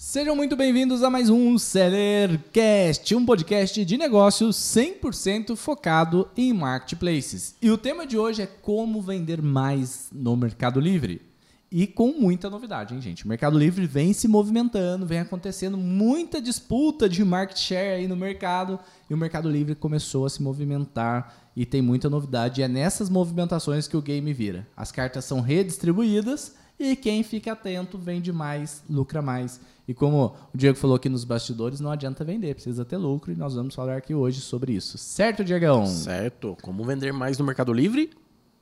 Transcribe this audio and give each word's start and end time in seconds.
Sejam 0.00 0.36
muito 0.36 0.54
bem-vindos 0.54 1.02
a 1.02 1.10
mais 1.10 1.28
um 1.28 1.58
Sellercast, 1.58 3.16
um 3.16 3.26
podcast 3.26 3.84
de 3.84 3.98
negócios 3.98 4.54
100% 4.56 5.56
focado 5.56 6.28
em 6.36 6.52
marketplaces. 6.52 7.56
E 7.60 7.68
o 7.68 7.76
tema 7.76 8.06
de 8.06 8.16
hoje 8.16 8.42
é 8.42 8.46
como 8.46 9.02
vender 9.02 9.42
mais 9.42 10.08
no 10.12 10.36
Mercado 10.36 10.78
Livre. 10.78 11.20
E 11.68 11.84
com 11.84 12.12
muita 12.12 12.48
novidade, 12.48 12.94
hein, 12.94 13.00
gente? 13.00 13.24
O 13.24 13.28
Mercado 13.28 13.58
Livre 13.58 13.88
vem 13.88 14.12
se 14.12 14.28
movimentando, 14.28 15.04
vem 15.04 15.18
acontecendo 15.18 15.76
muita 15.76 16.40
disputa 16.40 17.08
de 17.08 17.24
market 17.24 17.58
share 17.58 17.96
aí 17.96 18.06
no 18.06 18.14
mercado. 18.14 18.78
E 19.10 19.14
o 19.14 19.18
Mercado 19.18 19.50
Livre 19.50 19.74
começou 19.74 20.24
a 20.24 20.30
se 20.30 20.40
movimentar 20.40 21.50
e 21.56 21.66
tem 21.66 21.82
muita 21.82 22.08
novidade. 22.08 22.60
E 22.60 22.64
é 22.64 22.68
nessas 22.68 23.10
movimentações 23.10 23.88
que 23.88 23.96
o 23.96 24.02
game 24.02 24.32
vira. 24.32 24.64
As 24.76 24.92
cartas 24.92 25.24
são 25.24 25.40
redistribuídas 25.40 26.54
e 26.78 26.94
quem 26.96 27.22
fica 27.22 27.52
atento 27.52 27.98
vende 27.98 28.32
mais, 28.32 28.82
lucra 28.88 29.20
mais. 29.20 29.60
E 29.86 29.94
como 29.94 30.34
o 30.52 30.56
Diego 30.56 30.76
falou 30.78 30.96
aqui 30.96 31.08
nos 31.08 31.24
bastidores, 31.24 31.80
não 31.80 31.90
adianta 31.90 32.24
vender, 32.24 32.54
precisa 32.54 32.84
ter 32.84 32.96
lucro. 32.96 33.32
E 33.32 33.34
nós 33.36 33.54
vamos 33.54 33.74
falar 33.74 33.96
aqui 33.96 34.14
hoje 34.14 34.40
sobre 34.40 34.72
isso. 34.72 34.98
Certo, 34.98 35.42
Diegão? 35.44 35.86
Certo. 35.86 36.56
Como 36.62 36.84
vender 36.84 37.12
mais 37.12 37.38
no 37.38 37.44
Mercado 37.44 37.72
Livre 37.72 38.10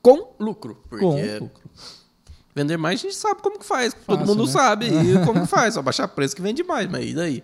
com 0.01 0.33
lucro. 0.39 0.81
Porque 0.89 1.03
Com 1.03 1.15
lucro. 1.43 1.69
vender 2.55 2.77
mais 2.77 2.99
a 2.99 3.03
gente 3.03 3.15
sabe 3.15 3.41
como 3.41 3.59
que 3.59 3.65
faz. 3.65 3.93
Fácil, 3.93 4.05
Todo 4.05 4.25
mundo 4.25 4.45
né? 4.45 4.51
sabe 4.51 4.85
e 4.89 5.25
como 5.25 5.41
que 5.41 5.47
faz. 5.47 5.73
Só 5.73 5.81
baixar 5.81 6.07
preço 6.07 6.35
que 6.35 6.41
vende 6.41 6.63
mais. 6.63 6.89
Mas 6.89 7.09
e 7.09 7.13
daí? 7.13 7.43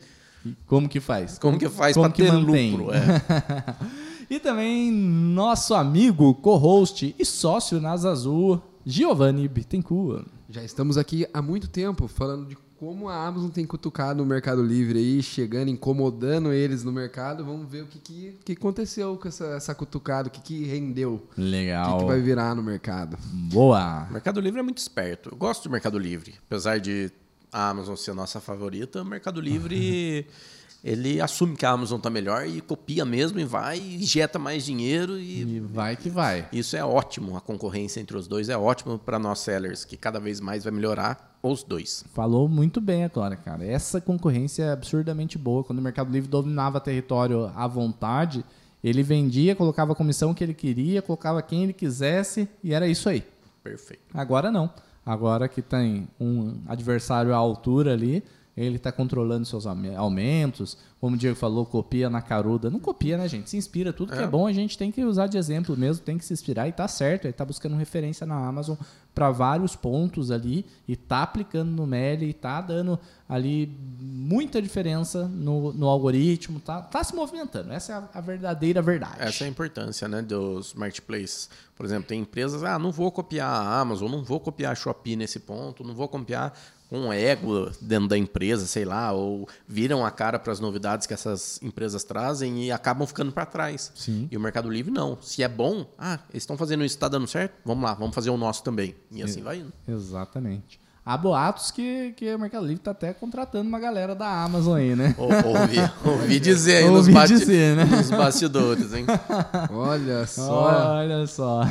Como 0.66 0.88
que 0.88 1.00
faz? 1.00 1.38
Como 1.38 1.60
que 1.60 1.68
faz 1.70 1.94
como 1.94 2.08
para 2.10 2.16
ter 2.16 2.32
mantém? 2.32 2.72
lucro? 2.72 2.94
É. 2.94 4.04
E 4.30 4.40
também 4.40 4.92
nosso 4.92 5.76
amigo, 5.76 6.34
co-host 6.36 7.14
e 7.20 7.26
sócio 7.26 7.80
na 7.80 7.92
Azul, 7.92 8.60
Giovanni 8.84 9.48
Bittencourt. 9.48 10.26
Já 10.54 10.64
estamos 10.64 11.00
aqui 11.00 11.26
há 11.34 11.42
muito 11.42 11.68
tempo 11.68 12.08
falando 12.08 12.46
de 12.46 12.56
como 12.80 13.10
a 13.10 13.26
Amazon 13.26 13.50
tem 13.50 13.66
cutucado 13.66 14.22
o 14.22 14.26
Mercado 14.26 14.62
Livre 14.62 15.00
aí, 15.00 15.24
chegando, 15.24 15.70
incomodando 15.70 16.54
eles 16.54 16.84
no 16.84 16.92
mercado. 16.92 17.44
Vamos 17.44 17.68
ver 17.68 17.82
o 17.82 17.88
que, 17.88 17.98
que, 17.98 18.38
que 18.46 18.52
aconteceu 18.52 19.18
com 19.18 19.28
essa, 19.28 19.46
essa 19.46 19.74
cutucada, 19.74 20.28
o 20.28 20.32
que, 20.32 20.40
que 20.42 20.64
rendeu, 20.66 21.28
o 21.36 21.42
Legal. 21.42 21.94
que, 21.94 22.04
que 22.04 22.06
vai 22.06 22.22
virar 22.22 22.54
no 22.54 22.62
mercado. 22.62 23.18
Boa. 23.52 24.06
O 24.08 24.14
Mercado 24.14 24.40
Livre 24.40 24.60
é 24.60 24.64
muito 24.64 24.78
esperto. 24.78 25.30
Eu 25.32 25.38
gosto 25.38 25.64
do 25.64 25.72
Mercado 25.72 25.98
Livre. 25.98 26.36
Apesar 26.46 26.80
de 26.80 27.12
a 27.52 27.70
Amazon 27.70 27.96
ser 27.96 28.12
a 28.12 28.16
nossa 28.16 28.40
favorita, 28.40 29.02
o 29.02 29.06
Mercado 29.06 29.42
Livre 29.42 30.28
ele 30.84 31.22
assume 31.22 31.56
que 31.56 31.66
a 31.66 31.70
Amazon 31.70 31.98
está 31.98 32.10
melhor 32.10 32.46
e 32.46 32.60
copia 32.60 33.06
mesmo 33.06 33.40
e 33.40 33.46
vai 33.46 33.80
e 33.80 33.96
injeta 33.96 34.38
mais 34.38 34.66
dinheiro 34.66 35.18
e 35.18 35.42
E 35.42 35.60
vai 35.60 35.96
que 35.96 36.10
vai. 36.10 36.50
Isso 36.52 36.76
é 36.76 36.84
ótimo, 36.84 37.38
a 37.38 37.42
concorrência 37.42 38.02
entre 38.02 38.18
os 38.18 38.28
dois 38.28 38.50
é 38.50 38.58
ótimo 38.58 39.00
para 39.00 39.18
nós 39.18 39.40
sellers, 39.40 39.86
que 39.86 39.96
cada 39.96 40.20
vez 40.20 40.42
mais 40.42 40.66
vai 40.66 40.74
melhorar 40.74 41.38
os 41.42 41.64
dois. 41.64 42.04
Falou 42.14 42.50
muito 42.50 42.82
bem 42.82 43.06
agora, 43.06 43.36
cara. 43.36 43.66
Essa 43.66 44.02
concorrência 44.02 44.64
é 44.64 44.72
absurdamente 44.72 45.38
boa. 45.38 45.64
Quando 45.64 45.80
o 45.80 45.82
Mercado 45.82 46.12
Livre 46.12 46.30
dominava 46.30 46.80
território 46.80 47.52
à 47.56 47.68
vontade, 47.68 48.44
ele 48.84 49.04
vendia, 49.04 49.56
colocava 49.56 49.94
a 49.94 49.96
comissão 49.96 50.34
que 50.34 50.44
ele 50.44 50.54
queria, 50.54 51.02
colocava 51.02 51.42
quem 51.42 51.64
ele 51.64 51.74
quisesse 51.74 52.48
e 52.62 52.74
era 52.74 52.88
isso 52.88 53.08
aí. 53.08 53.24
Perfeito. 53.64 54.04
Agora 54.14 54.52
não. 54.52 54.70
Agora 55.06 55.48
que 55.48 55.62
tem 55.62 56.08
um 56.20 56.62
adversário 56.68 57.34
à 57.34 57.38
altura 57.38 57.94
ali, 57.94 58.24
ele 58.56 58.76
está 58.76 58.92
controlando 58.92 59.46
seus 59.46 59.66
aume- 59.66 59.96
aumentos. 59.96 60.78
Como 61.02 61.16
o 61.16 61.20
Diego 61.20 61.36
falou, 61.36 61.66
copia 61.66 62.10
na 62.10 62.22
caruda. 62.22 62.70
Não 62.70 62.80
copia, 62.80 63.18
né, 63.18 63.28
gente? 63.28 63.50
Se 63.50 63.58
inspira. 63.58 63.92
Tudo 63.92 64.14
que 64.14 64.20
é 64.20 64.24
É. 64.24 64.28
bom 64.28 64.48
a 64.48 64.54
gente 64.54 64.78
tem 64.78 64.92
que 64.92 65.04
usar 65.04 65.28
de 65.28 65.38
exemplo 65.38 65.76
mesmo, 65.76 66.04
tem 66.06 66.18
que 66.18 66.24
se 66.24 66.32
inspirar 66.34 66.68
e 66.68 66.72
tá 66.72 66.88
certo. 66.88 67.26
Ele 67.26 67.32
está 67.32 67.44
buscando 67.44 67.76
referência 67.76 68.26
na 68.28 68.36
Amazon 68.48 68.78
para 69.14 69.30
vários 69.32 69.76
pontos 69.76 70.32
ali 70.32 70.66
e 70.88 70.96
tá 70.96 71.24
aplicando 71.24 71.70
no 71.72 71.86
Meli 71.86 72.30
e 72.30 72.34
tá 72.34 72.62
dando 72.62 72.98
ali 73.28 73.76
muita 74.00 74.62
diferença 74.62 75.28
no, 75.28 75.74
no 75.74 75.88
algoritmo. 75.88 76.60
Tá, 76.60 76.82
tá 76.82 77.04
se 77.04 77.14
movimentando. 77.16 77.72
Essa 77.74 77.92
é 77.92 77.96
a, 77.96 78.10
a 78.14 78.22
verdadeira 78.22 78.82
verdade. 78.82 79.16
Essa 79.20 79.44
é 79.44 79.48
a 79.48 79.50
importância 79.50 80.08
né, 80.08 80.22
dos 80.22 80.74
marketplaces. 80.74 81.50
Por 81.76 81.86
exemplo, 81.86 82.08
tem 82.08 82.22
empresas, 82.22 82.64
ah, 82.64 82.78
não 82.80 82.92
vou 82.92 83.12
copiar 83.12 83.50
a 83.50 83.80
Amazon, 83.82 84.10
não 84.12 84.24
vou 84.24 84.40
copiar 84.40 84.72
a 84.72 84.76
Shopee 84.76 85.16
nesse 85.16 85.40
ponto, 85.40 85.84
não 85.84 85.94
vou 85.94 86.08
copiar 86.08 86.54
um 86.98 87.12
ego 87.12 87.72
dentro 87.82 88.08
da 88.08 88.18
empresa, 88.18 88.66
sei 88.66 88.86
lá, 88.86 89.12
ou 89.12 89.48
viram 89.68 90.06
a 90.06 90.12
cara 90.12 90.38
para 90.38 90.54
as 90.54 90.60
novidades 90.60 91.08
que 91.08 91.14
essas 91.14 91.62
empresas 91.62 92.04
trazem 92.04 92.66
e 92.66 92.72
acabam 92.72 93.08
ficando 93.08 93.32
para 93.32 93.46
trás. 93.46 93.92
Sim. 93.96 94.28
E 94.32 94.38
o 94.38 94.40
Mercado 94.40 94.70
Livre 94.70 94.92
não. 94.92 95.18
Se 95.22 95.42
é 95.44 95.48
bom, 95.48 95.86
ah, 95.98 96.20
eles 96.30 96.44
estão 96.44 96.58
fazendo 96.58 96.84
isso, 96.84 96.96
está 96.96 97.08
dando 97.08 97.28
certo? 97.28 97.56
Vamos 97.66 97.84
lá, 97.84 97.94
vamos 97.94 98.14
fazer 98.14 98.30
o 98.30 98.38
nosso 98.38 98.64
também. 98.64 98.96
E 99.12 99.24
assim 99.24 99.42
vai 99.42 99.58
indo. 99.58 99.74
Exatamente. 99.88 100.83
Há 101.06 101.18
boatos 101.18 101.70
que, 101.70 102.14
que 102.16 102.34
o 102.34 102.40
Mercado 102.40 102.62
Livre 102.66 102.80
está 102.80 102.92
até 102.92 103.14
contratando 103.14 103.68
uma 103.68 103.80
galera 103.80 104.16
da 104.16 104.44
Amazon 104.44 104.78
aí, 104.78 104.96
né? 104.96 105.14
Ou- 105.18 105.26
Ouvi, 105.28 105.78
ouvi 106.06 106.40
dizer 106.40 106.78
aí 106.78 106.84
Ouvi 106.90 106.96
nos, 106.96 107.08
bate- 107.10 107.34
dizer, 107.38 107.76
né? 107.76 107.84
nos 107.84 108.10
bastidores, 108.10 108.94
hein? 108.94 109.06
Olha 109.70 110.26
só. 110.28 110.94
Olha 110.96 111.28
só. 111.28 111.62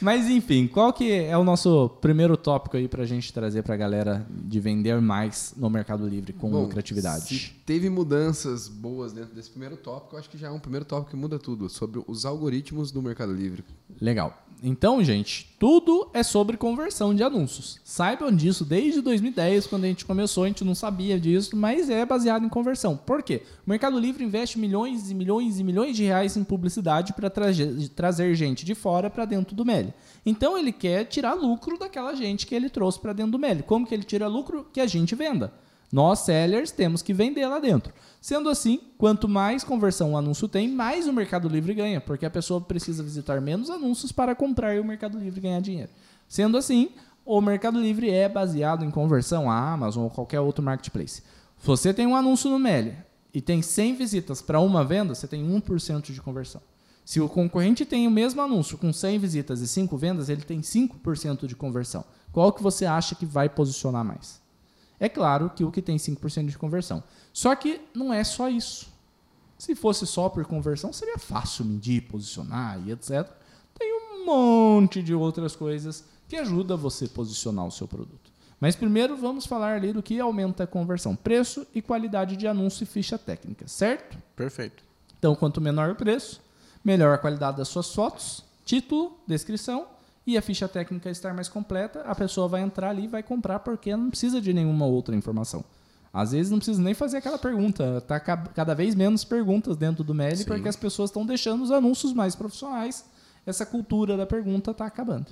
Mas 0.00 0.26
enfim, 0.28 0.68
qual 0.68 0.92
que 0.92 1.10
é 1.12 1.36
o 1.36 1.42
nosso 1.42 1.88
primeiro 2.00 2.36
tópico 2.36 2.76
aí 2.76 2.86
pra 2.86 3.04
gente 3.04 3.32
trazer 3.32 3.62
pra 3.62 3.76
galera 3.76 4.24
de 4.30 4.60
vender 4.60 5.00
mais 5.00 5.52
no 5.56 5.68
Mercado 5.68 6.06
Livre 6.06 6.32
com 6.32 6.50
Bom, 6.50 6.62
lucratividade? 6.62 7.24
Se 7.36 7.50
teve 7.66 7.90
mudanças 7.90 8.68
boas 8.68 9.12
dentro 9.12 9.34
desse 9.34 9.50
primeiro 9.50 9.76
tópico, 9.76 10.14
eu 10.14 10.20
acho 10.20 10.30
que 10.30 10.38
já 10.38 10.46
é 10.46 10.50
um 10.52 10.58
primeiro 10.60 10.84
tópico 10.84 11.10
que 11.10 11.16
muda 11.16 11.36
tudo, 11.38 11.68
sobre 11.68 12.00
os 12.06 12.24
algoritmos 12.24 12.92
do 12.92 13.02
Mercado 13.02 13.32
Livre. 13.32 13.64
Legal. 14.00 14.36
Então, 14.62 15.02
gente, 15.02 15.48
tudo 15.58 16.10
é 16.12 16.22
sobre 16.22 16.58
conversão 16.58 17.14
de 17.14 17.22
anúncios. 17.22 17.80
Saibam 17.82 18.30
disso 18.30 18.62
desde 18.62 19.00
2010, 19.00 19.66
quando 19.66 19.84
a 19.84 19.86
gente 19.86 20.04
começou, 20.04 20.44
a 20.44 20.48
gente 20.48 20.64
não 20.64 20.74
sabia 20.74 21.18
disso, 21.18 21.56
mas 21.56 21.88
é 21.88 22.04
baseado 22.04 22.44
em 22.44 22.48
conversão. 22.48 22.94
Por 22.94 23.22
quê? 23.22 23.42
O 23.66 23.70
Mercado 23.70 23.98
Livre 23.98 24.22
investe 24.22 24.58
milhões 24.58 25.10
e 25.10 25.14
milhões 25.14 25.58
e 25.58 25.64
milhões 25.64 25.96
de 25.96 26.04
reais 26.04 26.36
em 26.36 26.44
publicidade 26.44 27.14
para 27.14 27.30
trazer 27.30 28.34
gente 28.34 28.66
de 28.66 28.74
fora 28.74 29.08
para 29.08 29.24
dentro 29.24 29.56
do 29.56 29.64
Meli. 29.64 29.94
Então, 30.26 30.58
ele 30.58 30.72
quer 30.72 31.06
tirar 31.06 31.32
lucro 31.32 31.78
daquela 31.78 32.14
gente 32.14 32.46
que 32.46 32.54
ele 32.54 32.68
trouxe 32.68 33.00
para 33.00 33.14
dentro 33.14 33.32
do 33.32 33.38
Meli. 33.38 33.62
Como 33.62 33.86
que 33.86 33.94
ele 33.94 34.04
tira 34.04 34.26
lucro? 34.26 34.66
Que 34.72 34.80
a 34.80 34.86
gente 34.86 35.14
venda. 35.14 35.52
Nós, 35.90 36.20
sellers, 36.20 36.70
temos 36.70 37.02
que 37.02 37.12
vender 37.12 37.46
lá 37.46 37.58
dentro. 37.58 37.92
Sendo 38.20 38.50
assim, 38.50 38.80
quanto 38.98 39.26
mais 39.26 39.64
conversão 39.64 40.12
o 40.12 40.16
anúncio 40.16 40.46
tem, 40.46 40.68
mais 40.68 41.08
o 41.08 41.12
Mercado 41.12 41.48
Livre 41.48 41.72
ganha, 41.72 42.00
porque 42.00 42.26
a 42.26 42.30
pessoa 42.30 42.60
precisa 42.60 43.02
visitar 43.02 43.40
menos 43.40 43.70
anúncios 43.70 44.12
para 44.12 44.34
comprar 44.34 44.74
e 44.74 44.80
o 44.80 44.84
Mercado 44.84 45.18
Livre 45.18 45.40
ganhar 45.40 45.60
dinheiro. 45.60 45.90
Sendo 46.28 46.58
assim, 46.58 46.90
o 47.24 47.40
Mercado 47.40 47.80
Livre 47.80 48.10
é 48.10 48.28
baseado 48.28 48.84
em 48.84 48.90
conversão, 48.90 49.50
a 49.50 49.72
Amazon 49.72 50.04
ou 50.04 50.10
qualquer 50.10 50.40
outro 50.40 50.62
marketplace. 50.62 51.22
Se 51.58 51.66
você 51.66 51.94
tem 51.94 52.06
um 52.06 52.14
anúncio 52.14 52.50
no 52.50 52.58
Meli 52.58 52.94
e 53.32 53.40
tem 53.40 53.62
100 53.62 53.94
visitas 53.94 54.42
para 54.42 54.60
uma 54.60 54.84
venda, 54.84 55.14
você 55.14 55.26
tem 55.26 55.42
1% 55.42 56.12
de 56.12 56.20
conversão. 56.20 56.60
Se 57.04 57.20
o 57.20 57.28
concorrente 57.28 57.86
tem 57.86 58.06
o 58.06 58.10
mesmo 58.10 58.42
anúncio 58.42 58.76
com 58.76 58.92
100 58.92 59.18
visitas 59.18 59.60
e 59.60 59.66
5 59.66 59.96
vendas, 59.96 60.28
ele 60.28 60.42
tem 60.42 60.60
5% 60.60 61.46
de 61.46 61.56
conversão. 61.56 62.04
Qual 62.30 62.52
que 62.52 62.62
você 62.62 62.84
acha 62.84 63.14
que 63.14 63.24
vai 63.24 63.48
posicionar 63.48 64.04
mais? 64.04 64.40
É 64.98 65.08
claro 65.08 65.50
que 65.50 65.64
o 65.64 65.70
que 65.72 65.80
tem 65.80 65.96
5% 65.96 66.46
de 66.46 66.58
conversão. 66.58 67.02
Só 67.32 67.54
que 67.54 67.80
não 67.94 68.12
é 68.12 68.24
só 68.24 68.48
isso. 68.48 68.88
Se 69.58 69.74
fosse 69.74 70.06
só 70.06 70.28
por 70.28 70.44
conversão, 70.46 70.92
seria 70.92 71.18
fácil 71.18 71.64
medir, 71.64 72.02
posicionar 72.02 72.80
e 72.86 72.92
etc. 72.92 73.28
Tem 73.78 73.92
um 73.92 74.24
monte 74.24 75.02
de 75.02 75.14
outras 75.14 75.54
coisas 75.54 76.04
que 76.28 76.36
ajuda 76.36 76.76
você 76.76 77.04
a 77.04 77.08
posicionar 77.08 77.66
o 77.66 77.70
seu 77.70 77.86
produto. 77.86 78.30
Mas 78.60 78.76
primeiro 78.76 79.16
vamos 79.16 79.46
falar 79.46 79.74
ali 79.74 79.92
do 79.92 80.02
que 80.02 80.20
aumenta 80.20 80.64
a 80.64 80.66
conversão: 80.66 81.16
preço 81.16 81.66
e 81.74 81.80
qualidade 81.80 82.36
de 82.36 82.46
anúncio 82.46 82.84
e 82.84 82.86
ficha 82.86 83.18
técnica, 83.18 83.66
certo? 83.66 84.18
Perfeito. 84.36 84.82
Então, 85.18 85.34
quanto 85.34 85.60
menor 85.60 85.90
o 85.90 85.94
preço, 85.94 86.40
melhor 86.84 87.14
a 87.14 87.18
qualidade 87.18 87.56
das 87.58 87.68
suas 87.68 87.92
fotos, 87.94 88.44
título, 88.64 89.18
descrição 89.26 89.86
e 90.26 90.36
a 90.36 90.42
ficha 90.42 90.68
técnica 90.68 91.10
estar 91.10 91.34
mais 91.34 91.48
completa, 91.48 92.00
a 92.02 92.14
pessoa 92.14 92.48
vai 92.48 92.60
entrar 92.60 92.90
ali 92.90 93.04
e 93.04 93.08
vai 93.08 93.22
comprar 93.22 93.58
porque 93.60 93.94
não 93.96 94.10
precisa 94.10 94.40
de 94.40 94.52
nenhuma 94.52 94.86
outra 94.86 95.14
informação. 95.14 95.64
Às 96.12 96.32
vezes 96.32 96.50
não 96.50 96.58
precisa 96.58 96.82
nem 96.82 96.92
fazer 96.94 97.18
aquela 97.18 97.38
pergunta. 97.38 98.00
Tá 98.00 98.18
ca- 98.18 98.36
cada 98.54 98.74
vez 98.74 98.94
menos 98.94 99.22
perguntas 99.24 99.76
dentro 99.76 100.02
do 100.02 100.12
Meli 100.14 100.38
Sim. 100.38 100.44
porque 100.44 100.68
as 100.68 100.76
pessoas 100.76 101.10
estão 101.10 101.24
deixando 101.24 101.62
os 101.62 101.70
anúncios 101.70 102.12
mais 102.12 102.34
profissionais. 102.34 103.04
Essa 103.46 103.64
cultura 103.64 104.16
da 104.16 104.26
pergunta 104.26 104.72
está 104.72 104.86
acabando. 104.86 105.26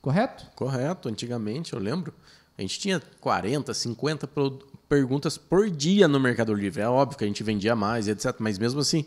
Correto? 0.00 0.46
Correto. 0.56 1.08
Antigamente, 1.08 1.72
eu 1.74 1.78
lembro, 1.78 2.12
a 2.56 2.62
gente 2.62 2.78
tinha 2.78 3.02
40, 3.20 3.72
50 3.74 4.26
pro- 4.26 4.58
perguntas 4.88 5.36
por 5.36 5.68
dia 5.70 6.08
no 6.08 6.18
Mercado 6.18 6.54
Livre. 6.54 6.80
É 6.82 6.88
óbvio 6.88 7.18
que 7.18 7.24
a 7.24 7.26
gente 7.26 7.42
vendia 7.42 7.76
mais, 7.76 8.08
etc. 8.08 8.34
Mas 8.38 8.58
mesmo 8.58 8.80
assim, 8.80 9.04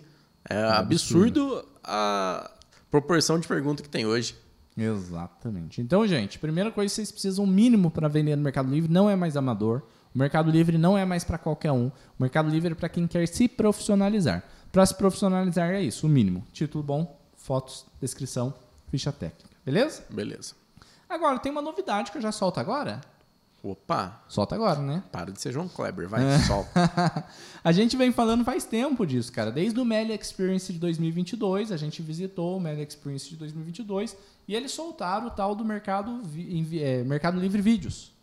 é 0.48 0.64
absurdo 0.66 1.66
a 1.84 2.50
proporção 2.92 3.40
de 3.40 3.48
pergunta 3.48 3.82
que 3.84 3.90
tem 3.90 4.06
hoje. 4.06 4.36
Exatamente. 4.78 5.82
Então, 5.82 6.06
gente, 6.08 6.38
primeira 6.40 6.72
coisa, 6.72 6.94
vocês 6.94 7.12
precisam 7.12 7.44
o 7.44 7.48
mínimo 7.48 7.90
para 7.92 8.08
vender 8.08 8.36
no 8.36 8.44
Mercado 8.44 8.70
Livre, 8.70 8.92
não 8.92 9.10
é 9.10 9.16
mais 9.16 9.36
amador. 9.36 9.82
O 10.18 10.20
Mercado 10.20 10.50
Livre 10.50 10.80
não 10.80 10.98
é 10.98 11.06
mais 11.06 11.24
para 11.24 11.38
qualquer 11.38 11.72
um. 11.72 11.90
O 11.90 11.92
Mercado 12.18 12.50
Livre 12.50 12.72
é 12.72 12.76
para 12.76 12.90
quem 12.90 13.06
quer 13.06 13.28
se 13.28 13.48
profissionalizar. 13.48 14.44
Para 14.72 14.84
se 14.84 14.96
profissionalizar 14.96 15.70
é 15.70 15.80
isso, 15.80 16.08
o 16.08 16.10
mínimo. 16.10 16.44
Título 16.52 16.84
bom, 16.84 17.20
fotos, 17.36 17.86
descrição, 18.02 18.52
ficha 18.90 19.12
técnica. 19.12 19.48
Beleza? 19.64 20.04
Beleza. 20.10 20.56
Agora, 21.08 21.38
tem 21.38 21.52
uma 21.52 21.62
novidade 21.62 22.12
que 22.12 22.18
eu 22.18 22.22
já 22.24 22.32
solto 22.32 22.60
agora. 22.60 23.00
Opa, 23.62 24.24
Solta 24.28 24.56
agora, 24.56 24.82
né? 24.82 25.04
para 25.12 25.32
de 25.32 25.40
ser 25.40 25.52
João 25.52 25.68
Kleber, 25.68 26.10
vai, 26.10 26.24
É. 26.24 26.40
solta. 26.40 26.72
a 27.64 27.72
gente 27.72 27.96
vem 27.96 28.12
falando 28.12 28.44
faz 28.44 28.66
tempo 28.66 29.06
disso, 29.06 29.32
cara. 29.32 29.52
Desde 29.52 29.80
o 29.80 29.86
Melee 29.86 30.18
Experience 30.20 30.74
de 30.74 30.80
2022, 30.80 31.72
a 31.72 31.78
gente 31.78 32.02
visitou 32.02 32.58
o 32.58 32.60
Melee 32.60 32.88
Experience 32.88 33.30
de 33.30 33.36
2022 33.36 34.18
e 34.48 34.56
eles 34.56 34.72
soltaram 34.72 35.28
o 35.28 35.30
tal 35.32 35.54
do 35.54 35.64
mercado, 35.64 36.24
é, 36.74 37.04
mercado 37.04 37.40
Livre 37.40 37.62
Vídeos, 37.62 38.17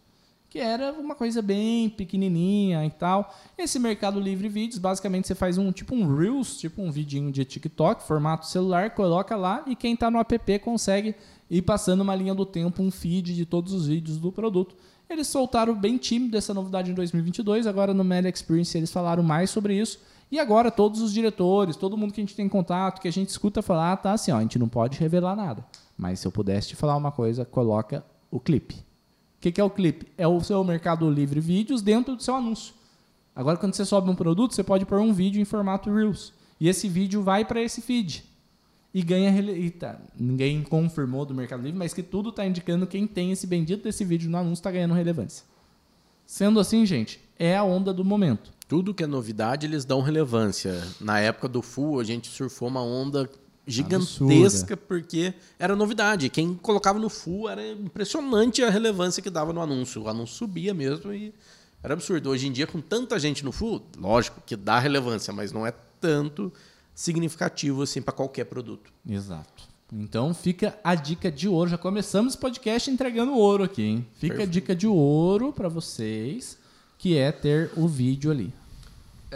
que 0.54 0.60
era 0.60 0.92
uma 0.92 1.16
coisa 1.16 1.42
bem 1.42 1.90
pequenininha 1.90 2.86
e 2.86 2.90
tal. 2.90 3.34
Esse 3.58 3.76
Mercado 3.76 4.20
Livre 4.20 4.48
Vídeos, 4.48 4.78
basicamente 4.78 5.26
você 5.26 5.34
faz 5.34 5.58
um 5.58 5.72
tipo 5.72 5.96
um 5.96 6.16
Reels, 6.16 6.56
tipo 6.56 6.80
um 6.80 6.92
vidinho 6.92 7.32
de 7.32 7.44
TikTok, 7.44 8.04
formato 8.04 8.46
celular, 8.46 8.90
coloca 8.90 9.34
lá 9.34 9.64
e 9.66 9.74
quem 9.74 9.96
tá 9.96 10.08
no 10.08 10.20
app 10.20 10.58
consegue 10.60 11.16
ir 11.50 11.62
passando 11.62 12.02
uma 12.02 12.14
linha 12.14 12.32
do 12.36 12.46
tempo, 12.46 12.84
um 12.84 12.90
feed 12.92 13.34
de 13.34 13.44
todos 13.44 13.72
os 13.72 13.88
vídeos 13.88 14.16
do 14.16 14.30
produto. 14.30 14.76
Eles 15.10 15.26
soltaram 15.26 15.74
bem 15.74 15.96
tímido 15.96 16.36
essa 16.36 16.54
novidade 16.54 16.88
em 16.88 16.94
2022, 16.94 17.66
agora 17.66 17.92
no 17.92 18.04
Media 18.04 18.28
Experience 18.28 18.78
eles 18.78 18.92
falaram 18.92 19.24
mais 19.24 19.50
sobre 19.50 19.74
isso. 19.74 19.98
E 20.30 20.38
agora 20.38 20.70
todos 20.70 21.00
os 21.00 21.12
diretores, 21.12 21.74
todo 21.74 21.96
mundo 21.96 22.12
que 22.12 22.20
a 22.20 22.22
gente 22.22 22.36
tem 22.36 22.48
contato, 22.48 23.00
que 23.00 23.08
a 23.08 23.12
gente 23.12 23.28
escuta 23.28 23.60
falar, 23.60 23.96
tá 23.96 24.12
assim, 24.12 24.30
ó, 24.30 24.36
a 24.36 24.42
gente 24.42 24.60
não 24.60 24.68
pode 24.68 25.00
revelar 25.00 25.34
nada. 25.34 25.66
Mas 25.98 26.20
se 26.20 26.28
eu 26.28 26.30
pudesse 26.30 26.68
te 26.68 26.76
falar 26.76 26.94
uma 26.94 27.10
coisa, 27.10 27.44
coloca 27.44 28.04
o 28.30 28.38
clipe. 28.38 28.93
O 29.44 29.46
que, 29.46 29.52
que 29.52 29.60
é 29.60 29.64
o 29.64 29.68
clipe? 29.68 30.06
É 30.16 30.26
o 30.26 30.40
seu 30.40 30.64
Mercado 30.64 31.10
Livre 31.10 31.38
Vídeos 31.38 31.82
dentro 31.82 32.16
do 32.16 32.22
seu 32.22 32.34
anúncio. 32.34 32.72
Agora, 33.36 33.58
quando 33.58 33.74
você 33.74 33.84
sobe 33.84 34.08
um 34.08 34.14
produto, 34.14 34.54
você 34.54 34.64
pode 34.64 34.86
pôr 34.86 34.98
um 35.00 35.12
vídeo 35.12 35.38
em 35.38 35.44
formato 35.44 35.92
Reels. 35.92 36.32
E 36.58 36.66
esse 36.66 36.88
vídeo 36.88 37.22
vai 37.22 37.44
para 37.44 37.60
esse 37.60 37.82
feed. 37.82 38.24
E 38.94 39.02
ganha. 39.02 39.30
e 39.38 39.70
tá, 39.70 40.00
ninguém 40.18 40.62
confirmou 40.62 41.26
do 41.26 41.34
Mercado 41.34 41.62
Livre, 41.62 41.78
mas 41.78 41.92
que 41.92 42.02
tudo 42.02 42.30
está 42.30 42.46
indicando 42.46 42.86
quem 42.86 43.06
tem 43.06 43.32
esse 43.32 43.46
bendito 43.46 43.84
desse 43.84 44.02
vídeo 44.02 44.30
no 44.30 44.38
anúncio 44.38 44.54
está 44.54 44.70
ganhando 44.70 44.94
relevância. 44.94 45.44
Sendo 46.24 46.58
assim, 46.58 46.86
gente, 46.86 47.20
é 47.38 47.54
a 47.54 47.62
onda 47.62 47.92
do 47.92 48.02
momento. 48.02 48.50
Tudo 48.66 48.94
que 48.94 49.04
é 49.04 49.06
novidade, 49.06 49.66
eles 49.66 49.84
dão 49.84 50.00
relevância. 50.00 50.82
Na 50.98 51.20
época 51.20 51.48
do 51.48 51.60
Full, 51.60 52.00
a 52.00 52.04
gente 52.04 52.28
surfou 52.28 52.68
uma 52.68 52.82
onda 52.82 53.28
gigantesca 53.66 54.76
porque 54.76 55.34
era 55.58 55.74
novidade. 55.74 56.28
Quem 56.28 56.54
colocava 56.54 56.98
no 56.98 57.08
Full 57.08 57.48
era 57.48 57.66
impressionante 57.72 58.62
a 58.62 58.70
relevância 58.70 59.22
que 59.22 59.30
dava 59.30 59.52
no 59.52 59.60
anúncio. 59.60 60.02
O 60.02 60.08
anúncio 60.08 60.36
subia 60.36 60.74
mesmo 60.74 61.12
e 61.12 61.32
era 61.82 61.94
absurdo. 61.94 62.30
Hoje 62.30 62.46
em 62.46 62.52
dia, 62.52 62.66
com 62.66 62.80
tanta 62.80 63.18
gente 63.18 63.44
no 63.44 63.52
Full, 63.52 63.82
lógico 63.98 64.42
que 64.44 64.56
dá 64.56 64.78
relevância, 64.78 65.32
mas 65.32 65.52
não 65.52 65.66
é 65.66 65.72
tanto 66.00 66.52
significativo 66.94 67.82
assim 67.82 68.00
para 68.00 68.14
qualquer 68.14 68.44
produto. 68.44 68.92
Exato. 69.08 69.64
Então 69.92 70.34
fica 70.34 70.78
a 70.82 70.94
dica 70.94 71.30
de 71.30 71.48
ouro. 71.48 71.70
Já 71.70 71.78
começamos 71.78 72.32
esse 72.32 72.40
podcast 72.40 72.90
entregando 72.90 73.34
ouro 73.34 73.64
aqui, 73.64 73.82
hein? 73.82 74.06
Fica 74.14 74.34
a 74.34 74.36
Perfeito. 74.38 74.52
dica 74.52 74.74
de 74.74 74.86
ouro 74.86 75.52
para 75.52 75.68
vocês, 75.68 76.58
que 76.98 77.16
é 77.16 77.30
ter 77.30 77.70
o 77.76 77.86
vídeo 77.86 78.30
ali. 78.30 78.52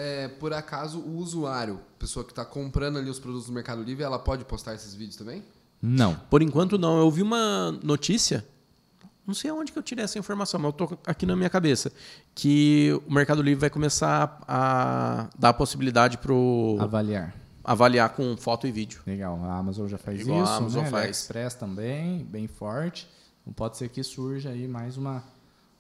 É, 0.00 0.28
por 0.28 0.52
acaso, 0.52 1.00
o 1.00 1.16
usuário, 1.16 1.80
pessoa 1.98 2.24
que 2.24 2.30
está 2.30 2.44
comprando 2.44 2.98
ali 2.98 3.10
os 3.10 3.18
produtos 3.18 3.48
do 3.48 3.52
Mercado 3.52 3.82
Livre, 3.82 4.04
ela 4.04 4.18
pode 4.18 4.44
postar 4.44 4.74
esses 4.74 4.94
vídeos 4.94 5.16
também? 5.16 5.42
Não. 5.82 6.14
Por 6.30 6.40
enquanto, 6.40 6.78
não. 6.78 6.98
Eu 6.98 7.10
vi 7.10 7.20
uma 7.20 7.72
notícia, 7.82 8.46
não 9.26 9.34
sei 9.34 9.50
aonde 9.50 9.72
que 9.72 9.78
eu 9.78 9.82
tirei 9.82 10.04
essa 10.04 10.16
informação, 10.16 10.60
mas 10.60 10.68
eu 10.68 10.72
tô 10.72 10.98
aqui 11.04 11.26
na 11.26 11.34
minha 11.34 11.50
cabeça, 11.50 11.90
que 12.32 12.92
o 13.08 13.12
Mercado 13.12 13.42
Livre 13.42 13.60
vai 13.60 13.70
começar 13.70 14.40
a 14.46 15.28
dar 15.36 15.48
a 15.48 15.52
possibilidade 15.52 16.16
para 16.18 16.32
Avaliar. 16.78 17.34
avaliar 17.64 18.10
com 18.10 18.36
foto 18.36 18.68
e 18.68 18.70
vídeo. 18.70 19.00
Legal. 19.04 19.36
A 19.44 19.58
Amazon 19.58 19.88
já 19.88 19.98
faz 19.98 20.20
Igual 20.20 20.40
a 20.40 20.44
isso, 20.44 20.52
Amazon 20.52 20.84
né? 20.84 20.90
faz. 20.90 21.02
AliExpress 21.02 21.54
também, 21.54 22.24
bem 22.24 22.46
forte. 22.46 23.08
Não 23.44 23.52
pode 23.52 23.76
ser 23.76 23.88
que 23.88 24.04
surja 24.04 24.50
aí 24.50 24.68
mais 24.68 24.96
uma, 24.96 25.24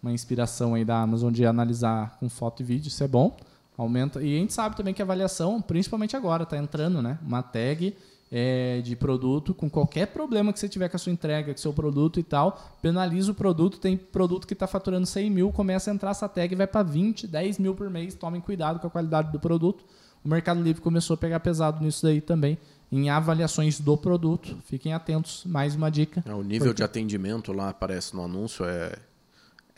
uma 0.02 0.10
inspiração 0.10 0.74
aí 0.74 0.84
da 0.84 1.00
Amazon 1.00 1.32
de 1.32 1.46
analisar 1.46 2.16
com 2.18 2.28
foto 2.28 2.62
e 2.62 2.64
vídeo, 2.64 2.88
isso 2.88 3.04
é 3.04 3.08
bom. 3.08 3.36
Aumenta. 3.78 4.20
E 4.20 4.36
a 4.36 4.38
gente 4.40 4.52
sabe 4.52 4.76
também 4.76 4.92
que 4.92 5.00
a 5.00 5.04
avaliação, 5.04 5.62
principalmente 5.62 6.16
agora, 6.16 6.42
está 6.42 6.56
entrando, 6.58 7.00
né? 7.00 7.16
Uma 7.24 7.42
tag 7.42 7.94
é, 8.30 8.80
de 8.82 8.94
produto 8.96 9.54
com 9.54 9.70
qualquer 9.70 10.08
problema 10.08 10.52
que 10.52 10.58
você 10.58 10.68
tiver 10.68 10.88
com 10.88 10.96
a 10.96 10.98
sua 10.98 11.12
entrega, 11.12 11.52
com 11.54 11.58
o 11.58 11.62
seu 11.62 11.72
produto 11.72 12.18
e 12.20 12.22
tal, 12.24 12.76
penaliza 12.82 13.30
o 13.30 13.34
produto. 13.34 13.78
Tem 13.78 13.96
produto 13.96 14.46
que 14.46 14.52
está 14.52 14.66
faturando 14.66 15.06
100 15.06 15.30
mil, 15.30 15.52
começa 15.52 15.90
a 15.90 15.94
entrar 15.94 16.10
essa 16.10 16.28
tag 16.28 16.52
e 16.52 16.56
vai 16.56 16.66
para 16.66 16.82
20, 16.82 17.26
10 17.28 17.58
mil 17.58 17.74
por 17.74 17.88
mês. 17.88 18.14
Tomem 18.16 18.40
cuidado 18.40 18.80
com 18.80 18.86
a 18.88 18.90
qualidade 18.90 19.30
do 19.30 19.38
produto. 19.38 19.84
O 20.24 20.28
Mercado 20.28 20.60
Livre 20.60 20.82
começou 20.82 21.14
a 21.14 21.16
pegar 21.16 21.38
pesado 21.40 21.82
nisso 21.82 22.04
daí 22.04 22.20
também, 22.20 22.58
em 22.90 23.08
avaliações 23.08 23.78
do 23.80 23.96
produto. 23.96 24.58
Fiquem 24.64 24.92
atentos, 24.92 25.44
mais 25.46 25.76
uma 25.76 25.88
dica. 25.88 26.22
É, 26.26 26.34
O 26.34 26.42
nível 26.42 26.66
Porque- 26.66 26.78
de 26.78 26.82
atendimento 26.82 27.52
lá 27.52 27.68
aparece 27.68 28.14
no 28.16 28.24
anúncio 28.24 28.64
é 28.64 28.92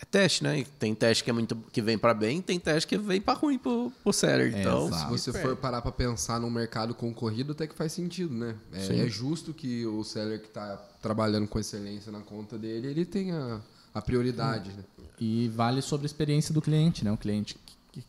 é 0.01 0.05
teste, 0.07 0.43
né? 0.43 0.65
Tem 0.79 0.95
teste 0.95 1.23
que 1.23 1.29
é 1.29 1.33
muito 1.33 1.55
que 1.71 1.83
vem 1.83 1.99
para 1.99 2.15
bem, 2.15 2.41
tem 2.41 2.59
teste 2.59 2.89
que 2.89 2.97
vem 2.97 3.21
para 3.21 3.39
ruim 3.39 3.59
pro, 3.59 3.93
pro 4.03 4.13
seller. 4.13 4.55
É, 4.55 4.61
Então, 4.61 4.89
exato. 4.89 5.19
Se 5.19 5.31
você 5.31 5.39
for 5.43 5.55
parar 5.57 5.83
para 5.83 5.93
pensar 5.93 6.41
num 6.41 6.49
mercado 6.49 6.95
concorrido, 6.95 7.53
até 7.53 7.67
que 7.67 7.75
faz 7.75 7.93
sentido, 7.93 8.35
né? 8.35 8.57
É, 8.73 9.01
é 9.01 9.09
justo 9.09 9.53
que 9.53 9.85
o 9.85 10.03
seller 10.03 10.41
que 10.41 10.49
está 10.49 10.77
trabalhando 11.03 11.47
com 11.47 11.59
excelência 11.59 12.11
na 12.11 12.21
conta 12.21 12.57
dele, 12.57 12.89
ele 12.89 13.05
tenha 13.05 13.61
a 13.93 14.01
prioridade, 14.01 14.71
né? 14.71 14.85
E 15.21 15.49
vale 15.49 15.83
sobre 15.83 16.07
a 16.07 16.09
experiência 16.09 16.55
do 16.55 16.63
cliente, 16.63 17.05
né? 17.05 17.13
O 17.13 17.17
cliente, 17.19 17.59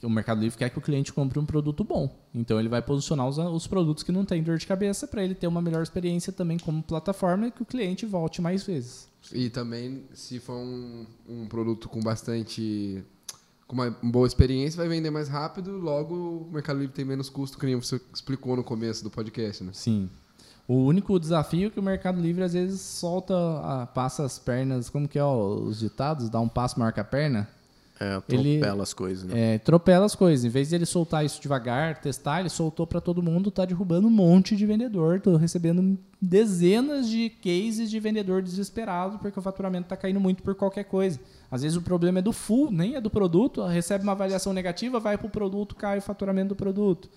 o 0.01 0.09
Mercado 0.09 0.39
Livre 0.39 0.57
quer 0.57 0.69
que 0.69 0.77
o 0.77 0.81
cliente 0.81 1.11
compre 1.11 1.39
um 1.39 1.45
produto 1.45 1.83
bom. 1.83 2.09
Então 2.33 2.57
ele 2.57 2.69
vai 2.69 2.81
posicionar 2.81 3.27
os, 3.27 3.37
os 3.37 3.67
produtos 3.67 4.01
que 4.01 4.13
não 4.13 4.23
têm 4.23 4.41
dor 4.41 4.57
de 4.57 4.65
cabeça 4.65 5.05
para 5.09 5.21
ele 5.21 5.35
ter 5.35 5.47
uma 5.47 5.61
melhor 5.61 5.83
experiência 5.83 6.31
também 6.31 6.57
como 6.57 6.81
plataforma 6.81 7.47
e 7.47 7.51
que 7.51 7.61
o 7.61 7.65
cliente 7.65 8.05
volte 8.05 8.41
mais 8.41 8.63
vezes. 8.63 9.10
E 9.33 9.49
também, 9.49 10.03
se 10.13 10.39
for 10.39 10.55
um, 10.57 11.05
um 11.27 11.45
produto 11.47 11.87
com 11.87 11.99
bastante. 12.01 13.03
com 13.67 13.75
uma 13.75 13.89
boa 14.03 14.27
experiência, 14.27 14.77
vai 14.77 14.87
vender 14.89 15.09
mais 15.11 15.29
rápido, 15.29 15.77
logo 15.77 16.13
o 16.15 16.49
Mercado 16.51 16.79
Livre 16.79 16.93
tem 16.93 17.05
menos 17.05 17.29
custo, 17.29 17.57
que 17.57 17.65
nem 17.65 17.75
você 17.75 18.01
explicou 18.13 18.55
no 18.55 18.63
começo 18.63 19.03
do 19.03 19.09
podcast, 19.09 19.63
né? 19.63 19.71
Sim. 19.73 20.09
O 20.67 20.75
único 20.85 21.19
desafio 21.19 21.67
é 21.67 21.69
que 21.69 21.79
o 21.79 21.83
Mercado 21.83 22.19
Livre 22.21 22.43
às 22.43 22.53
vezes 22.53 22.81
solta, 22.81 23.33
a- 23.61 23.87
passa 23.87 24.23
as 24.25 24.37
pernas, 24.39 24.89
como 24.89 25.07
que 25.07 25.17
é 25.19 25.23
os 25.23 25.79
ditados? 25.79 26.29
Dá 26.29 26.39
um 26.39 26.47
passo, 26.49 26.79
marca 26.79 27.01
a 27.01 27.03
perna. 27.03 27.47
É, 28.01 28.19
Ele- 28.29 28.55
atropela 28.57 28.81
as 28.81 28.93
coisas, 28.95 29.23
né? 29.25 29.53
É, 29.53 29.57
tropela 29.59 30.05
as 30.07 30.15
coisas. 30.15 30.43
Em 30.43 30.49
vez 30.49 30.69
de 30.69 30.73
ele 30.75 30.87
soltar 30.87 31.23
isso 31.23 31.39
devagar, 31.39 32.01
testar, 32.01 32.39
ele 32.39 32.49
soltou 32.49 32.87
para 32.87 32.99
todo 32.99 33.21
mundo, 33.21 33.51
tá 33.51 33.63
derrubando 33.63 34.07
um 34.07 34.11
monte 34.11 34.55
de 34.55 34.65
vendedor. 34.65 35.21
Tô 35.21 35.35
recebendo 35.35 35.99
dezenas 36.19 37.07
de 37.07 37.29
cases 37.29 37.91
de 37.91 37.99
vendedor 37.99 38.41
desesperado 38.41 39.19
porque 39.19 39.37
o 39.37 39.41
faturamento 39.41 39.87
tá 39.87 39.95
caindo 39.95 40.19
muito 40.19 40.41
por 40.41 40.55
qualquer 40.55 40.85
coisa. 40.85 41.19
Às 41.51 41.61
vezes 41.61 41.77
o 41.77 41.81
problema 41.83 42.17
é 42.17 42.21
do 42.23 42.33
full, 42.33 42.71
nem 42.71 42.95
é 42.95 43.01
do 43.01 43.09
produto. 43.11 43.63
Recebe 43.65 44.03
uma 44.03 44.13
avaliação 44.13 44.51
negativa, 44.51 44.99
vai 44.99 45.15
pro 45.15 45.29
produto, 45.29 45.75
cai 45.75 45.99
o 45.99 46.01
faturamento 46.01 46.49
do 46.49 46.55
produto. 46.55 47.07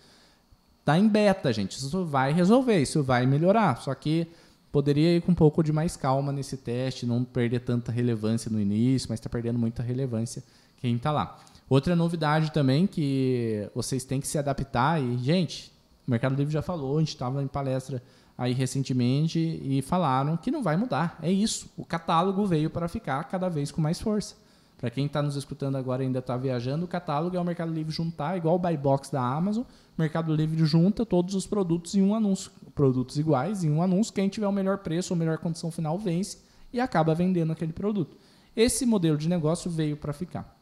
Tá 0.85 0.99
em 0.99 1.09
beta, 1.09 1.51
gente. 1.51 1.79
Isso 1.79 2.05
vai 2.05 2.31
resolver, 2.31 2.79
isso 2.83 3.03
vai 3.03 3.25
melhorar. 3.25 3.79
Só 3.81 3.95
que 3.95 4.27
poderia 4.71 5.17
ir 5.17 5.23
com 5.23 5.33
um 5.33 5.35
pouco 5.35 5.63
de 5.63 5.73
mais 5.73 5.97
calma 5.97 6.31
nesse 6.31 6.59
teste, 6.59 7.07
não 7.07 7.25
perder 7.25 7.61
tanta 7.61 7.91
relevância 7.91 8.51
no 8.51 8.61
início, 8.61 9.09
mas 9.09 9.19
está 9.19 9.31
perdendo 9.31 9.59
muita 9.59 9.83
relevância 9.83 10.43
quem 10.85 10.97
está 10.97 11.11
lá. 11.11 11.39
Outra 11.67 11.97
novidade 11.97 12.53
também 12.53 12.87
que 12.87 13.67
vocês 13.75 14.05
têm 14.05 14.21
que 14.21 14.29
se 14.29 14.37
adaptar 14.37 15.03
e, 15.03 15.17
gente, 15.17 15.73
o 16.07 16.11
Mercado 16.11 16.35
Livre 16.35 16.53
já 16.53 16.61
falou, 16.61 16.99
a 16.99 17.01
gente 17.01 17.09
estava 17.09 17.43
em 17.43 17.47
palestra 17.47 18.03
aí 18.37 18.53
recentemente 18.53 19.39
e 19.39 19.81
falaram 19.81 20.37
que 20.37 20.51
não 20.51 20.63
vai 20.63 20.77
mudar. 20.77 21.19
É 21.23 21.33
isso. 21.33 21.71
O 21.75 21.87
catálogo 21.87 22.45
veio 22.45 22.69
para 22.69 22.87
ficar 22.87 23.25
cada 23.25 23.49
vez 23.49 23.73
com 23.73 23.81
mais 23.81 23.99
força. 23.99 24.35
Para 24.77 24.91
quem 24.91 25.07
está 25.07 25.23
nos 25.23 25.37
escutando 25.37 25.77
agora 25.77 26.03
e 26.03 26.07
ainda 26.07 26.19
está 26.19 26.37
viajando, 26.37 26.85
o 26.85 26.89
catálogo 26.89 27.35
é 27.35 27.41
o 27.41 27.45
Mercado 27.45 27.73
Livre 27.73 27.91
juntar, 27.91 28.37
igual 28.37 28.57
o 28.57 28.59
buy 28.59 28.77
box 28.77 29.11
da 29.11 29.23
Amazon. 29.23 29.63
O 29.63 30.03
Mercado 30.03 30.35
Livre 30.35 30.67
junta 30.67 31.07
todos 31.07 31.35
os 31.35 31.47
produtos 31.47 31.95
em 31.95 32.03
um 32.03 32.15
anúncio. 32.15 32.51
Produtos 32.75 33.19
iguais 33.19 33.65
em 33.65 33.71
um 33.71 33.83
anúncio. 33.83 34.13
Quem 34.13 34.29
tiver 34.29 34.49
o 34.49 34.53
melhor 34.53 34.79
preço 34.79 35.15
ou 35.15 35.19
melhor 35.19 35.39
condição 35.39 35.71
final 35.71 35.99
vence 35.99 36.41
e 36.71 36.79
acaba 36.79 37.15
vendendo 37.15 37.53
aquele 37.53 37.73
produto. 37.73 38.19
Esse 38.55 38.85
modelo 38.85 39.17
de 39.17 39.31
negócio 39.31 39.71
veio 39.71 39.97
para 39.97 40.13
ficar. 40.13 40.55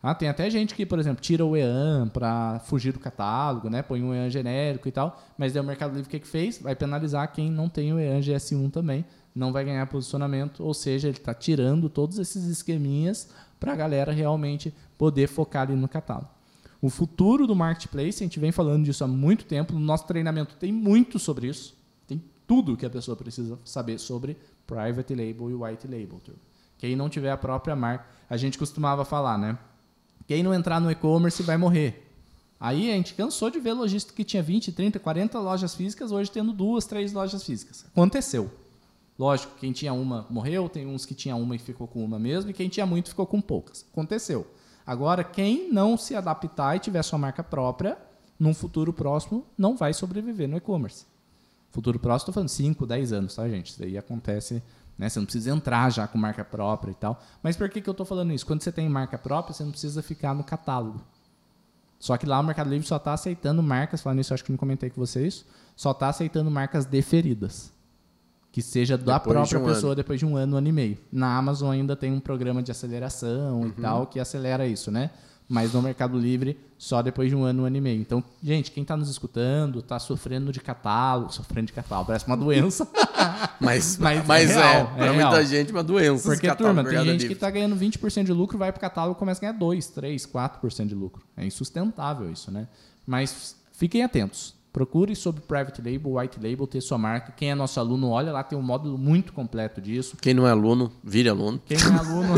Ah, 0.00 0.14
tem 0.14 0.28
até 0.28 0.48
gente 0.48 0.74
que, 0.74 0.86
por 0.86 0.98
exemplo, 0.98 1.20
tira 1.20 1.44
o 1.44 1.56
EAN 1.56 2.08
para 2.08 2.60
fugir 2.60 2.92
do 2.92 3.00
catálogo, 3.00 3.68
né? 3.68 3.82
põe 3.82 4.00
um 4.00 4.14
EAN 4.14 4.30
genérico 4.30 4.86
e 4.86 4.92
tal, 4.92 5.20
mas 5.36 5.52
daí 5.52 5.62
o 5.62 5.66
Mercado 5.66 5.90
Livre 5.90 6.06
o 6.06 6.10
que, 6.10 6.20
que 6.20 6.28
fez? 6.28 6.60
Vai 6.60 6.76
penalizar 6.76 7.32
quem 7.32 7.50
não 7.50 7.68
tem 7.68 7.92
o 7.92 7.98
EAN 7.98 8.20
GS1 8.20 8.70
também, 8.70 9.04
não 9.34 9.52
vai 9.52 9.64
ganhar 9.64 9.84
posicionamento, 9.86 10.62
ou 10.62 10.72
seja, 10.72 11.08
ele 11.08 11.16
está 11.16 11.34
tirando 11.34 11.88
todos 11.88 12.18
esses 12.18 12.44
esqueminhas 12.44 13.28
para 13.58 13.72
a 13.72 13.76
galera 13.76 14.12
realmente 14.12 14.72
poder 14.96 15.26
focar 15.26 15.62
ali 15.62 15.74
no 15.74 15.88
catálogo. 15.88 16.28
O 16.80 16.88
futuro 16.88 17.44
do 17.44 17.56
marketplace, 17.56 18.22
a 18.22 18.26
gente 18.26 18.38
vem 18.38 18.52
falando 18.52 18.84
disso 18.84 19.02
há 19.02 19.08
muito 19.08 19.44
tempo, 19.46 19.72
no 19.72 19.80
nosso 19.80 20.06
treinamento 20.06 20.54
tem 20.56 20.70
muito 20.72 21.18
sobre 21.18 21.48
isso, 21.48 21.76
tem 22.06 22.22
tudo 22.46 22.76
que 22.76 22.86
a 22.86 22.90
pessoa 22.90 23.16
precisa 23.16 23.58
saber 23.64 23.98
sobre 23.98 24.36
private 24.64 25.12
label 25.12 25.50
e 25.50 25.54
white 25.54 25.88
label. 25.88 26.20
Quem 26.78 26.94
não 26.94 27.08
tiver 27.08 27.32
a 27.32 27.36
própria 27.36 27.74
marca, 27.74 28.06
a 28.30 28.36
gente 28.36 28.56
costumava 28.56 29.04
falar, 29.04 29.36
né? 29.36 29.58
Quem 30.28 30.42
não 30.42 30.52
entrar 30.52 30.78
no 30.78 30.90
e-commerce 30.90 31.42
vai 31.42 31.56
morrer. 31.56 32.06
Aí 32.60 32.90
a 32.90 32.94
gente 32.94 33.14
cansou 33.14 33.48
de 33.48 33.58
ver 33.58 33.72
lojista 33.72 34.12
que 34.12 34.22
tinha 34.22 34.42
20, 34.42 34.72
30, 34.72 34.98
40 34.98 35.40
lojas 35.40 35.74
físicas, 35.74 36.12
hoje 36.12 36.30
tendo 36.30 36.52
duas, 36.52 36.84
três 36.84 37.14
lojas 37.14 37.42
físicas. 37.42 37.86
Aconteceu. 37.86 38.50
Lógico, 39.18 39.54
quem 39.58 39.72
tinha 39.72 39.90
uma 39.94 40.26
morreu, 40.28 40.68
tem 40.68 40.86
uns 40.86 41.06
que 41.06 41.14
tinha 41.14 41.34
uma 41.34 41.56
e 41.56 41.58
ficou 41.58 41.88
com 41.88 42.04
uma 42.04 42.18
mesmo, 42.18 42.50
e 42.50 42.52
quem 42.52 42.68
tinha 42.68 42.84
muito 42.84 43.08
ficou 43.08 43.26
com 43.26 43.40
poucas. 43.40 43.86
Aconteceu. 43.90 44.46
Agora, 44.86 45.24
quem 45.24 45.72
não 45.72 45.96
se 45.96 46.14
adaptar 46.14 46.76
e 46.76 46.78
tiver 46.78 47.02
sua 47.02 47.18
marca 47.18 47.42
própria, 47.42 47.96
num 48.38 48.52
futuro 48.52 48.92
próximo, 48.92 49.46
não 49.56 49.78
vai 49.78 49.94
sobreviver 49.94 50.46
no 50.46 50.58
e-commerce. 50.58 51.06
Futuro 51.70 51.98
próximo, 51.98 52.30
estou 52.30 52.34
falando 52.34 52.50
5, 52.50 52.86
10 52.86 53.12
anos, 53.14 53.34
tá, 53.34 53.48
gente? 53.48 53.70
Isso 53.70 53.80
daí 53.80 53.96
acontece, 53.96 54.62
né? 54.98 55.08
Você 55.08 55.18
não 55.20 55.26
precisa 55.26 55.50
entrar 55.50 55.90
já 55.90 56.06
com 56.08 56.18
marca 56.18 56.44
própria 56.44 56.90
e 56.90 56.94
tal. 56.94 57.20
Mas 57.42 57.56
por 57.56 57.68
que, 57.70 57.80
que 57.80 57.88
eu 57.88 57.92
estou 57.92 58.04
falando 58.04 58.32
isso? 58.32 58.44
Quando 58.44 58.62
você 58.62 58.72
tem 58.72 58.88
marca 58.88 59.16
própria, 59.16 59.54
você 59.54 59.62
não 59.62 59.70
precisa 59.70 60.02
ficar 60.02 60.34
no 60.34 60.42
catálogo. 60.42 61.00
Só 61.98 62.16
que 62.16 62.26
lá 62.26 62.38
o 62.38 62.42
Mercado 62.44 62.70
Livre 62.70 62.86
só 62.86 62.96
está 62.96 63.12
aceitando 63.12 63.62
marcas, 63.62 64.00
falando 64.00 64.20
isso, 64.20 64.32
acho 64.34 64.44
que 64.44 64.52
não 64.52 64.58
comentei 64.58 64.88
com 64.90 65.00
vocês, 65.00 65.44
só 65.74 65.90
está 65.92 66.08
aceitando 66.08 66.50
marcas 66.50 66.84
deferidas. 66.84 67.72
Que 68.52 68.62
seja 68.62 68.96
da 68.96 69.18
Depois 69.18 69.34
própria 69.34 69.58
de 69.58 69.64
um 69.64 69.68
pessoa 69.68 69.90
ano. 69.90 69.96
depois 69.96 70.18
de 70.18 70.26
um 70.26 70.36
ano, 70.36 70.54
um 70.54 70.58
ano 70.58 70.68
e 70.68 70.72
meio. 70.72 70.98
Na 71.12 71.36
Amazon 71.36 71.70
ainda 71.70 71.94
tem 71.94 72.12
um 72.12 72.18
programa 72.20 72.62
de 72.62 72.70
aceleração 72.70 73.60
Uhum. 73.62 73.68
e 73.68 73.72
tal, 73.72 74.06
que 74.06 74.18
acelera 74.18 74.66
isso, 74.66 74.90
né? 74.90 75.10
Mas 75.48 75.72
no 75.72 75.80
Mercado 75.80 76.18
Livre, 76.18 76.58
só 76.76 77.00
depois 77.00 77.30
de 77.30 77.34
um 77.34 77.42
ano, 77.42 77.62
um 77.62 77.66
ano 77.66 77.76
e 77.76 77.80
meio. 77.80 78.00
Então, 78.00 78.22
gente, 78.42 78.70
quem 78.70 78.82
está 78.82 78.94
nos 78.96 79.08
escutando, 79.08 79.78
está 79.78 79.98
sofrendo 79.98 80.52
de 80.52 80.60
catálogo, 80.60 81.32
sofrendo 81.32 81.68
de 81.68 81.72
catálogo, 81.72 82.08
parece 82.08 82.26
uma 82.26 82.36
doença. 82.36 82.86
Mas, 83.58 83.96
Mas 83.98 84.26
mas, 84.26 84.50
é 84.50 84.52
é, 84.52 84.56
real, 84.56 84.86
pra 84.94 85.06
é 85.06 85.12
muita 85.12 85.44
gente, 85.44 85.72
uma 85.72 85.82
doença. 85.82 86.30
Porque, 86.30 86.54
turma, 86.54 86.84
tem 86.84 86.98
gente 86.98 87.06
que 87.06 87.22
Livre. 87.22 87.32
está 87.32 87.50
ganhando 87.50 87.74
20% 87.76 88.24
de 88.24 88.32
lucro, 88.32 88.58
vai 88.58 88.70
para 88.70 88.78
o 88.78 88.80
catálogo 88.80 89.16
e 89.16 89.18
começa 89.18 89.40
a 89.40 89.42
ganhar 89.42 89.58
2, 89.58 89.86
3, 89.88 90.26
4% 90.26 90.86
de 90.86 90.94
lucro. 90.94 91.24
É 91.36 91.44
insustentável 91.44 92.30
isso, 92.30 92.52
né? 92.52 92.68
Mas 93.06 93.56
fiquem 93.72 94.04
atentos. 94.04 94.54
Procure 94.78 95.16
sobre 95.16 95.40
private 95.40 95.82
label, 95.82 96.14
white 96.18 96.38
label, 96.40 96.64
ter 96.64 96.80
sua 96.80 96.96
marca. 96.96 97.32
Quem 97.32 97.50
é 97.50 97.54
nosso 97.56 97.80
aluno, 97.80 98.10
olha 98.10 98.30
lá, 98.30 98.44
tem 98.44 98.56
um 98.56 98.62
módulo 98.62 98.96
muito 98.96 99.32
completo 99.32 99.80
disso. 99.80 100.16
Quem 100.20 100.32
não 100.32 100.46
é 100.46 100.52
aluno, 100.52 100.92
vire 101.02 101.28
aluno. 101.28 101.60
Quem 101.66 101.76
não 101.78 101.96
é 101.96 101.98
aluno, 101.98 102.34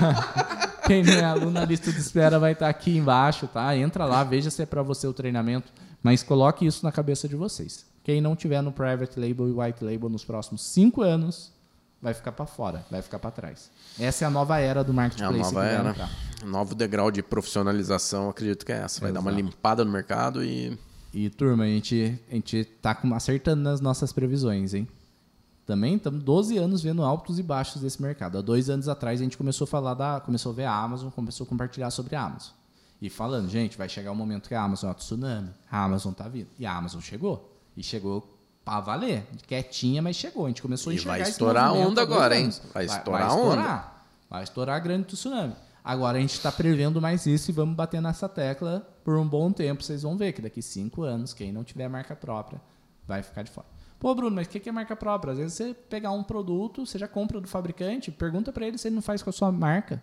quem 0.86 1.02
não 1.04 1.12
é 1.12 1.24
aluno, 1.24 1.58
a 1.60 1.66
lista 1.66 1.92
de 1.92 1.98
espera 1.98 2.38
vai 2.38 2.52
estar 2.52 2.70
aqui 2.70 2.96
embaixo, 2.96 3.46
tá? 3.46 3.76
Entra 3.76 4.06
lá, 4.06 4.24
veja 4.24 4.48
se 4.48 4.62
é 4.62 4.64
para 4.64 4.82
você 4.82 5.06
o 5.06 5.12
treinamento, 5.12 5.70
mas 6.02 6.22
coloque 6.22 6.64
isso 6.64 6.82
na 6.82 6.90
cabeça 6.90 7.28
de 7.28 7.36
vocês. 7.36 7.84
Quem 8.02 8.22
não 8.22 8.34
tiver 8.34 8.62
no 8.62 8.72
private 8.72 9.20
label 9.20 9.46
e 9.46 9.52
white 9.52 9.84
label 9.84 10.08
nos 10.08 10.24
próximos 10.24 10.62
cinco 10.62 11.02
anos, 11.02 11.52
vai 12.00 12.14
ficar 12.14 12.32
para 12.32 12.46
fora, 12.46 12.86
vai 12.90 13.02
ficar 13.02 13.18
para 13.18 13.30
trás. 13.30 13.70
Essa 14.00 14.24
é 14.24 14.28
a 14.28 14.30
nova 14.30 14.58
era 14.58 14.82
do 14.82 14.92
É 14.92 14.94
a 14.94 14.96
marketplace. 14.96 15.38
nova 15.40 15.66
era. 15.66 15.90
entrar. 15.90 16.10
Novo 16.42 16.74
degrau 16.74 17.10
de 17.10 17.22
profissionalização, 17.22 18.30
acredito 18.30 18.64
que 18.64 18.72
é 18.72 18.76
essa. 18.78 18.98
Vai 18.98 19.12
dar 19.12 19.20
uma 19.20 19.30
Exato. 19.30 19.44
limpada 19.44 19.84
no 19.84 19.92
mercado 19.92 20.42
e 20.42 20.78
E, 21.16 21.30
turma, 21.30 21.64
a 21.64 21.66
gente, 21.66 22.20
a 22.30 22.34
gente 22.34 22.62
tá 22.82 22.94
acertando 23.14 23.62
nas 23.62 23.80
nossas 23.80 24.12
previsões, 24.12 24.74
hein? 24.74 24.86
Também 25.64 25.96
estamos 25.96 26.22
12 26.22 26.58
anos 26.58 26.82
vendo 26.82 27.02
altos 27.02 27.38
e 27.38 27.42
baixos 27.42 27.80
desse 27.80 28.02
mercado. 28.02 28.36
Há 28.36 28.42
dois 28.42 28.68
anos 28.68 28.86
atrás 28.86 29.18
a 29.18 29.24
gente 29.24 29.38
começou 29.38 29.64
a 29.64 29.66
falar 29.66 29.94
da. 29.94 30.20
Começou 30.20 30.52
a 30.52 30.54
ver 30.54 30.64
a 30.64 30.74
Amazon, 30.74 31.08
começou 31.08 31.46
a 31.46 31.48
compartilhar 31.48 31.90
sobre 31.90 32.14
a 32.14 32.22
Amazon. 32.22 32.52
E 33.00 33.08
falando, 33.08 33.48
gente, 33.48 33.78
vai 33.78 33.88
chegar 33.88 34.12
um 34.12 34.14
momento 34.14 34.46
que 34.46 34.54
a 34.54 34.60
Amazon 34.60 34.90
é 34.90 34.94
tsunami. 34.94 35.48
A 35.70 35.84
Amazon 35.84 36.12
tá 36.12 36.28
vindo. 36.28 36.48
E 36.58 36.66
a 36.66 36.76
Amazon 36.76 37.00
chegou. 37.00 37.50
E 37.74 37.82
chegou 37.82 38.38
pra 38.62 38.80
valer. 38.80 39.26
Quietinha, 39.46 40.02
mas 40.02 40.16
chegou. 40.16 40.44
A 40.44 40.48
gente 40.48 40.60
começou 40.60 40.90
a 40.90 40.92
E 40.92 40.96
enxergar 40.96 41.12
vai 41.12 41.22
esse 41.22 41.30
estourar 41.30 41.68
a 41.68 41.72
onda 41.72 42.02
agora, 42.02 42.38
hein? 42.38 42.50
Vai 42.74 42.84
estourar 42.84 43.30
a 43.30 43.32
onda. 43.32 43.40
estourar. 43.40 44.06
Vai 44.28 44.44
estourar 44.44 44.76
a 44.76 44.80
grande 44.80 45.06
tsunami. 45.06 45.56
Agora 45.86 46.18
a 46.18 46.20
gente 46.20 46.32
está 46.32 46.50
prevendo 46.50 47.00
mais 47.00 47.26
isso 47.26 47.48
e 47.48 47.54
vamos 47.54 47.76
bater 47.76 48.02
nessa 48.02 48.28
tecla 48.28 48.80
por 49.04 49.16
um 49.16 49.24
bom 49.24 49.52
tempo. 49.52 49.84
Vocês 49.84 50.02
vão 50.02 50.16
ver 50.16 50.32
que 50.32 50.42
daqui 50.42 50.60
cinco 50.60 51.04
anos, 51.04 51.32
quem 51.32 51.52
não 51.52 51.62
tiver 51.62 51.86
marca 51.86 52.16
própria 52.16 52.60
vai 53.06 53.22
ficar 53.22 53.44
de 53.44 53.52
fora. 53.52 53.68
Pô, 54.00 54.12
Bruno, 54.12 54.34
mas 54.34 54.48
o 54.48 54.50
que 54.50 54.58
que 54.58 54.68
é 54.68 54.72
marca 54.72 54.96
própria? 54.96 55.30
Às 55.32 55.38
vezes 55.38 55.54
você 55.54 55.74
pegar 55.88 56.10
um 56.10 56.24
produto, 56.24 56.84
você 56.84 56.98
já 56.98 57.06
compra 57.06 57.40
do 57.40 57.46
fabricante, 57.46 58.10
pergunta 58.10 58.52
para 58.52 58.66
ele 58.66 58.76
se 58.76 58.88
ele 58.88 58.96
não 58.96 59.02
faz 59.02 59.22
com 59.22 59.30
a 59.30 59.32
sua 59.32 59.52
marca. 59.52 60.02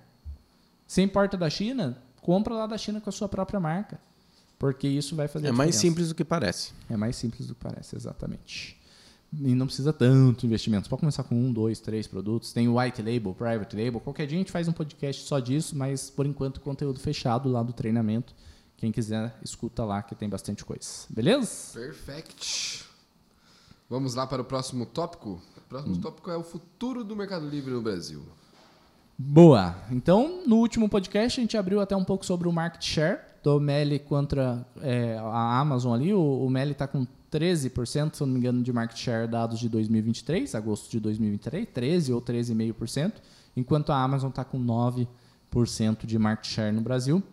Se 0.87 1.01
importa 1.01 1.35
da 1.35 1.49
China, 1.49 1.97
compra 2.21 2.53
lá 2.53 2.65
da 2.65 2.77
China 2.77 3.01
com 3.01 3.09
a 3.09 3.13
sua 3.13 3.27
própria 3.27 3.59
marca. 3.59 3.99
Porque 4.57 4.87
isso 4.87 5.17
vai 5.17 5.27
fazer 5.27 5.47
é 5.47 5.51
mais 5.51 5.71
diferença. 5.71 5.81
simples 5.81 6.07
do 6.07 6.15
que 6.15 6.23
parece. 6.23 6.71
É 6.89 6.95
mais 6.95 7.17
simples 7.17 7.45
do 7.45 7.55
que 7.55 7.61
parece, 7.61 7.93
exatamente. 7.97 8.81
E 9.39 9.55
não 9.55 9.65
precisa 9.65 9.91
tanto 9.91 10.45
investimento. 10.45 10.85
Você 10.85 10.89
pode 10.89 10.99
começar 10.99 11.23
com 11.23 11.35
um, 11.35 11.51
dois, 11.51 11.79
três 11.79 12.05
produtos. 12.05 12.53
Tem 12.53 12.67
o 12.67 12.79
white 12.79 13.01
label, 13.01 13.33
private 13.33 13.75
label. 13.75 13.99
Qualquer 13.99 14.27
dia 14.27 14.37
a 14.37 14.39
gente 14.39 14.51
faz 14.51 14.67
um 14.67 14.71
podcast 14.71 15.25
só 15.25 15.39
disso, 15.39 15.75
mas 15.75 16.09
por 16.09 16.25
enquanto 16.25 16.61
conteúdo 16.61 16.99
fechado 16.99 17.49
lá 17.49 17.63
do 17.63 17.73
treinamento. 17.73 18.35
Quem 18.77 18.91
quiser, 18.91 19.35
escuta 19.43 19.83
lá 19.83 20.03
que 20.03 20.13
tem 20.13 20.29
bastante 20.29 20.63
coisa. 20.63 21.05
Beleza? 21.09 21.73
Perfect. 21.73 22.85
Vamos 23.89 24.13
lá 24.13 24.27
para 24.27 24.41
o 24.41 24.45
próximo 24.45 24.85
tópico. 24.85 25.41
O 25.57 25.61
próximo 25.69 25.97
tópico 25.97 26.29
é 26.29 26.37
o 26.37 26.43
futuro 26.43 27.03
do 27.03 27.15
Mercado 27.15 27.47
Livre 27.47 27.71
no 27.71 27.81
Brasil. 27.81 28.21
Boa. 29.17 29.75
Então, 29.91 30.43
no 30.45 30.57
último 30.57 30.89
podcast, 30.89 31.39
a 31.39 31.43
gente 31.43 31.55
abriu 31.55 31.79
até 31.79 31.95
um 31.95 32.03
pouco 32.03 32.25
sobre 32.25 32.47
o 32.47 32.51
market 32.51 32.83
share 32.83 33.19
do 33.43 33.59
Meli 33.59 33.99
contra 33.99 34.65
é, 34.81 35.17
a 35.17 35.59
Amazon 35.59 35.93
ali. 35.93 36.13
O, 36.13 36.45
o 36.45 36.49
Meli 36.49 36.71
está 36.71 36.87
com 36.87 37.05
13%, 37.33 38.13
se 38.13 38.21
não 38.21 38.27
me 38.27 38.37
engano, 38.37 38.61
de 38.61 38.71
market 38.71 38.97
share 38.97 39.27
dados 39.27 39.59
de 39.59 39.67
2023, 39.67 40.53
agosto 40.53 40.91
de 40.91 40.99
2023, 40.99 41.67
13 41.73 42.13
ou 42.13 42.21
13,5%, 42.21 43.13
enquanto 43.57 43.91
a 43.91 44.03
Amazon 44.03 44.29
está 44.29 44.43
com 44.43 44.63
9% 44.63 46.05
de 46.05 46.19
market 46.19 46.47
share 46.47 46.71
no 46.71 46.81
Brasil. 46.81 47.23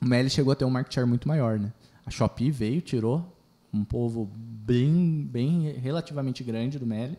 O 0.00 0.06
Meli 0.06 0.30
chegou 0.30 0.52
a 0.52 0.56
ter 0.56 0.64
um 0.64 0.70
market 0.70 0.94
share 0.94 1.06
muito 1.06 1.26
maior, 1.26 1.58
né? 1.58 1.72
A 2.06 2.10
Shopee 2.10 2.50
veio, 2.50 2.80
tirou 2.80 3.36
um 3.72 3.84
povo 3.84 4.30
bem, 4.34 5.28
bem 5.30 5.72
relativamente 5.72 6.44
grande 6.44 6.78
do 6.78 6.86
Meli. 6.86 7.18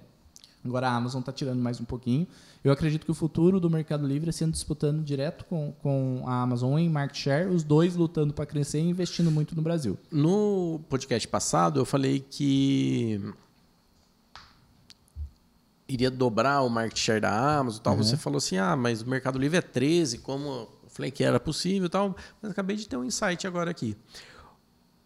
Agora 0.64 0.88
a 0.88 0.96
Amazon 0.96 1.22
está 1.22 1.32
tirando 1.32 1.60
mais 1.60 1.80
um 1.80 1.86
pouquinho. 1.86 2.28
Eu 2.64 2.72
acredito 2.72 3.04
que 3.06 3.12
o 3.12 3.16
futuro 3.16 3.60
do 3.60 3.70
Mercado 3.70 4.06
Livre 4.06 4.30
é 4.30 4.32
sendo 4.32 4.52
disputando 4.52 5.04
direto 5.04 5.44
com, 5.46 5.74
com 5.82 6.24
a 6.26 6.42
Amazon 6.42 6.78
em 6.78 6.88
market 6.88 7.18
share, 7.18 7.50
os 7.50 7.64
dois 7.64 7.96
lutando 7.96 8.34
para 8.34 8.46
crescer 8.46 8.80
e 8.80 8.90
investindo 8.90 9.32
muito 9.32 9.56
no 9.56 9.62
Brasil. 9.62 9.98
No 10.12 10.80
podcast 10.88 11.28
passado, 11.28 11.80
eu 11.80 11.86
falei 11.86 12.20
que 12.20 13.20
iria 15.88 16.12
dobrar 16.12 16.62
o 16.62 16.70
market 16.70 16.98
share 16.98 17.20
da 17.20 17.58
Amazon 17.58 17.82
tal. 17.82 17.98
Você 17.98 18.16
falou 18.16 18.38
assim, 18.38 18.58
ah, 18.58 18.76
mas 18.76 19.02
o 19.02 19.10
Mercado 19.10 19.40
Livre 19.40 19.58
é 19.58 19.62
13, 19.62 20.20
como 20.20 20.48
eu 20.48 20.70
falei 20.90 21.10
que 21.10 21.24
era 21.24 21.40
possível 21.40 21.88
e 21.88 21.90
tal. 21.90 22.16
Mas 22.40 22.52
acabei 22.52 22.76
de 22.76 22.88
ter 22.88 22.98
um 22.98 23.04
insight 23.04 23.48
agora 23.48 23.72
aqui. 23.72 23.98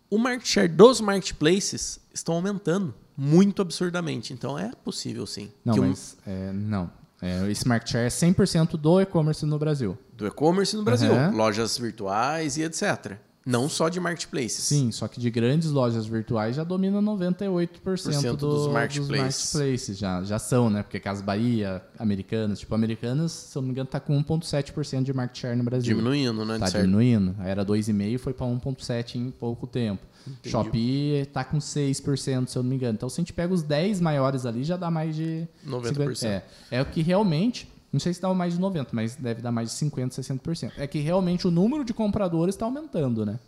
O 0.10 0.18
market 0.18 0.48
share 0.48 0.68
dos 0.68 1.00
marketplaces 1.00 2.00
estão 2.14 2.36
aumentando 2.36 2.94
muito 3.18 3.62
absurdamente. 3.62 4.34
Então 4.34 4.58
é 4.58 4.72
possível 4.84 5.26
sim. 5.26 5.52
Não, 5.64 5.76
um- 5.76 5.88
mas 5.90 6.18
é, 6.26 6.52
não. 6.52 6.90
É, 7.22 7.50
esse 7.50 7.68
market 7.68 7.90
share 7.92 8.06
é 8.06 8.10
100% 8.10 8.72
do 8.78 9.00
e-commerce 9.02 9.46
no 9.46 9.58
Brasil. 9.58 9.98
do 10.14 10.28
e-commerce 10.28 10.76
no 10.76 10.84
Brasil, 10.84 11.12
Aham. 11.14 11.32
lojas 11.36 11.78
virtuais 11.78 12.58
e 12.58 12.64
etc. 12.64 13.18
Não 13.46 13.70
só 13.70 13.90
de 13.90 14.00
marketplaces. 14.00 14.64
Sim, 14.64 14.92
só 14.92 15.08
que 15.08 15.20
de 15.20 15.30
grandes 15.30 15.70
lojas 15.70 16.08
virtuais 16.08 16.56
já 16.56 16.64
domina 16.64 17.00
98% 17.00 18.32
do, 18.32 18.38
dos 18.38 18.66
dos 18.66 18.74
marketplaces. 18.74 19.54
marketplaces. 19.54 19.98
Já, 19.98 20.24
já 20.24 20.40
são, 20.40 20.70
né? 20.70 20.82
Porque 20.82 21.00
Casas 21.00 21.24
Bahia, 21.24 21.84
Americanas, 22.00 22.60
tipo, 22.60 22.74
Americanas, 22.74 23.32
se 23.32 23.56
eu 23.56 23.62
não 23.62 23.68
me 23.68 23.74
engano, 23.74 23.88
tá 23.88 24.00
com 24.00 24.22
1,7% 24.24 25.04
de 25.04 25.14
market 25.14 25.38
share 25.38 25.56
no 25.56 25.64
Brasil. 25.64 25.96
Diminuindo, 25.96 26.44
né? 26.44 26.58
Tá 26.58 26.70
diminuindo. 26.70 27.36
Era 27.44 27.64
2,5 27.64 28.18
foi 28.18 28.34
para 28.34 28.48
1,7 28.48 29.16
em 29.16 29.30
pouco 29.30 29.68
tempo. 29.68 30.02
Shopee 30.44 31.26
tá 31.32 31.44
com 31.44 31.58
6%, 31.58 32.48
se 32.48 32.58
eu 32.58 32.64
não 32.64 32.70
me 32.70 32.76
engano. 32.76 32.96
Então, 32.96 33.10
se 33.10 33.20
a 33.20 33.22
gente 33.22 33.34
pega 33.34 33.54
os 33.54 33.62
10 33.62 34.02
maiores 34.02 34.46
ali, 34.46 34.64
já 34.64 34.76
dá 34.76 34.90
mais 34.90 35.16
de 35.16 35.48
90%. 35.68 35.94
50%. 35.94 36.26
É, 36.26 36.44
é 36.72 36.82
o 36.82 36.86
que 36.86 37.02
realmente, 37.02 37.70
não 37.96 38.00
sei 38.02 38.14
se 38.14 38.22
dá 38.22 38.32
mais 38.34 38.56
de 38.56 38.60
90%, 38.60 38.88
mas 38.92 39.16
deve 39.16 39.42
dar 39.42 39.54
mais 39.54 39.70
de 39.70 39.78
50%, 39.86 40.10
60%. 40.10 40.74
É 40.78 40.86
que 40.86 41.00
realmente 41.00 41.48
o 41.48 41.52
número 41.52 41.86
de 41.86 41.94
compradores 41.94 42.54
está 42.54 42.66
aumentando, 42.66 43.26
né? 43.26 43.40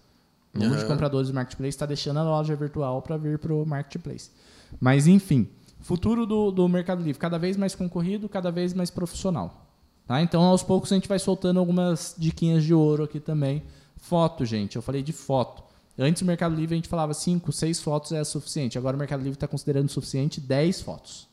O 0.56 0.60
número 0.60 0.78
de 0.78 0.86
Aham. 0.86 0.94
compradores 0.94 1.28
do 1.28 1.34
marketplace 1.34 1.76
está 1.76 1.86
deixando 1.86 2.18
a 2.20 2.24
loja 2.24 2.56
virtual 2.56 3.02
para 3.02 3.18
vir 3.18 3.38
para 3.40 3.54
o 3.54 3.66
marketplace. 3.66 4.32
Mas, 4.80 5.06
enfim, 5.06 5.50
futuro 5.82 6.26
do, 6.26 6.50
do 6.50 6.68
Mercado 6.70 7.04
Livre, 7.04 7.20
cada 7.20 7.38
vez 7.38 7.58
mais 7.58 7.76
concorrido, 7.76 8.30
cada 8.30 8.50
vez 8.50 8.74
mais 8.74 8.90
profissional. 8.90 9.68
Tá? 10.08 10.22
Então, 10.22 10.42
aos 10.42 10.64
poucos, 10.64 10.94
a 10.94 10.96
gente 10.96 11.10
vai 11.10 11.20
soltando 11.20 11.60
algumas 11.60 12.16
diquinhas 12.18 12.64
de 12.64 12.74
ouro 12.74 13.04
aqui 13.04 13.20
também. 13.20 13.64
Foto, 13.98 14.46
gente, 14.46 14.78
eu 14.78 14.82
falei 14.82 15.04
de 15.04 15.12
foto. 15.12 15.62
Antes, 16.00 16.22
o 16.22 16.26
Mercado 16.26 16.56
Livre, 16.56 16.74
a 16.74 16.78
gente 16.78 16.88
falava 16.88 17.14
5, 17.14 17.52
6 17.52 17.82
fotos 17.82 18.14
é 18.14 18.24
suficiente. 18.24 18.78
Agora, 18.78 18.96
o 18.96 19.00
Mercado 19.00 19.20
Livre 19.20 19.36
está 19.36 19.48
considerando 19.48 19.90
suficiente 19.90 20.40
10 20.40 20.82
fotos. 20.84 21.28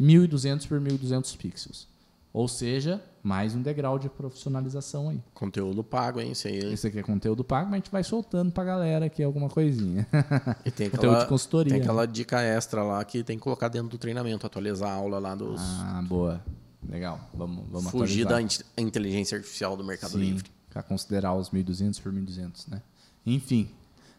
1.200 0.00 0.66
por 0.66 0.80
1.200 0.80 1.36
pixels. 1.36 1.91
Ou 2.32 2.48
seja, 2.48 3.02
mais 3.22 3.54
um 3.54 3.60
degrau 3.60 3.98
de 3.98 4.08
profissionalização 4.08 5.10
aí. 5.10 5.20
Conteúdo 5.34 5.84
pago, 5.84 6.18
hein? 6.20 6.32
Isso 6.32 6.48
aí. 6.48 6.58
Esse 6.72 6.86
aqui 6.86 6.98
é 6.98 7.02
conteúdo 7.02 7.44
pago, 7.44 7.66
mas 7.66 7.74
a 7.74 7.76
gente 7.76 7.90
vai 7.90 8.02
soltando 8.02 8.50
pra 8.50 8.64
galera 8.64 9.04
aqui 9.06 9.22
alguma 9.22 9.50
coisinha. 9.50 10.06
E 10.64 10.70
tem 10.70 10.88
Conteúdo 10.90 11.10
aquela, 11.10 11.24
de 11.24 11.28
consultoria. 11.28 11.72
tem 11.74 11.82
aquela 11.82 12.06
dica 12.06 12.40
extra 12.40 12.82
lá 12.82 13.04
que 13.04 13.22
tem 13.22 13.36
que 13.36 13.42
colocar 13.44 13.68
dentro 13.68 13.88
do 13.90 13.98
treinamento, 13.98 14.46
atualizar 14.46 14.88
a 14.90 14.94
aula 14.94 15.18
lá 15.18 15.34
dos. 15.34 15.60
Ah, 15.60 16.02
boa. 16.08 16.42
Legal. 16.88 17.20
Vamos, 17.34 17.64
vamos 17.70 17.90
fugir 17.90 18.24
da 18.24 18.36
atualizar. 18.36 18.64
in- 18.78 18.82
inteligência 18.82 19.36
artificial 19.36 19.76
do 19.76 19.84
Mercado 19.84 20.12
Sim, 20.12 20.18
Livre. 20.18 20.50
Pra 20.70 20.82
considerar 20.82 21.34
os 21.34 21.50
1.200 21.50 22.00
por 22.02 22.10
1.200, 22.12 22.66
né? 22.68 22.80
Enfim. 23.26 23.68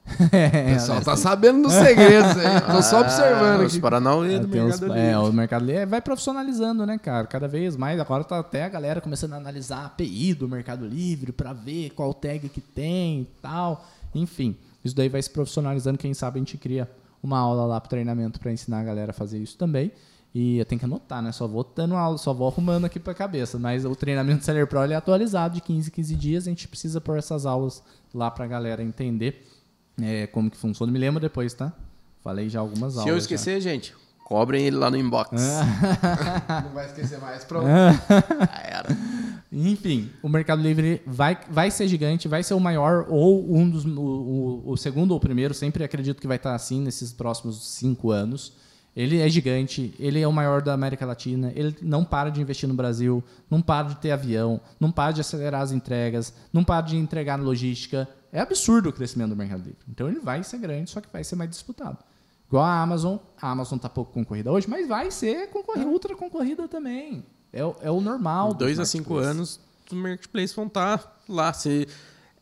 O 0.06 0.24
é, 0.36 0.74
pessoal 0.74 1.02
tá 1.02 1.16
sabendo 1.16 1.64
dos 1.64 1.74
segredos 1.74 2.32
aí. 2.38 2.62
Tô 2.62 2.82
só 2.82 2.98
Ah, 3.00 3.02
observando 3.02 3.62
Os 3.62 3.72
aqui. 3.72 3.80
Paranauê 3.82 4.40
do 4.40 4.48
tem 4.48 4.62
uns- 4.62 4.80
Mercado 4.80 5.00
é, 5.00 5.18
o 5.18 5.32
Mercado 5.34 5.66
Livre 5.66 5.86
vai 5.86 6.02
profissionalizando, 6.02 6.86
né, 6.86 6.98
cara? 6.98 7.26
Cada 7.26 7.48
vez 7.48 7.76
mais. 7.78 8.00
Agora 8.00 8.24
tá 8.24 8.38
até 8.40 8.64
a 8.66 8.70
galera 8.70 9.00
começando 9.02 9.34
a 9.34 9.38
analisar 9.38 9.78
a 9.78 9.86
API 9.86 10.34
do 10.34 10.48
Mercado 10.48 10.86
Livre 10.86 11.32
pra 11.32 11.54
ver 11.54 11.92
qual 11.92 12.14
tag 12.14 12.50
que 12.50 12.60
tem 12.62 13.22
e 13.22 13.28
tal. 13.42 13.86
Enfim, 14.14 14.56
isso 14.84 14.96
daí 14.96 15.08
vai 15.10 15.22
se 15.22 15.30
profissionalizando. 15.30 15.98
Quem 15.98 16.14
sabe 16.14 16.38
a 16.38 16.40
gente 16.40 16.58
cria 16.58 16.90
uma 17.22 17.40
aula 17.40 17.66
lá 17.66 17.80
pro 17.80 17.90
treinamento 17.90 18.40
pra 18.40 18.52
ensinar 18.52 18.82
a 18.82 18.84
galera 18.84 19.12
a 19.12 19.14
fazer 19.14 19.40
isso 19.40 19.58
também. 19.58 19.92
E 20.36 20.58
eu 20.58 20.66
tenho 20.66 20.80
que 20.80 20.86
anotar, 20.86 21.22
né? 21.22 21.32
Só 21.32 21.48
vou 21.48 21.64
dando 21.76 21.96
aula, 21.96 22.18
só 22.18 22.34
vou 22.34 22.48
arrumando 22.48 22.86
aqui 22.86 23.00
pra 23.00 23.14
cabeça. 23.14 23.58
Mas 23.58 23.86
o 23.86 23.96
treinamento 23.96 24.44
Seller 24.44 24.68
Pro 24.68 24.84
ele 24.84 24.94
é 24.94 24.96
atualizado 24.96 25.54
de 25.56 25.62
15 25.62 25.90
em 25.90 25.92
15 25.92 26.16
dias. 26.16 26.48
A 26.48 26.50
gente 26.50 26.68
precisa 26.68 27.00
pôr 27.00 27.18
essas 27.18 27.46
aulas 27.46 27.82
lá 28.14 28.30
pra 28.32 28.46
galera 28.48 28.84
entender 28.84 29.48
é, 30.02 30.28
como 30.28 30.50
que 30.50 30.58
funciona. 30.58 30.92
Me 30.92 31.00
lembra 31.00 31.20
depois, 31.20 31.54
tá? 31.54 31.72
Falei 32.24 32.50
já 32.50 32.60
algumas 32.60 32.94
aulas. 32.98 33.04
Se 33.04 33.10
eu 33.10 33.16
já. 33.16 33.20
esquecer, 33.20 33.60
gente, 33.62 33.94
cobrem 34.24 34.66
ele 34.66 34.78
lá 34.78 34.90
no 34.90 34.98
inbox. 34.98 35.32
Não 36.64 36.74
vai 36.74 36.86
esquecer 36.86 37.20
mais. 37.20 37.44
Pronto. 37.44 37.68
Já 37.68 38.62
era. 38.64 38.98
Enfim, 39.52 40.10
o 40.24 40.30
Mercado 40.30 40.62
Livre 40.62 41.02
vai, 41.06 41.38
vai 41.50 41.70
ser 41.70 41.88
gigante, 41.88 42.28
vai 42.28 42.42
ser 42.42 42.54
o 42.56 42.60
maior 42.60 43.06
ou 43.10 43.56
um 43.56 43.70
dos. 43.70 43.86
O, 43.86 44.00
o- 44.00 44.64
o 44.72 44.78
segundo 44.78 45.12
ou 45.12 45.18
o 45.18 45.20
primeiro, 45.20 45.54
sempre 45.54 45.84
acredito 45.84 46.20
que 46.20 46.28
vai 46.28 46.38
estar 46.38 46.56
assim 46.56 46.82
nesses 46.82 47.12
próximos 47.14 47.64
cinco 47.76 48.10
anos. 48.12 48.54
Ele 48.96 49.20
é 49.20 49.28
gigante, 49.28 49.94
ele 50.00 50.22
é 50.22 50.28
o 50.28 50.32
maior 50.32 50.62
da 50.62 50.72
América 50.72 51.04
Latina, 51.04 51.52
ele 51.56 51.76
não 51.82 52.04
para 52.06 52.30
de 52.30 52.40
investir 52.40 52.70
no 52.70 52.76
Brasil, 52.76 53.24
não 53.50 53.60
para 53.60 53.88
de 53.90 53.96
ter 53.96 54.12
avião, 54.12 54.62
não 54.80 54.92
para 54.92 55.12
de 55.12 55.22
acelerar 55.22 55.62
as 55.62 55.72
entregas, 55.72 56.32
não 56.54 56.64
para 56.64 56.82
de 56.82 56.96
entregar 56.98 57.38
na 57.40 57.44
logística. 57.44 58.08
É 58.34 58.40
absurdo 58.42 58.90
o 58.90 58.94
crescimento 58.94 59.30
do 59.30 59.36
Mercado 59.36 59.60
Livre. 59.64 59.78
Então 59.88 60.08
ele 60.10 60.20
vai 60.20 60.44
ser 60.44 60.58
grande, 60.58 60.90
só 60.90 61.00
que 61.00 61.08
vai 61.14 61.24
ser 61.24 61.36
mais 61.36 61.50
disputado. 61.52 62.00
Igual 62.48 62.64
a 62.66 62.82
Amazon, 62.82 63.18
a 63.40 63.52
Amazon 63.52 63.78
está 63.78 63.88
pouco 63.88 64.12
concorrida 64.12 64.52
hoje, 64.52 64.68
mas 64.70 64.88
vai 64.88 65.12
ser 65.12 65.50
concorrida, 65.50 65.88
ultra 65.88 66.16
concorrida 66.16 66.68
também. 66.68 67.24
É, 67.52 67.64
o- 67.64 67.76
é 67.82 67.92
o 67.92 68.02
normal. 68.02 68.54
Dois 68.56 68.80
a 68.80 68.86
cinco 68.86 69.18
anos, 69.18 69.60
os 69.90 69.96
marketplaces 69.98 70.56
vão 70.56 70.66
estar 70.66 71.22
lá. 71.30 71.54
Se... 71.54 71.88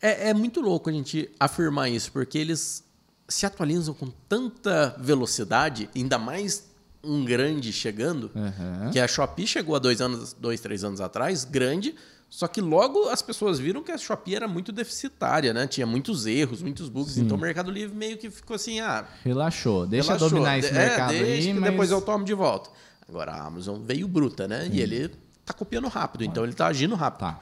É, 0.02 0.30
é 0.30 0.34
muito 0.34 0.62
louco 0.62 0.90
a 0.90 0.94
gente 0.94 1.30
afirmar 1.40 1.90
isso, 1.90 2.12
porque 2.12 2.38
eles 2.38 2.84
se 3.28 3.46
atualizam 3.46 3.94
com 3.94 4.08
tanta 4.30 4.96
velocidade, 4.98 5.90
ainda 5.96 6.18
mais 6.18 6.71
um 7.04 7.26
grande 7.26 7.72
chegando, 7.74 8.30
Aham. 8.36 8.90
que 8.92 9.00
a 9.00 9.08
Shopee 9.08 9.48
chegou 9.48 9.76
há 9.76 9.80
dois 9.80 10.00
anos, 10.02 10.34
dois, 10.34 10.60
três 10.62 10.84
anos 10.84 11.02
atrás, 11.02 11.44
grande, 11.44 11.96
só 12.30 12.48
que 12.48 12.62
logo 12.62 13.10
as 13.10 13.22
pessoas 13.22 13.60
viram 13.60 13.84
que 13.84 13.92
a 13.92 13.98
Shopee 13.98 14.36
era 14.36 14.48
muito 14.48 14.72
deficitária, 14.72 15.54
né? 15.54 15.68
Tinha 15.68 15.86
muitos 15.86 16.26
erros, 16.26 16.62
muitos 16.62 16.88
bugs. 16.88 17.18
Então 17.18 17.36
o 17.36 17.40
Mercado 17.42 17.70
Livre 17.70 17.96
meio 17.96 18.18
que 18.18 18.30
ficou 18.30 18.56
assim, 18.56 18.80
ah, 18.80 19.06
Relaxou. 19.24 19.86
Deixa 19.86 20.14
relaxou. 20.14 20.30
dominar 20.30 20.58
esse 20.58 20.70
É, 20.70 20.74
mercado 20.74 21.12
aí, 21.12 21.42
que 21.42 21.54
mas... 21.54 21.70
depois 21.72 21.92
eu 21.92 22.02
tomo 22.02 22.24
de 22.24 22.34
volta. 22.34 22.70
Agora 23.10 23.34
a 23.34 23.46
Amazon 23.46 23.82
veio 23.84 24.08
bruta, 24.08 24.48
né? 24.48 24.70
E 24.72 24.80
ele 24.80 25.10
tá 25.46 25.54
copiando 25.54 25.90
rápido, 25.90 26.24
então 26.24 26.44
ele 26.46 26.54
tá 26.54 26.68
agindo 26.68 26.96
rápido. 26.96 27.20
Tá. 27.20 27.40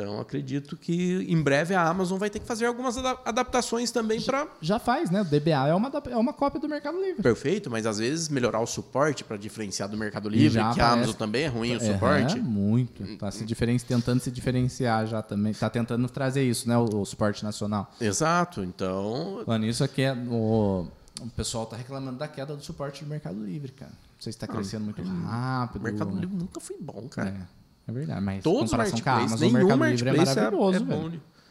Então 0.00 0.20
acredito 0.20 0.76
que 0.76 1.26
em 1.28 1.40
breve 1.42 1.74
a 1.74 1.86
Amazon 1.86 2.18
vai 2.18 2.30
ter 2.30 2.38
que 2.40 2.46
fazer 2.46 2.66
algumas 2.66 2.96
ada- 2.96 3.18
adaptações 3.24 3.90
também 3.90 4.20
para 4.20 4.46
Já 4.60 4.78
faz, 4.78 5.10
né? 5.10 5.20
O 5.22 5.24
DBA 5.24 5.68
é 5.68 5.74
uma, 5.74 5.90
é 6.10 6.16
uma 6.16 6.32
cópia 6.32 6.60
do 6.60 6.68
Mercado 6.68 6.98
Livre. 7.00 7.22
perfeito, 7.22 7.70
mas 7.70 7.86
às 7.86 7.98
vezes 7.98 8.28
melhorar 8.28 8.60
o 8.60 8.66
suporte 8.66 9.22
para 9.24 9.36
diferenciar 9.36 9.88
do 9.88 9.96
Mercado 9.96 10.28
Livre, 10.28 10.48
já 10.54 10.72
que 10.72 10.80
a 10.80 10.92
Amazon 10.92 11.14
também 11.14 11.42
é 11.44 11.48
ruim 11.48 11.72
o 11.74 11.76
É, 11.76 11.80
suporte. 11.92 12.38
muito. 12.40 13.16
Tá 13.18 13.30
se 13.30 13.44
diferen... 13.44 13.78
tentando 13.78 14.20
se 14.20 14.30
diferenciar 14.30 15.06
já 15.06 15.22
também. 15.22 15.52
Tá 15.52 15.68
tentando 15.68 16.08
trazer 16.08 16.42
isso, 16.42 16.68
né? 16.68 16.76
O, 16.78 17.00
o 17.00 17.04
suporte 17.06 17.44
nacional. 17.44 17.92
Exato. 18.00 18.62
Então, 18.62 19.42
Mano, 19.46 19.64
isso 19.66 19.84
aqui 19.84 20.02
é. 20.02 20.12
O, 20.14 20.86
o 21.20 21.26
pessoal 21.36 21.66
tá 21.66 21.76
reclamando 21.76 22.18
da 22.18 22.26
queda 22.28 22.56
do 22.56 22.62
suporte 22.64 23.04
do 23.04 23.10
Mercado 23.10 23.42
Livre, 23.44 23.72
cara. 23.72 23.90
Não 23.92 24.22
sei 24.22 24.32
se 24.32 24.38
tá 24.38 24.46
crescendo 24.46 24.84
muito 24.84 25.02
rápido. 25.02 25.80
o 25.80 25.82
Mercado 25.84 26.10
Livre 26.18 26.36
nunca 26.36 26.60
foi 26.60 26.76
bom, 26.80 27.06
cara. 27.08 27.30
É, 27.30 27.59
é 27.90 27.92
verdade, 27.92 28.20
mas 28.20 28.42
Todos 28.42 28.72
os 28.72 28.76
marketplaces, 28.76 29.32
Amazon, 29.32 29.40
nenhum 29.40 29.52
Mercado 29.52 29.84
Livre 29.84 30.08
é 30.08 30.12
marketplace 30.12 30.38
é, 30.38 30.42
maravilhoso, 30.42 30.76
é 30.76 30.80
bom. 30.80 31.10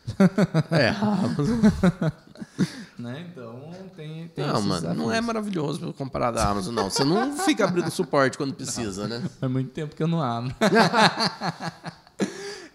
É, 0.71 0.89
a 0.89 1.05
Amazon. 1.05 1.59
Né? 2.97 3.27
Então 3.31 3.69
tem, 3.95 4.27
tem 4.29 4.47
Não, 4.47 4.61
mano, 4.61 4.87
não 4.87 4.93
desafios. 4.93 5.13
é 5.13 5.21
maravilhoso 5.21 5.93
comparado 5.93 6.39
à 6.39 6.49
Amazon, 6.49 6.73
não. 6.73 6.89
Você 6.89 7.03
não 7.03 7.37
fica 7.45 7.63
abrindo 7.65 7.91
suporte 7.91 8.37
quando 8.37 8.53
precisa, 8.53 9.07
né? 9.07 9.21
Faz 9.39 9.51
muito 9.51 9.69
tempo 9.69 9.95
que 9.95 10.01
eu 10.01 10.07
não 10.07 10.21
abro. 10.21 10.53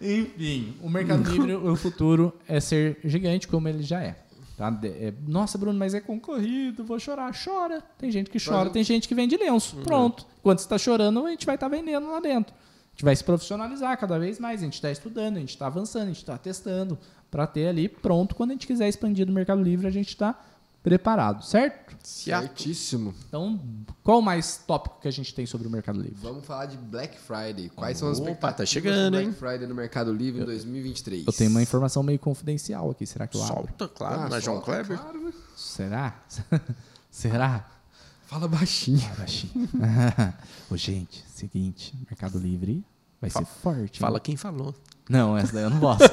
Enfim, 0.01 0.77
o 0.81 0.89
Mercado 0.89 1.29
Livre, 1.29 1.55
o 1.55 1.75
futuro 1.75 2.33
é 2.47 2.59
ser 2.59 2.99
gigante 3.03 3.47
como 3.47 3.67
ele 3.67 3.83
já 3.83 4.01
é. 4.01 4.15
Tá? 4.57 4.73
É, 4.83 5.13
Nossa, 5.27 5.57
Bruno, 5.57 5.77
mas 5.77 5.93
é 5.93 5.99
concorrido, 5.99 6.85
vou 6.85 6.99
chorar. 6.99 7.31
Chora. 7.33 7.83
Tem 7.97 8.09
gente 8.09 8.29
que 8.29 8.39
chora, 8.43 8.69
tem 8.69 8.83
gente 8.83 9.07
que 9.07 9.15
vende 9.15 9.35
lenço. 9.35 9.75
Pronto. 9.77 10.25
Quando 10.41 10.59
você 10.59 10.65
está 10.65 10.77
chorando, 10.77 11.25
a 11.25 11.29
gente 11.31 11.45
vai 11.45 11.55
estar 11.55 11.67
vendendo 11.67 12.09
lá 12.09 12.19
dentro. 12.19 12.53
A 12.95 12.97
gente 12.97 13.03
vai 13.05 13.15
se 13.15 13.23
profissionalizar 13.25 13.97
cada 13.99 14.17
vez 14.17 14.39
mais. 14.39 14.61
A 14.61 14.63
gente 14.63 14.75
está 14.75 14.89
estudando, 14.89 15.35
a 15.35 15.39
gente 15.41 15.49
está 15.49 15.67
avançando, 15.67 16.03
a 16.03 16.07
gente 16.07 16.17
está 16.19 16.37
testando 16.37 16.97
para 17.29 17.45
ter 17.45 17.67
ali 17.67 17.89
pronto. 17.89 18.33
Quando 18.33 18.51
a 18.51 18.53
gente 18.53 18.65
quiser 18.65 18.87
expandir 18.87 19.27
no 19.27 19.33
Mercado 19.33 19.61
Livre, 19.61 19.85
a 19.85 19.91
gente 19.91 20.07
está 20.07 20.33
preparado, 20.81 21.43
certo? 21.43 21.93
Certíssimo. 22.01 23.13
Então, 23.27 23.59
qual 24.01 24.21
mais 24.21 24.57
tópico 24.65 25.01
que 25.01 25.09
a 25.09 25.11
gente 25.11 25.33
tem 25.35 25.45
sobre 25.45 25.67
o 25.67 25.69
Mercado 25.71 25.99
Livre? 25.99 26.15
Vamos 26.21 26.45
falar 26.45 26.67
de 26.67 26.77
Black 26.77 27.17
Friday. 27.19 27.69
Quais 27.75 27.97
são 27.97 28.09
as 28.09 28.17
Opa, 28.19 28.27
tá 28.27 28.31
expectativas 28.63 28.69
chegando, 28.69 29.05
do 29.05 29.11
Black 29.11 29.27
hein? 29.27 29.33
Friday 29.33 29.67
no 29.67 29.75
Mercado 29.75 30.13
Livre 30.13 30.43
em 30.43 30.45
2023? 30.45 31.27
Eu 31.27 31.33
tenho 31.33 31.49
uma 31.49 31.61
informação 31.61 32.01
meio 32.01 32.19
confidencial 32.19 32.91
aqui. 32.91 33.05
Será 33.05 33.27
que 33.27 33.35
eu 33.35 33.43
abro? 33.43 33.55
Solta, 33.55 33.87
claro, 33.89 34.21
Ah, 34.21 34.29
na 34.29 34.39
João 34.39 34.57
solta, 34.63 34.71
Kleber. 34.71 34.97
claro, 34.99 35.19
né? 35.21 35.33
Será? 35.53 36.23
Será? 37.11 37.65
Fala 38.25 38.47
baixinho. 38.47 39.01
Baixinho. 39.17 39.69
Ô, 40.69 40.75
gente, 40.75 41.23
seguinte, 41.27 41.93
Mercado 42.09 42.39
Livre 42.39 42.83
vai 43.21 43.29
ser 43.29 43.45
forte. 43.45 43.97
hein? 43.97 44.01
Fala 44.01 44.19
quem 44.19 44.35
falou. 44.35 44.73
Não, 45.07 45.37
essa 45.37 45.53
daí 45.53 45.63
eu 45.63 45.69
não 45.69 45.79
posso. 45.79 46.03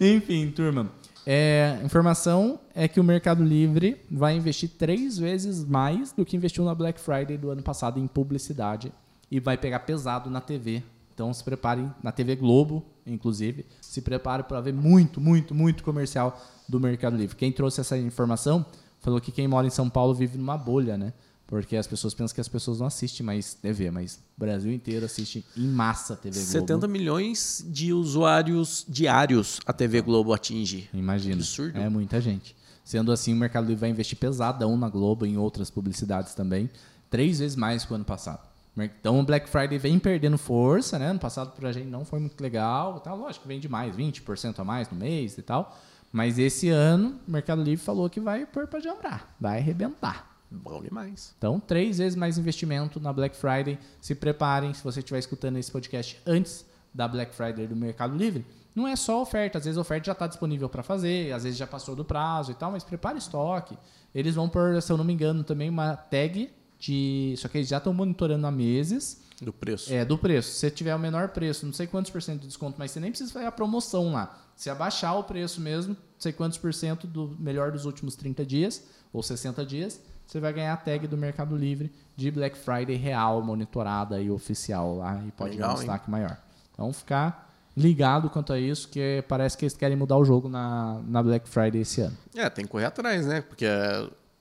Enfim, 0.00 0.50
turma. 0.50 0.90
É, 1.26 1.80
informação 1.82 2.60
é 2.74 2.86
que 2.86 3.00
o 3.00 3.04
Mercado 3.04 3.42
Livre 3.42 4.00
vai 4.10 4.36
investir 4.36 4.68
três 4.78 5.16
vezes 5.18 5.64
mais 5.64 6.12
do 6.12 6.24
que 6.24 6.36
investiu 6.36 6.64
na 6.64 6.74
Black 6.74 7.00
Friday 7.00 7.38
do 7.38 7.50
ano 7.50 7.62
passado 7.62 7.98
em 7.98 8.06
publicidade 8.06 8.92
e 9.30 9.40
vai 9.40 9.56
pegar 9.56 9.80
pesado 9.80 10.28
na 10.30 10.40
TV. 10.40 10.82
Então 11.14 11.32
se 11.32 11.42
preparem 11.42 11.90
na 12.02 12.12
TV 12.12 12.36
Globo, 12.36 12.84
inclusive, 13.06 13.66
se 13.80 14.00
preparem 14.00 14.44
para 14.44 14.60
ver 14.60 14.72
muito, 14.72 15.20
muito, 15.20 15.54
muito 15.54 15.82
comercial 15.82 16.40
do 16.68 16.80
Mercado 16.80 17.16
Livre. 17.16 17.36
Quem 17.36 17.52
trouxe 17.52 17.80
essa 17.80 17.96
informação 17.98 18.64
falou 19.00 19.20
que 19.20 19.30
quem 19.30 19.46
mora 19.46 19.66
em 19.66 19.70
São 19.70 19.90
Paulo 19.90 20.14
vive 20.14 20.38
numa 20.38 20.56
bolha, 20.56 20.96
né? 20.96 21.12
Porque 21.46 21.76
as 21.76 21.86
pessoas 21.86 22.14
pensam 22.14 22.34
que 22.34 22.40
as 22.40 22.48
pessoas 22.48 22.80
não 22.80 22.86
assistem 22.86 23.24
mais 23.24 23.52
TV, 23.54 23.90
mas 23.90 24.16
o 24.36 24.40
Brasil 24.40 24.72
inteiro 24.72 25.04
assiste 25.04 25.44
em 25.56 25.68
massa 25.68 26.14
a 26.14 26.16
TV 26.16 26.36
Globo. 26.36 26.50
70 26.50 26.88
milhões 26.88 27.64
de 27.68 27.92
usuários 27.92 28.84
diários 28.88 29.60
a 29.66 29.72
TV 29.72 30.00
Globo 30.00 30.32
atinge. 30.32 30.88
Imagina. 30.92 31.36
Absurdo. 31.36 31.78
É 31.78 31.88
muita 31.88 32.20
gente. 32.20 32.56
Sendo 32.82 33.12
assim, 33.12 33.34
o 33.34 33.36
Mercado 33.36 33.66
Livre 33.66 33.80
vai 33.80 33.90
investir 33.90 34.18
pesadão 34.18 34.76
na 34.76 34.88
Globo 34.88 35.26
e 35.26 35.30
em 35.30 35.36
outras 35.36 35.70
publicidades 35.70 36.34
também. 36.34 36.70
Três 37.10 37.38
vezes 37.38 37.56
mais 37.56 37.84
que 37.84 37.92
o 37.92 37.94
ano 37.94 38.04
passado. 38.04 38.53
Então 38.76 39.20
o 39.20 39.22
Black 39.22 39.48
Friday 39.48 39.78
vem 39.78 39.98
perdendo 39.98 40.36
força, 40.36 40.98
né? 40.98 41.06
Ano 41.06 41.20
passado 41.20 41.52
pra 41.52 41.72
gente 41.72 41.86
não 41.86 42.04
foi 42.04 42.18
muito 42.18 42.40
legal. 42.40 43.00
Tá? 43.00 43.14
Lógico 43.14 43.46
vende 43.46 43.68
mais, 43.68 43.96
20% 43.96 44.58
a 44.58 44.64
mais 44.64 44.90
no 44.90 44.96
mês 44.96 45.38
e 45.38 45.42
tal. 45.42 45.76
Mas 46.10 46.38
esse 46.38 46.68
ano, 46.68 47.18
o 47.26 47.30
Mercado 47.30 47.62
Livre 47.62 47.84
falou 47.84 48.08
que 48.08 48.20
vai 48.20 48.46
pôr 48.46 48.66
pra 48.66 48.80
jambrar. 48.80 49.34
Vai 49.40 49.58
arrebentar. 49.58 50.34
Bom 50.50 50.80
demais. 50.80 51.34
Então, 51.36 51.58
três 51.58 51.98
vezes 51.98 52.14
mais 52.14 52.38
investimento 52.38 53.00
na 53.00 53.12
Black 53.12 53.36
Friday. 53.36 53.78
Se 54.00 54.14
preparem, 54.14 54.72
se 54.72 54.82
você 54.82 55.00
estiver 55.00 55.18
escutando 55.18 55.56
esse 55.56 55.70
podcast 55.70 56.20
antes 56.24 56.64
da 56.92 57.08
Black 57.08 57.34
Friday 57.34 57.66
do 57.66 57.74
Mercado 57.74 58.16
Livre, 58.16 58.46
não 58.74 58.86
é 58.86 58.94
só 58.94 59.20
oferta. 59.20 59.58
Às 59.58 59.64
vezes 59.64 59.78
a 59.78 59.80
oferta 59.80 60.06
já 60.06 60.12
está 60.12 60.26
disponível 60.26 60.68
para 60.68 60.82
fazer, 60.82 61.32
às 61.32 61.42
vezes 61.42 61.58
já 61.58 61.66
passou 61.66 61.96
do 61.96 62.04
prazo 62.04 62.52
e 62.52 62.54
tal, 62.54 62.70
mas 62.70 62.84
prepare 62.84 63.18
estoque. 63.18 63.76
Eles 64.14 64.34
vão 64.34 64.48
pôr, 64.48 64.80
se 64.80 64.92
eu 64.92 64.96
não 64.96 65.04
me 65.04 65.12
engano, 65.12 65.42
também 65.42 65.68
uma 65.68 65.96
tag 65.96 66.48
de. 66.84 67.34
Só 67.38 67.48
que 67.48 67.58
eles 67.58 67.68
já 67.68 67.78
estão 67.78 67.92
monitorando 67.94 68.46
há 68.46 68.50
meses 68.50 69.22
Do 69.40 69.52
preço. 69.52 69.92
é, 69.92 70.04
do 70.04 70.18
preço. 70.18 70.50
Se 70.50 70.58
você 70.58 70.70
tiver 70.70 70.94
o 70.94 70.98
menor 70.98 71.28
preço, 71.28 71.64
não 71.66 71.72
sei 71.72 71.86
quantos 71.86 72.10
por 72.10 72.20
cento 72.22 72.40
de 72.42 72.46
desconto, 72.48 72.76
mas 72.78 72.90
você 72.90 73.00
nem 73.00 73.10
precisa 73.10 73.32
fazer 73.32 73.46
a 73.46 73.52
promoção 73.52 74.12
lá. 74.12 74.38
Se 74.56 74.70
abaixar 74.70 75.18
o 75.18 75.24
preço 75.24 75.60
mesmo, 75.60 75.94
não 75.94 76.20
sei 76.20 76.32
quantos 76.32 76.58
por 76.58 76.72
cento 76.72 77.06
do 77.06 77.34
melhor 77.38 77.72
dos 77.72 77.84
últimos 77.84 78.14
30 78.14 78.44
dias 78.46 78.84
ou 79.12 79.22
60 79.22 79.64
dias, 79.66 80.00
você 80.26 80.38
vai 80.40 80.52
ganhar 80.52 80.72
a 80.72 80.76
tag 80.76 81.06
do 81.06 81.16
Mercado 81.16 81.56
Livre 81.56 81.92
de 82.16 82.30
Black 82.30 82.56
Friday 82.56 82.96
real, 82.96 83.42
monitorada 83.42 84.20
e 84.20 84.30
oficial 84.30 84.96
lá 84.96 85.20
e 85.26 85.30
pode 85.32 85.54
Legal, 85.54 85.68
dar 85.68 85.74
um 85.74 85.76
hein? 85.78 85.86
destaque 85.86 86.10
maior. 86.10 86.36
Então 86.72 86.92
ficar 86.92 87.52
ligado 87.76 88.30
quanto 88.30 88.52
a 88.52 88.58
isso, 88.58 88.88
que 88.88 89.24
parece 89.28 89.56
que 89.58 89.64
eles 89.64 89.76
querem 89.76 89.96
mudar 89.96 90.16
o 90.16 90.24
jogo 90.24 90.48
na, 90.48 91.00
na 91.06 91.22
Black 91.22 91.48
Friday 91.48 91.80
esse 91.82 92.00
ano. 92.00 92.16
É, 92.34 92.48
tem 92.48 92.64
que 92.64 92.70
correr 92.70 92.84
atrás, 92.84 93.26
né? 93.26 93.40
Porque 93.40 93.66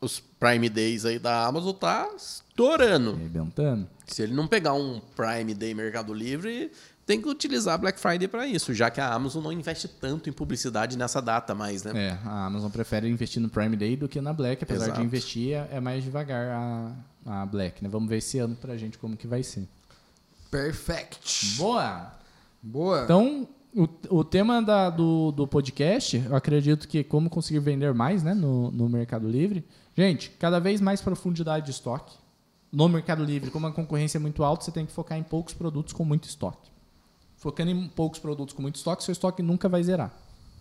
os 0.04 0.20
Prime 0.40 0.70
Days 0.70 1.06
aí 1.06 1.18
da 1.18 1.46
Amazon 1.46 1.74
tá 1.74 2.10
estourando. 2.18 3.12
Arrebentando. 3.12 3.88
Se 4.06 4.22
ele 4.22 4.34
não 4.34 4.48
pegar 4.48 4.74
um 4.74 5.00
Prime 5.16 5.54
Day 5.54 5.74
Mercado 5.74 6.14
Livre, 6.14 6.72
tem 7.06 7.22
que 7.22 7.28
utilizar 7.28 7.76
a 7.76 7.78
Black 7.78 8.00
Friday 8.00 8.28
para 8.28 8.46
isso, 8.48 8.74
já 8.74 8.90
que 8.90 9.00
a 9.02 9.14
Amazon 9.14 9.44
não 9.44 9.52
investe 9.52 9.88
tanto 9.88 10.30
em 10.30 10.34
publicidade 10.34 10.98
nessa 10.98 11.22
data 11.22 11.54
mais, 11.56 11.84
né? 11.84 11.92
É, 11.96 12.18
a 12.28 12.46
Amazon 12.46 12.70
prefere 12.70 13.10
investir 13.10 13.42
no 13.42 13.50
Prime 13.50 13.76
Day 13.76 13.96
do 13.96 14.08
que 14.08 14.22
na 14.22 14.34
Black, 14.34 14.64
apesar 14.64 14.86
Exato. 14.86 15.00
de 15.02 15.06
investir 15.06 15.54
é 15.54 15.68
é 15.72 15.80
mais 15.80 16.04
devagar 16.04 16.48
a, 17.26 17.42
a 17.42 17.46
Black, 17.46 17.84
né? 17.84 17.90
Vamos 17.90 18.08
ver 18.10 18.18
esse 18.18 18.40
ano 18.40 18.56
pra 18.56 18.78
gente 18.78 18.98
como 18.98 19.18
que 19.18 19.28
vai 19.28 19.44
ser. 19.44 19.68
Perfect. 20.52 21.56
Boa! 21.58 22.14
Boa. 22.62 23.04
Então, 23.04 23.48
o, 23.76 23.88
o 24.10 24.24
tema 24.24 24.62
da- 24.62 24.90
do, 24.90 25.32
do 25.32 25.48
podcast, 25.48 26.24
eu 26.26 26.36
acredito 26.36 26.88
que 26.88 27.04
como 27.04 27.30
conseguir 27.30 27.60
vender 27.60 27.94
mais 27.94 28.24
né, 28.24 28.34
no, 28.34 28.72
no 28.72 28.88
Mercado 28.88 29.28
Livre. 29.28 29.66
Gente, 29.96 30.32
cada 30.40 30.60
vez 30.60 30.82
mais 30.82 31.02
profundidade 31.02 31.66
de 31.66 31.72
estoque. 31.72 32.16
No 32.72 32.90
Mercado 32.90 33.24
Livre, 33.24 33.52
como 33.52 33.68
a 33.68 33.72
concorrência 33.72 34.18
é 34.18 34.20
muito 34.20 34.44
alta, 34.44 34.66
você 34.66 34.72
tem 34.72 34.86
que 34.86 34.92
focar 34.92 35.18
em 35.18 35.24
poucos 35.24 35.54
produtos 35.54 35.94
com 35.94 36.04
muito 36.04 36.28
estoque. 36.28 36.72
Focando 37.38 37.70
em 37.70 37.88
poucos 37.88 38.20
produtos 38.20 38.56
com 38.56 38.62
muito 38.62 38.78
estoque, 38.78 39.04
seu 39.04 39.12
estoque 39.12 39.44
nunca 39.44 39.70
vai 39.70 39.84
zerar. 39.84 40.12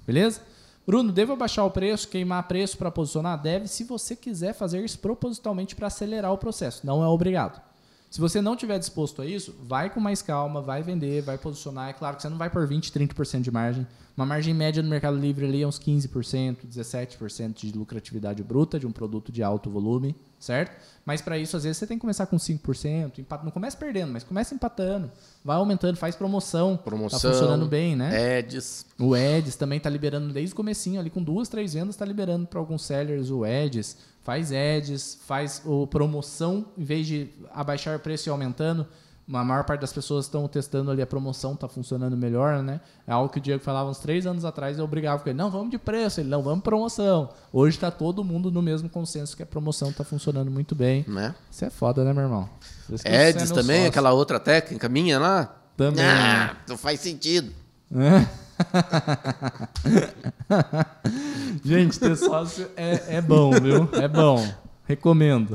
Beleza? 0.07 0.43
Bruno, 0.87 1.13
devo 1.13 1.33
abaixar 1.33 1.65
o 1.65 1.71
preço, 1.71 2.09
queimar 2.09 2.47
preço 2.49 2.77
para 2.77 2.91
posicionar? 2.91 3.41
Deve, 3.41 3.69
se 3.69 3.85
você 3.85 4.15
quiser 4.15 4.53
fazer 4.53 4.85
isso 4.85 4.99
propositalmente 4.99 5.75
para 5.75 5.87
acelerar 5.87 6.33
o 6.33 6.39
processo. 6.39 6.85
Não 6.85 7.03
é 7.03 7.07
obrigado. 7.07 7.63
Se 8.11 8.21
você 8.21 8.43
não 8.43 8.57
tiver 8.57 8.79
disposto 8.79 9.23
a 9.23 9.27
isso, 9.27 9.57
vai 9.63 9.89
com 9.89 9.99
mais 9.99 10.21
calma, 10.21 10.61
vai 10.61 10.83
vender, 10.83 11.23
vai 11.23 11.39
posicionar. 11.39 11.89
É 11.89 11.93
claro 11.95 12.17
que 12.17 12.23
você 12.23 12.29
não 12.29 12.37
vai 12.37 12.51
por 12.51 12.67
20, 12.67 12.93
30% 12.93 13.41
de 13.41 13.51
margem. 13.51 13.87
Uma 14.17 14.27
margem 14.27 14.53
média 14.53 14.83
no 14.83 14.91
Mercado 14.91 15.17
Livre 15.17 15.47
ali 15.47 15.63
é 15.63 15.67
uns 15.67 15.79
15%, 15.79 16.67
17% 16.67 17.55
de 17.55 17.73
lucratividade 17.73 18.43
bruta 18.43 18.79
de 18.79 18.87
um 18.87 18.93
produto 18.93 19.33
de 19.33 19.43
alto 19.43 19.71
volume, 19.71 20.15
certo? 20.39 20.77
Mas 21.05 21.23
para 21.23 21.39
isso, 21.39 21.57
às 21.57 21.65
vezes, 21.65 21.79
você 21.79 21.87
tem 21.87 21.97
que 21.97 22.03
começar 22.03 22.27
com 22.27 22.37
5%. 22.37 23.19
Empata, 23.19 23.43
não 23.43 23.51
começa 23.51 23.77
perdendo, 23.77 24.13
mas 24.13 24.23
começa 24.23 24.55
empatando. 24.55 25.11
Vai 25.43 25.57
aumentando, 25.57 25.97
faz 25.97 26.15
promoção. 26.15 26.77
Promoção. 26.77 27.19
Tá 27.19 27.31
funcionando 27.31 27.67
bem, 27.67 27.97
né? 27.97 28.39
Ads. 28.39 28.85
O 28.99 29.17
Eds 29.17 29.57
também 29.57 29.81
tá 29.81 29.89
liberando 29.89 30.31
desde 30.33 30.53
o 30.53 30.57
comecinho, 30.57 31.01
ali 31.01 31.09
com 31.09 31.23
duas, 31.23 31.49
três 31.49 31.73
vendas, 31.73 31.97
tá 31.97 32.05
liberando 32.05 32.47
para 32.47 32.59
alguns 32.59 32.85
sellers 32.85 33.31
o 33.31 33.47
Eds. 33.47 33.97
Faz 34.23 34.53
Eds, 34.53 35.19
faz 35.27 35.63
o 35.65 35.87
promoção, 35.87 36.67
em 36.77 36.85
vez 36.85 37.07
de 37.07 37.29
abaixar 37.51 37.97
o 37.97 38.01
preço 38.01 38.29
e 38.29 38.31
aumentando. 38.31 38.87
A 39.29 39.45
maior 39.45 39.65
parte 39.65 39.81
das 39.81 39.93
pessoas 39.93 40.27
estão 40.27 40.47
testando 40.49 40.91
ali 40.91 41.01
a 41.01 41.07
promoção, 41.07 41.55
tá 41.55 41.69
funcionando 41.69 42.17
melhor, 42.17 42.63
né? 42.63 42.81
É 43.07 43.13
algo 43.13 43.29
que 43.29 43.39
o 43.39 43.41
Diego 43.41 43.63
falava 43.63 43.89
uns 43.89 43.99
três 43.99 44.27
anos 44.27 44.45
atrás, 44.45 44.79
eu 44.79 44.87
brigava 44.87 45.23
com 45.23 45.29
ele, 45.29 45.39
não, 45.39 45.51
vamos 45.51 45.71
de 45.71 45.79
preço, 45.79 46.21
ele, 46.21 46.29
não, 46.29 46.43
vamos 46.43 46.63
promoção. 46.63 47.31
Hoje 47.53 47.79
tá 47.79 47.91
todo 47.91 48.25
mundo 48.25 48.51
no 48.51 48.61
mesmo 48.61 48.89
consenso 48.89 49.37
que 49.37 49.43
a 49.43 49.47
promoção 49.47 49.93
tá 49.93 50.05
funcionando 50.05 50.51
muito 50.51 50.75
bem. 50.75 51.05
Né? 51.07 51.35
Isso 51.51 51.65
é 51.65 51.71
foda, 51.71 52.05
né, 52.05 52.13
meu 52.13 52.25
irmão? 52.25 52.49
Você 52.89 53.09
é 53.09 53.33
também, 53.33 53.77
sócio. 53.77 53.89
aquela 53.89 54.13
outra 54.13 54.41
técnica 54.41 54.89
minha 54.89 55.19
lá. 55.19 55.57
Também. 55.77 56.05
Ah, 56.05 56.57
não 56.69 56.77
faz 56.77 57.01
sentido. 57.01 57.53
Gente, 61.65 61.99
ter 61.99 62.17
sócio 62.17 62.69
é, 62.77 63.17
é 63.17 63.21
bom, 63.21 63.51
viu? 63.53 63.89
É 63.95 64.09
bom. 64.09 64.45
Recomendo. 64.93 65.55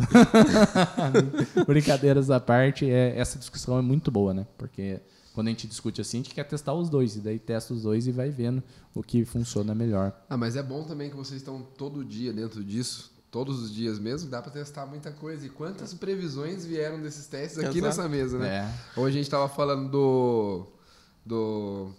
Brincadeiras 1.67 2.32
à 2.32 2.39
parte, 2.39 2.89
é, 2.89 3.17
essa 3.17 3.38
discussão 3.38 3.78
é 3.78 3.82
muito 3.82 4.10
boa, 4.10 4.34
né? 4.34 4.47
Porque 4.58 5.00
quando 5.34 5.50
a 5.50 5.52
gente 5.52 5.67
discute 5.67 6.02
assim, 6.02 6.17
a 6.17 6.23
gente 6.23 6.34
quer 6.34 6.43
testar 6.45 6.73
os 6.73 6.89
dois. 6.89 7.15
E 7.15 7.19
daí 7.19 7.38
testa 7.38 7.71
os 7.71 7.84
dois 7.84 8.08
e 8.08 8.12
vai 8.12 8.32
vendo 8.32 8.63
o 8.95 9.04
que 9.04 9.23
funciona 9.23 9.76
melhor. 9.76 10.12
Ah, 10.28 10.36
mas 10.36 10.56
é 10.56 10.63
bom 10.63 10.84
também 10.84 11.12
que 11.12 11.15
vocês 11.15 11.39
estão 11.39 11.62
todo 11.62 12.04
dia 12.04 12.34
dentro 12.34 12.63
disso. 12.63 13.12
Todos 13.30 13.62
os 13.62 13.71
dias 13.71 14.00
mesmo, 14.00 14.32
dá 14.32 14.41
pra 14.41 14.50
testar 14.50 14.88
muita 14.88 15.12
coisa. 15.12 15.45
E 15.45 15.50
quantas 15.50 15.93
previsões 15.93 16.65
vieram 16.65 17.00
desses 17.00 17.28
testes 17.28 17.60
aqui 17.60 17.78
Exato. 17.78 17.86
nessa 17.86 18.10
mesa, 18.10 18.39
né? 18.39 18.47
É. 18.95 19.00
Hoje 19.00 19.19
a 19.19 19.21
gente 19.21 19.30
tava 19.30 19.47
falando 19.47 19.91
do. 19.91 20.65
do. 21.23 21.91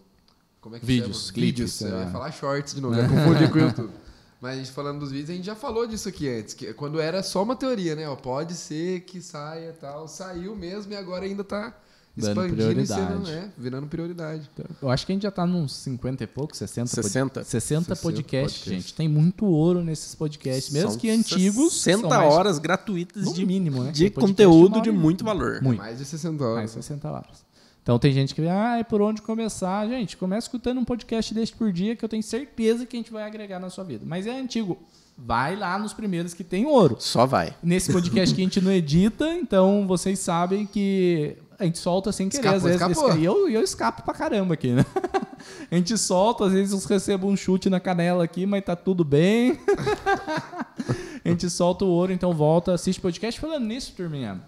Como 0.60 0.74
é 0.74 0.80
que 0.80 0.86
Vídeos, 0.86 1.26
chama? 1.26 1.32
clipes, 1.34 1.78
Vídeos. 1.78 1.80
Eu 1.82 1.96
é. 1.96 2.04
ia 2.04 2.10
falar 2.10 2.32
shorts 2.32 2.74
de 2.74 2.80
novo, 2.80 2.96
já 3.00 3.08
confundi 3.08 3.48
com 3.48 3.58
o 3.58 3.60
YouTube. 3.60 3.92
Mas 4.40 4.54
a 4.54 4.56
gente 4.58 4.70
falando 4.70 5.00
dos 5.00 5.10
vídeos, 5.10 5.30
a 5.30 5.34
gente 5.34 5.46
já 5.46 5.56
falou 5.56 5.86
disso 5.86 6.08
aqui 6.08 6.28
antes, 6.28 6.54
que 6.54 6.72
quando 6.74 7.00
era 7.00 7.22
só 7.22 7.42
uma 7.42 7.56
teoria, 7.56 7.96
né? 7.96 8.08
Ó, 8.08 8.14
pode 8.14 8.54
ser 8.54 9.00
que 9.00 9.20
saia 9.20 9.70
e 9.70 9.72
tal. 9.72 10.06
Saiu 10.06 10.54
mesmo 10.54 10.92
e 10.92 10.96
agora 10.96 11.24
ainda 11.24 11.42
tá 11.42 11.76
expandindo 12.16 12.54
e 12.54 12.56
prioridade. 12.56 13.12
sendo, 13.12 13.26
né? 13.28 13.50
Virando 13.58 13.86
prioridade. 13.88 14.48
Eu 14.80 14.90
acho 14.90 15.04
que 15.06 15.10
a 15.12 15.14
gente 15.14 15.22
já 15.22 15.30
tá 15.32 15.44
nos 15.46 15.72
50 15.76 16.22
e 16.22 16.26
pouco, 16.28 16.56
60, 16.56 16.88
pod- 16.88 17.02
60. 17.04 17.44
60 17.44 17.96
podcasts, 17.96 18.58
podcast. 18.58 18.70
gente. 18.70 18.94
Tem 18.94 19.08
muito 19.08 19.44
ouro 19.44 19.82
nesses 19.82 20.14
podcasts, 20.14 20.72
mesmo 20.72 20.90
São 20.90 20.98
que 21.00 21.10
antigos. 21.10 21.72
60 21.74 22.00
são 22.00 22.08
mais- 22.08 22.32
horas 22.32 22.58
gratuitas 22.60 23.32
de, 23.32 23.44
mínimo, 23.46 23.82
né? 23.82 23.90
de 23.90 24.08
conteúdo 24.10 24.80
de 24.80 24.88
e 24.88 24.92
muito 24.92 25.24
valor. 25.24 25.60
Muito. 25.62 25.78
Mais 25.78 25.98
de 25.98 26.04
60 26.04 26.44
horas. 26.44 26.56
Mais 26.56 26.70
60 26.70 27.10
horas. 27.10 27.47
Então 27.88 27.98
tem 27.98 28.12
gente 28.12 28.34
que 28.34 28.42
vê, 28.42 28.50
ah, 28.50 28.76
é 28.76 28.84
por 28.84 29.00
onde 29.00 29.22
começar. 29.22 29.88
Gente, 29.88 30.14
começa 30.14 30.46
escutando 30.46 30.76
um 30.76 30.84
podcast 30.84 31.32
deste 31.32 31.56
por 31.56 31.72
dia 31.72 31.96
que 31.96 32.04
eu 32.04 32.08
tenho 32.10 32.22
certeza 32.22 32.84
que 32.84 32.94
a 32.94 33.00
gente 33.00 33.10
vai 33.10 33.22
agregar 33.22 33.58
na 33.58 33.70
sua 33.70 33.82
vida. 33.82 34.04
Mas 34.06 34.26
é 34.26 34.38
antigo. 34.38 34.76
Vai 35.16 35.56
lá 35.56 35.78
nos 35.78 35.94
primeiros 35.94 36.34
que 36.34 36.44
tem 36.44 36.66
ouro. 36.66 36.96
Só 36.98 37.24
vai. 37.24 37.56
Nesse 37.62 37.90
podcast 37.90 38.34
que 38.34 38.42
a 38.42 38.44
gente 38.44 38.60
não 38.60 38.70
edita, 38.70 39.32
então 39.32 39.86
vocês 39.86 40.18
sabem 40.18 40.66
que 40.66 41.38
a 41.58 41.64
gente 41.64 41.78
solta 41.78 42.12
sem 42.12 42.28
querer. 42.28 42.40
Escapou, 42.40 42.56
às 42.58 42.62
vezes, 42.62 42.82
escapou. 42.82 43.16
E 43.16 43.24
eu, 43.24 43.48
eu 43.48 43.62
escapo 43.62 44.02
pra 44.02 44.12
caramba 44.12 44.52
aqui, 44.52 44.68
né? 44.68 44.84
A 45.70 45.74
gente 45.74 45.96
solta, 45.96 46.44
às 46.44 46.52
vezes 46.52 46.72
eu 46.72 46.88
recebo 46.88 47.26
um 47.26 47.36
chute 47.36 47.70
na 47.70 47.80
canela 47.80 48.22
aqui, 48.22 48.44
mas 48.44 48.62
tá 48.64 48.76
tudo 48.76 49.02
bem. 49.02 49.58
a 51.24 51.28
gente 51.28 51.48
solta 51.48 51.86
o 51.86 51.88
ouro, 51.88 52.12
então 52.12 52.34
volta, 52.34 52.74
assiste 52.74 53.00
podcast. 53.00 53.40
Falando 53.40 53.64
nisso, 53.64 53.94
turminha, 53.96 54.42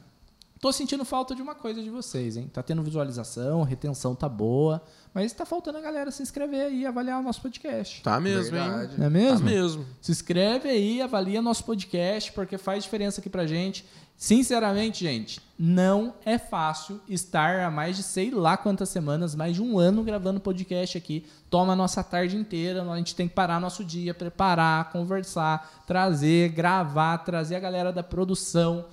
tô 0.61 0.71
sentindo 0.73 1.05
falta 1.05 1.35
de 1.35 1.41
uma 1.41 1.55
coisa 1.55 1.83
de 1.83 1.89
vocês, 1.89 2.37
hein? 2.37 2.51
Tá 2.53 2.63
tendo 2.63 2.83
visualização, 2.83 3.63
retenção 3.63 4.15
tá 4.15 4.29
boa, 4.29 4.83
mas 5.15 5.33
tá 5.33 5.47
faltando 5.47 5.79
a 5.79 5.81
galera 5.81 6.11
se 6.11 6.23
inscrever 6.23 6.67
aí 6.67 6.83
e 6.83 6.87
avaliar 6.87 7.19
o 7.19 7.23
nosso 7.23 7.41
podcast. 7.41 8.03
Tá 8.03 8.21
mesmo, 8.21 8.53
Verdade. 8.53 8.93
hein? 8.93 8.99
Não 8.99 9.07
é 9.07 9.11
mesmo? 9.11 9.39
Tá 9.39 9.45
mesmo. 9.45 9.87
Se 10.01 10.13
inscreve 10.13 10.69
aí, 10.69 11.01
avalia 11.01 11.41
nosso 11.41 11.65
podcast, 11.65 12.31
porque 12.33 12.59
faz 12.59 12.85
diferença 12.85 13.21
aqui 13.21 13.31
pra 13.31 13.47
gente. 13.47 13.87
Sinceramente, 14.17 15.03
gente, 15.03 15.41
não 15.59 16.13
é 16.27 16.37
fácil 16.37 17.01
estar 17.09 17.61
há 17.61 17.71
mais 17.71 17.97
de 17.97 18.03
sei 18.03 18.31
lá 18.31 18.55
quantas 18.55 18.91
semanas, 18.91 19.35
mais 19.35 19.55
de 19.55 19.63
um 19.63 19.79
ano 19.79 20.05
gravando 20.05 20.39
podcast 20.39 20.99
aqui. 20.99 21.25
Toma 21.49 21.73
a 21.73 21.77
nossa 21.77 22.05
tarde 22.05 22.37
inteira, 22.37 22.83
a 22.83 22.97
gente 22.99 23.15
tem 23.15 23.27
que 23.27 23.35
parar 23.35 23.59
nosso 23.59 23.83
dia, 23.83 24.13
preparar, 24.13 24.93
conversar, 24.93 25.83
trazer, 25.87 26.51
gravar, 26.51 27.17
trazer 27.25 27.57
a 27.57 27.61
galera 27.61 27.91
da 27.95 28.03
produção. 28.03 28.85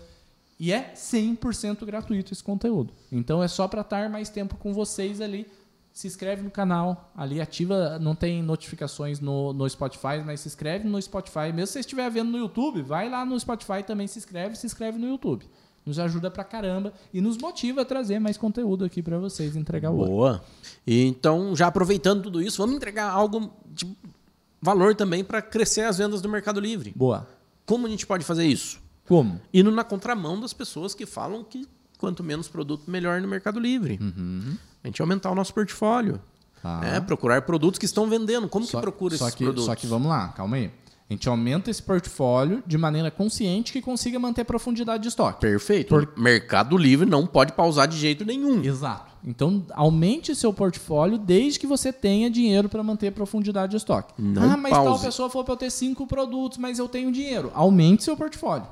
E 0.60 0.72
é 0.72 0.92
100% 0.96 1.86
gratuito 1.86 2.34
esse 2.34 2.44
conteúdo. 2.44 2.92
Então 3.12 3.44
é 3.44 3.48
só 3.48 3.68
para 3.68 3.82
estar 3.82 4.10
mais 4.10 4.30
tempo 4.30 4.56
com 4.56 4.74
vocês 4.74 5.22
ali. 5.22 5.48
Se 5.94 6.06
inscreve 6.06 6.44
no 6.44 6.52
canal, 6.52 7.12
ali 7.16 7.42
ativa, 7.42 7.98
não 7.98 8.14
tem 8.14 8.44
notificações 8.44 9.20
no, 9.20 9.52
no 9.52 9.68
Spotify, 9.68 10.22
mas 10.24 10.42
se 10.42 10.48
inscreve 10.48 10.88
no 10.88 11.02
Spotify. 11.02 11.52
Mesmo 11.54 11.68
se 11.68 11.74
você 11.74 11.80
estiver 11.80 12.10
vendo 12.12 12.30
no 12.30 12.38
YouTube, 12.38 12.84
vai 12.84 13.10
lá 13.10 13.26
no 13.26 13.40
Spotify 13.40 13.82
também, 13.86 14.06
se 14.06 14.20
inscreve, 14.20 14.56
se 14.56 14.66
inscreve 14.66 15.00
no 15.00 15.08
YouTube. 15.08 15.46
Nos 15.84 15.98
ajuda 15.98 16.30
pra 16.30 16.44
caramba 16.44 16.94
e 17.14 17.22
nos 17.22 17.38
motiva 17.38 17.82
a 17.82 17.86
trazer 17.86 18.20
mais 18.20 18.38
conteúdo 18.38 18.84
aqui 18.86 19.02
para 19.02 19.18
vocês 19.18 19.56
entregar 19.56 19.90
o. 19.90 20.06
Boa. 20.06 20.44
E 20.86 21.06
então, 21.06 21.56
já 21.56 21.68
aproveitando 21.68 22.24
tudo 22.24 22.42
isso, 22.42 22.58
vamos 22.58 22.76
entregar 22.76 23.10
algo 23.10 23.52
de 23.66 23.88
valor 24.62 24.94
também 24.96 25.24
para 25.24 25.42
crescer 25.42 25.82
as 25.82 25.98
vendas 25.98 26.22
do 26.22 26.30
Mercado 26.30 26.60
Livre. 26.60 26.94
Boa. 26.96 27.28
Como 27.66 27.88
a 27.88 27.90
gente 27.90 28.06
pode 28.06 28.24
fazer 28.24 28.46
isso? 28.46 28.80
Como? 29.08 29.40
Indo 29.54 29.72
na 29.72 29.84
contramão 29.84 30.40
das 30.40 30.54
pessoas 30.54 30.94
que 30.94 31.06
falam 31.06 31.44
que 31.44 31.68
quanto 31.98 32.24
menos 32.24 32.48
produto, 32.48 32.84
melhor 32.90 33.20
no 33.22 33.28
Mercado 33.28 33.60
Livre. 33.60 34.00
A 34.84 34.88
gente 34.88 35.02
aumentar 35.02 35.32
o 35.32 35.36
nosso 35.36 35.54
portfólio. 35.54 36.20
Tá. 36.62 36.80
né? 36.82 37.00
Procurar 37.00 37.42
produtos 37.44 37.78
que 37.78 37.86
estão 37.86 38.08
vendendo. 38.10 38.48
Como 38.50 38.66
Só- 38.66 38.78
que 38.80 38.82
procura 38.82 39.16
esses 39.16 39.34
que, 39.36 39.44
produtos? 39.44 39.66
Só 39.66 39.76
que 39.76 39.86
vamos 39.88 40.08
lá, 40.10 40.30
calma 40.30 40.58
aí. 40.58 40.72
A 41.10 41.14
gente 41.14 41.30
aumenta 41.30 41.72
esse 41.72 41.82
portfólio 41.82 42.62
de 42.68 42.78
maneira 42.78 43.10
consciente 43.10 43.72
que 43.72 43.82
consiga 43.82 44.20
manter 44.20 44.44
profundidade 44.44 45.04
de 45.04 45.08
estoque. 45.10 45.40
Perfeito. 45.40 45.88
Por- 45.88 46.12
Mercado 46.18 46.76
Livre 46.76 47.08
não 47.10 47.26
pode 47.26 47.54
pausar 47.54 47.88
de 47.88 47.96
jeito 47.98 48.26
nenhum. 48.26 48.62
Exato. 48.62 49.14
Então, 49.24 49.66
aumente 49.74 50.36
seu 50.36 50.52
portfólio 50.52 51.18
desde 51.18 51.60
que 51.60 51.68
você 51.68 51.94
tenha 51.94 52.30
dinheiro 52.30 52.68
para 52.68 52.84
manter 52.84 53.12
profundidade 53.14 53.72
de 53.72 53.78
estoque. 53.78 54.14
Não 54.18 54.52
ah, 54.52 54.58
mas 54.58 54.74
tal 54.74 54.84
pause. 54.86 55.06
pessoa 55.06 55.30
falou 55.30 55.46
para 55.46 55.54
eu 55.54 55.58
ter 55.58 55.72
cinco 55.72 56.06
produtos, 56.06 56.58
mas 56.58 56.78
eu 56.80 56.90
tenho 56.90 57.10
dinheiro. 57.12 57.52
Aumente 57.54 58.04
seu 58.04 58.18
portfólio. 58.18 58.68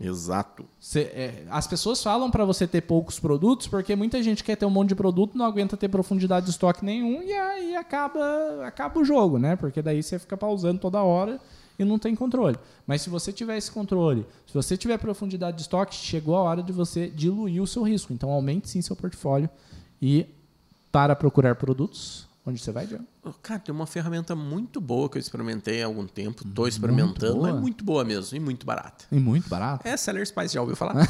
Exato. 0.00 0.64
Cê- 0.78 1.10
é, 1.12 1.44
as 1.50 1.66
pessoas 1.66 2.00
falam 2.00 2.30
para 2.30 2.44
você 2.44 2.66
ter 2.68 2.82
poucos 2.82 3.18
produtos 3.18 3.66
porque 3.66 3.96
muita 3.96 4.22
gente 4.22 4.44
quer 4.44 4.56
ter 4.56 4.64
um 4.64 4.70
monte 4.70 4.90
de 4.90 4.94
produto, 4.94 5.36
não 5.36 5.44
aguenta 5.44 5.76
ter 5.76 5.88
profundidade 5.88 6.46
de 6.46 6.52
estoque 6.52 6.84
nenhum 6.84 7.20
e 7.22 7.32
aí 7.32 7.74
acaba, 7.74 8.20
acaba 8.64 9.00
o 9.00 9.04
jogo, 9.04 9.38
né? 9.38 9.56
Porque 9.56 9.82
daí 9.82 10.00
você 10.00 10.18
fica 10.18 10.36
pausando 10.36 10.78
toda 10.80 11.02
hora 11.02 11.40
e 11.76 11.84
não 11.84 11.98
tem 11.98 12.14
controle. 12.14 12.56
Mas 12.86 13.02
se 13.02 13.10
você 13.10 13.32
tiver 13.32 13.56
esse 13.56 13.72
controle, 13.72 14.24
se 14.46 14.54
você 14.54 14.76
tiver 14.76 14.98
profundidade 14.98 15.56
de 15.56 15.62
estoque, 15.62 15.96
chegou 15.96 16.36
a 16.36 16.42
hora 16.42 16.62
de 16.62 16.72
você 16.72 17.08
diluir 17.08 17.60
o 17.60 17.66
seu 17.66 17.82
risco. 17.82 18.12
Então 18.12 18.30
aumente 18.30 18.68
sim 18.68 18.80
seu 18.80 18.94
portfólio 18.94 19.50
e 20.00 20.26
para 20.92 21.16
procurar 21.16 21.56
produtos, 21.56 22.27
onde 22.48 22.60
você 22.60 22.72
vai, 22.72 22.86
Diego? 22.86 23.04
Cara, 23.42 23.60
tem 23.60 23.74
uma 23.74 23.86
ferramenta 23.86 24.34
muito 24.34 24.80
boa 24.80 25.08
que 25.08 25.18
eu 25.18 25.20
experimentei 25.20 25.82
há 25.82 25.86
algum 25.86 26.06
tempo. 26.06 26.46
Estou 26.46 26.66
experimentando. 26.66 27.36
boa. 27.36 27.50
É 27.50 27.52
muito 27.52 27.84
boa 27.84 28.04
mesmo 28.04 28.36
e 28.36 28.40
muito 28.40 28.66
barata. 28.66 29.04
E 29.12 29.18
muito 29.18 29.48
barato. 29.48 29.86
É 29.86 29.96
Seller 29.96 30.26
Spice, 30.26 30.54
já 30.54 30.60
ouviu 30.60 30.76
falar? 30.76 30.94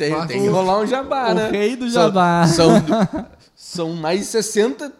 tem, 0.00 0.12
fácil. 0.12 0.28
tem 0.28 0.42
que 0.42 0.48
rolar 0.48 0.80
um 0.80 0.86
jabá, 0.86 1.30
o 1.30 1.34
né? 1.34 1.50
rei 1.50 1.76
do 1.76 1.90
São- 1.90 2.04
jabá. 2.04 2.46
São, 2.46 2.70
são 3.54 3.92
mais 3.94 4.20
de 4.20 4.26
60 4.26 4.92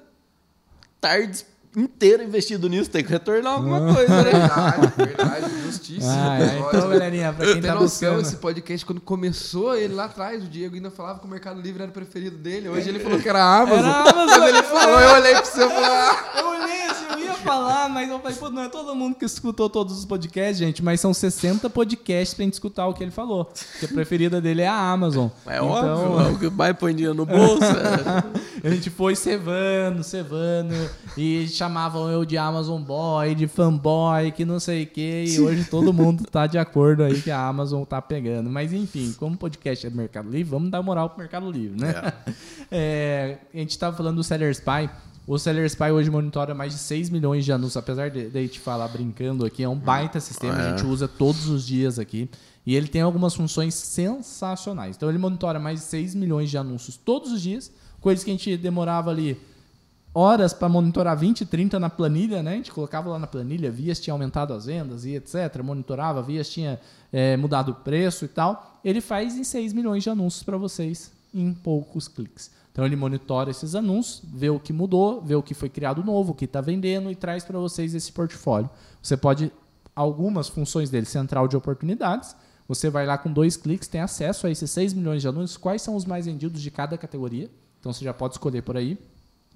tardes 1.01 1.47
inteiras 1.77 2.27
investido 2.27 2.69
nisso. 2.69 2.91
Tem 2.91 3.05
que 3.05 3.11
retornar 3.11 3.55
alguma 3.55 3.95
coisa, 3.95 4.23
né? 4.23 4.31
Verdade, 4.31 4.93
verdade, 4.97 5.63
justíssimo. 5.67 6.11
Ah, 6.11 6.39
é. 6.39 6.43
Olha, 6.43 6.69
então, 6.69 6.89
galerinha, 6.91 7.33
pra 7.33 7.47
quem 7.47 7.55
Tem 7.55 7.63
tá 7.63 7.75
noção, 7.75 7.87
buscando... 8.15 8.21
esse 8.23 8.37
podcast, 8.37 8.87
quando 8.87 9.01
começou 9.01 9.77
ele 9.77 9.95
lá 9.95 10.05
atrás, 10.07 10.43
o 10.43 10.47
Diego 10.49 10.75
ainda 10.75 10.91
falava 10.91 11.19
que 11.21 11.27
o 11.27 11.29
Mercado 11.29 11.61
Livre 11.61 11.83
era 11.83 11.91
o 11.91 11.95
preferido 11.95 12.37
dele. 12.37 12.69
Hoje 12.69 12.89
ele 12.89 12.99
falou 13.01 13.19
que 13.21 13.29
era 13.29 13.43
a 13.43 13.61
Amazon. 13.61 13.79
Era 13.87 13.91
a 13.91 14.11
Amazon. 14.11 14.29
Quando 14.29 14.49
ele 14.49 14.63
falou, 14.63 15.01
eu 15.01 15.11
olhei 15.15 15.33
pra 15.33 15.45
você 15.45 15.65
e 15.65 15.69
falei, 15.69 16.19
Eu 16.39 16.49
olhei 16.49 16.83
assim, 16.83 17.05
eu 17.13 17.19
ia 17.21 17.35
falar, 17.35 17.89
mas 17.89 18.09
eu 18.11 18.19
falei, 18.19 18.37
pô, 18.37 18.51
não 18.51 18.63
é 18.63 18.69
todo 18.69 18.95
mundo 18.95 19.15
que 19.15 19.25
escutou 19.25 19.71
todos 19.71 19.99
os 19.99 20.05
podcasts, 20.05 20.59
gente, 20.59 20.83
mas 20.83 21.01
são 21.01 21.15
60 21.15 21.71
podcasts 21.71 22.35
pra 22.35 22.45
gente 22.45 22.55
escutar 22.55 22.87
o 22.87 22.95
que 22.95 23.03
ele 23.05 23.11
falou. 23.11 23.45
Porque 23.45 23.87
a 23.87 23.89
preferida 23.89 24.41
dele 24.41 24.63
é 24.63 24.69
a 24.69 24.75
Amazon. 24.91 25.29
É 25.47 25.57
Então, 25.57 25.69
óbvio, 25.69 26.27
é 26.27 26.33
o 26.33 26.39
que 26.39 26.49
vai 26.49 26.75
põe 26.75 26.95
dinheiro 26.95 27.15
no 27.15 27.25
bolso. 27.27 27.65
é. 27.65 28.51
A 28.63 28.69
gente 28.69 28.91
foi 28.91 29.17
cevando, 29.17 30.05
cevando, 30.05 30.75
e 31.17 31.49
chamavam 31.61 32.09
eu 32.11 32.25
de 32.25 32.39
Amazon 32.39 32.81
Boy, 32.81 33.35
de 33.35 33.47
fanboy, 33.47 34.33
que 34.33 34.47
não 34.47 34.59
sei 34.59 34.85
o 34.85 34.87
que, 34.87 35.25
e 35.29 35.39
hoje 35.39 35.65
todo 35.65 35.93
mundo 35.93 36.25
tá 36.25 36.47
de 36.47 36.57
acordo 36.57 37.03
aí 37.03 37.21
que 37.21 37.31
a 37.31 37.47
Amazon 37.47 37.85
tá 37.85 38.01
pegando. 38.01 38.49
Mas 38.49 38.73
enfim, 38.73 39.15
como 39.19 39.35
o 39.35 39.39
podcast 39.39 39.87
é 39.87 39.91
do 39.91 39.97
Mercado 39.97 40.31
Livre, 40.31 40.51
vamos 40.51 40.71
dar 40.71 40.83
moral 40.83 41.11
pro 41.11 41.19
Mercado 41.19 41.51
Livre, 41.51 41.79
né? 41.79 42.15
É, 42.71 43.37
a 43.53 43.59
gente 43.59 43.79
tava 43.79 43.95
falando 43.95 44.17
do 44.17 44.25
Seller 44.25 44.51
Spy. 44.53 44.89
O 45.27 45.39
Seller 45.39 45.67
Spy 45.67 45.91
hoje 45.91 46.09
monitora 46.09 46.55
mais 46.55 46.73
de 46.73 46.79
6 46.79 47.11
milhões 47.11 47.45
de 47.45 47.53
anúncios, 47.53 47.77
apesar 47.77 48.09
de, 48.09 48.31
de 48.31 48.39
a 48.39 48.41
gente 48.41 48.59
falar 48.59 48.89
brincando 48.89 49.45
aqui, 49.45 49.63
é 49.63 49.69
um 49.69 49.77
baita 49.77 50.19
sistema, 50.19 50.55
a 50.55 50.71
gente 50.71 50.87
usa 50.87 51.07
todos 51.07 51.47
os 51.47 51.67
dias 51.67 51.99
aqui. 51.99 52.31
E 52.65 52.75
ele 52.75 52.89
tem 52.89 53.03
algumas 53.03 53.35
funções 53.35 53.75
sensacionais. 53.75 54.97
Então 54.97 55.11
ele 55.11 55.19
monitora 55.19 55.59
mais 55.59 55.81
de 55.81 55.85
6 55.85 56.15
milhões 56.15 56.49
de 56.49 56.57
anúncios 56.57 56.97
todos 56.97 57.31
os 57.31 57.43
dias, 57.43 57.71
coisas 58.01 58.25
que 58.25 58.31
a 58.31 58.33
gente 58.35 58.57
demorava 58.57 59.11
ali 59.11 59.39
horas 60.13 60.53
para 60.53 60.69
monitorar 60.69 61.17
20, 61.17 61.47
30 61.47 61.79
na 61.79 61.89
planilha, 61.89 62.43
né? 62.43 62.53
A 62.53 62.57
gente 62.57 62.73
colocava 62.73 63.09
lá 63.11 63.19
na 63.19 63.27
planilha, 63.27 63.71
via 63.71 63.95
se 63.95 64.03
tinha 64.03 64.15
aumentado 64.15 64.53
as 64.53 64.67
vendas 64.67 65.05
e 65.05 65.15
etc. 65.15 65.63
Monitorava, 65.63 66.23
via 66.23 66.43
se 66.43 66.51
tinha 66.51 66.81
é, 67.13 67.37
mudado 67.37 67.73
o 67.73 67.75
preço 67.75 68.25
e 68.25 68.29
tal. 68.29 68.81
Ele 68.85 69.01
faz 69.01 69.37
em 69.37 69.45
6 69.45 69.73
milhões 69.73 70.03
de 70.03 70.11
anúncios 70.11 70.43
para 70.43 70.57
vocês 70.57 71.13
em 71.33 71.53
poucos 71.53 72.09
cliques. 72.09 72.51
Então 72.73 72.85
ele 72.85 72.97
monitora 72.97 73.51
esses 73.51 73.75
anúncios, 73.75 74.23
vê 74.33 74.49
o 74.49 74.59
que 74.59 74.73
mudou, 74.73 75.21
vê 75.21 75.35
o 75.35 75.43
que 75.43 75.55
foi 75.55 75.69
criado 75.69 76.05
novo, 76.05 76.33
o 76.33 76.35
que 76.35 76.45
está 76.45 76.61
vendendo 76.61 77.11
e 77.11 77.15
traz 77.15 77.45
para 77.45 77.59
vocês 77.59 77.95
esse 77.95 78.13
portfólio. 78.13 78.71
Você 79.03 79.17
pode 79.17 79.53
algumas 79.95 80.49
funções 80.49 80.89
dele, 80.89 81.07
central 81.07 81.49
de 81.49 81.57
oportunidades. 81.57 82.35
Você 82.69 82.89
vai 82.89 83.05
lá 83.05 83.19
com 83.19 83.33
dois 83.33 83.57
cliques, 83.57 83.89
tem 83.89 84.01
acesso 84.01 84.47
a 84.47 84.51
esses 84.51 84.71
6 84.71 84.95
milhões 84.95 85.23
de 85.23 85.29
anúncios, 85.29 85.57
quais 85.57 85.83
são 85.83 85.97
os 85.97 86.05
mais 86.05 86.27
vendidos 86.27 86.63
de 86.63 86.71
cada 86.71 86.97
categoria. 86.97 87.51
Então 87.81 87.93
você 87.93 88.05
já 88.05 88.15
pode 88.15 88.35
escolher 88.35 88.63
por 88.63 88.77
aí. 88.77 88.97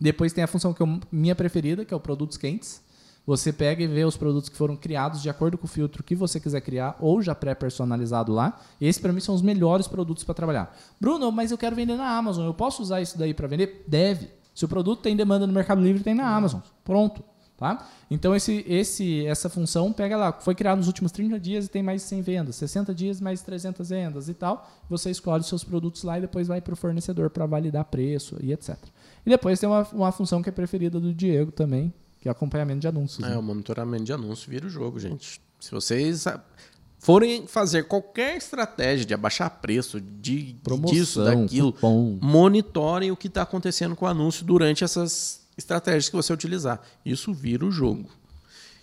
Depois 0.00 0.32
tem 0.32 0.42
a 0.42 0.46
função 0.46 0.72
que 0.72 0.82
é 0.82 0.86
minha 1.10 1.34
preferida, 1.34 1.84
que 1.84 1.94
é 1.94 1.96
o 1.96 2.00
produtos 2.00 2.36
quentes. 2.36 2.82
Você 3.26 3.52
pega 3.52 3.82
e 3.82 3.86
vê 3.86 4.04
os 4.04 4.18
produtos 4.18 4.50
que 4.50 4.56
foram 4.56 4.76
criados 4.76 5.22
de 5.22 5.30
acordo 5.30 5.56
com 5.56 5.64
o 5.64 5.68
filtro 5.68 6.02
que 6.02 6.14
você 6.14 6.38
quiser 6.38 6.60
criar 6.60 6.96
ou 7.00 7.22
já 7.22 7.34
pré-personalizado 7.34 8.32
lá. 8.32 8.60
Esse 8.78 9.00
para 9.00 9.12
mim 9.12 9.20
são 9.20 9.34
os 9.34 9.40
melhores 9.40 9.88
produtos 9.88 10.24
para 10.24 10.34
trabalhar. 10.34 10.76
Bruno, 11.00 11.32
mas 11.32 11.50
eu 11.50 11.56
quero 11.56 11.74
vender 11.74 11.96
na 11.96 12.16
Amazon. 12.18 12.44
Eu 12.44 12.52
posso 12.52 12.82
usar 12.82 13.00
isso 13.00 13.16
daí 13.16 13.32
para 13.32 13.48
vender? 13.48 13.84
Deve. 13.88 14.28
Se 14.54 14.64
o 14.64 14.68
produto 14.68 15.00
tem 15.00 15.16
demanda 15.16 15.46
no 15.46 15.52
Mercado 15.52 15.80
Livre, 15.80 16.02
tem 16.02 16.14
na 16.14 16.28
Amazon. 16.28 16.60
Pronto. 16.84 17.24
Tá? 17.56 17.86
Então 18.10 18.34
esse, 18.34 18.64
esse, 18.68 19.24
essa 19.26 19.48
função 19.48 19.92
pega 19.92 20.16
lá, 20.16 20.32
foi 20.32 20.56
criado 20.56 20.78
nos 20.78 20.88
últimos 20.88 21.12
30 21.12 21.38
dias 21.38 21.66
e 21.66 21.68
tem 21.68 21.84
mais 21.84 22.02
de 22.02 22.08
100 22.08 22.22
vendas, 22.22 22.56
60 22.56 22.92
dias 22.92 23.20
mais 23.20 23.42
300 23.42 23.88
vendas 23.88 24.28
e 24.28 24.34
tal. 24.34 24.68
Você 24.90 25.08
escolhe 25.08 25.40
os 25.40 25.46
seus 25.46 25.62
produtos 25.62 26.02
lá 26.02 26.18
e 26.18 26.20
depois 26.20 26.48
vai 26.48 26.60
para 26.60 26.74
o 26.74 26.76
fornecedor 26.76 27.30
para 27.30 27.46
validar 27.46 27.84
preço 27.84 28.36
e 28.42 28.52
etc. 28.52 28.76
E 29.26 29.30
depois 29.30 29.58
tem 29.58 29.68
uma, 29.68 29.82
uma 29.92 30.12
função 30.12 30.42
que 30.42 30.48
é 30.48 30.52
preferida 30.52 31.00
do 31.00 31.12
Diego 31.14 31.50
também, 31.52 31.92
que 32.20 32.28
é 32.28 32.30
acompanhamento 32.30 32.80
de 32.80 32.88
anúncios. 32.88 33.26
É, 33.26 33.30
né? 33.30 33.36
o 33.38 33.42
monitoramento 33.42 34.04
de 34.04 34.12
anúncio 34.12 34.50
vira 34.50 34.66
o 34.66 34.70
jogo, 34.70 34.98
gente. 35.00 35.40
Se 35.60 35.70
vocês 35.70 36.26
ah, 36.26 36.42
forem 36.98 37.46
fazer 37.46 37.84
qualquer 37.84 38.36
estratégia 38.36 39.06
de 39.06 39.14
abaixar 39.14 39.48
preço, 39.60 40.00
de 40.00 40.56
Promoção, 40.62 40.94
disso, 40.94 41.24
daquilo, 41.24 41.72
cupom. 41.72 42.18
monitorem 42.20 43.10
o 43.10 43.16
que 43.16 43.28
está 43.28 43.42
acontecendo 43.42 43.96
com 43.96 44.04
o 44.04 44.08
anúncio 44.08 44.44
durante 44.44 44.84
essas 44.84 45.40
estratégias 45.56 46.08
que 46.08 46.16
você 46.16 46.32
utilizar. 46.32 46.80
Isso 47.04 47.32
vira 47.32 47.64
o 47.64 47.70
jogo. 47.70 48.08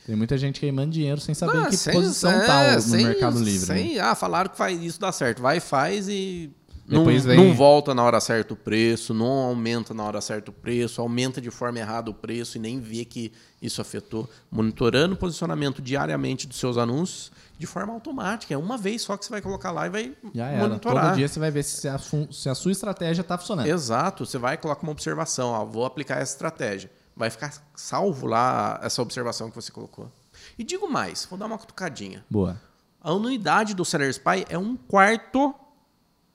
Tem 0.07 0.15
muita 0.15 0.35
gente 0.37 0.59
queimando 0.59 0.91
dinheiro 0.91 1.21
sem 1.21 1.35
saber 1.35 1.57
em 1.59 1.61
Ah, 1.63 1.67
que 1.67 1.77
sem- 1.77 1.93
posição 1.93 2.31
é, 2.31 2.45
tá 2.47 2.75
no 2.75 2.81
sem- 2.81 3.05
Mercado 3.05 3.37
Livre. 3.43 3.67
né? 3.69 3.75
sem- 3.75 3.99
Ah, 3.99 4.15
falaram 4.15 4.49
que 4.49 4.57
faz 4.57 4.81
isso 4.81 4.99
dá 4.99 5.11
certo. 5.11 5.41
Vai, 5.43 5.59
faz 5.59 6.07
e 6.09 6.49
não, 6.95 7.05
vem- 7.05 7.37
não 7.37 7.53
volta 7.53 7.93
na 7.95 8.03
hora 8.03 8.19
certa 8.19 8.53
o 8.53 8.57
preço, 8.57 9.13
não 9.13 9.25
aumenta 9.27 9.93
na 9.93 10.03
hora 10.03 10.19
certa 10.21 10.51
o 10.51 10.53
preço, 10.53 11.01
aumenta 11.01 11.39
de 11.41 11.49
forma 11.51 11.79
errada 11.79 12.09
o 12.09 12.13
preço 12.13 12.57
e 12.57 12.59
nem 12.59 12.79
vê 12.79 13.05
que 13.05 13.31
isso 13.61 13.81
afetou. 13.81 14.29
Monitorando 14.51 15.13
o 15.15 15.17
posicionamento 15.17 15.81
diariamente 15.81 16.47
dos 16.47 16.57
seus 16.57 16.77
anúncios 16.77 17.31
de 17.57 17.65
forma 17.67 17.93
automática. 17.93 18.53
É 18.53 18.57
uma 18.57 18.77
vez 18.77 19.01
só 19.03 19.15
que 19.15 19.23
você 19.25 19.31
vai 19.31 19.41
colocar 19.41 19.71
lá 19.71 19.85
e 19.85 19.89
vai 19.89 20.13
Já 20.33 20.47
era. 20.47 20.67
monitorar. 20.67 21.05
Todo 21.09 21.15
dia 21.17 21.27
você 21.27 21.39
vai 21.39 21.51
ver 21.51 21.63
se 21.63 21.87
a, 21.87 21.99
se 22.31 22.49
a 22.49 22.55
sua 22.55 22.71
estratégia 22.71 23.21
está 23.21 23.37
funcionando. 23.37 23.67
Exato, 23.67 24.25
você 24.25 24.37
vai 24.37 24.55
e 24.55 24.57
coloca 24.57 24.81
uma 24.83 24.91
observação, 24.91 25.49
ó, 25.49 25.63
vou 25.65 25.85
aplicar 25.85 26.15
essa 26.19 26.33
estratégia. 26.33 26.91
Vai 27.15 27.29
ficar 27.29 27.53
salvo 27.75 28.25
lá 28.25 28.79
essa 28.81 29.01
observação 29.01 29.49
que 29.49 29.55
você 29.55 29.71
colocou. 29.71 30.11
E 30.57 30.63
digo 30.63 30.89
mais, 30.89 31.27
vou 31.29 31.37
dar 31.37 31.45
uma 31.45 31.57
cutucadinha. 31.57 32.25
Boa. 32.29 32.59
A 33.03 33.11
anuidade 33.11 33.73
do 33.75 33.83
Seller 33.85 34.09
Spy 34.09 34.45
é 34.49 34.57
um 34.57 34.75
quarto 34.75 35.53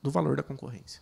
do 0.01 0.11
valor 0.11 0.37
da 0.37 0.43
concorrência. 0.43 1.01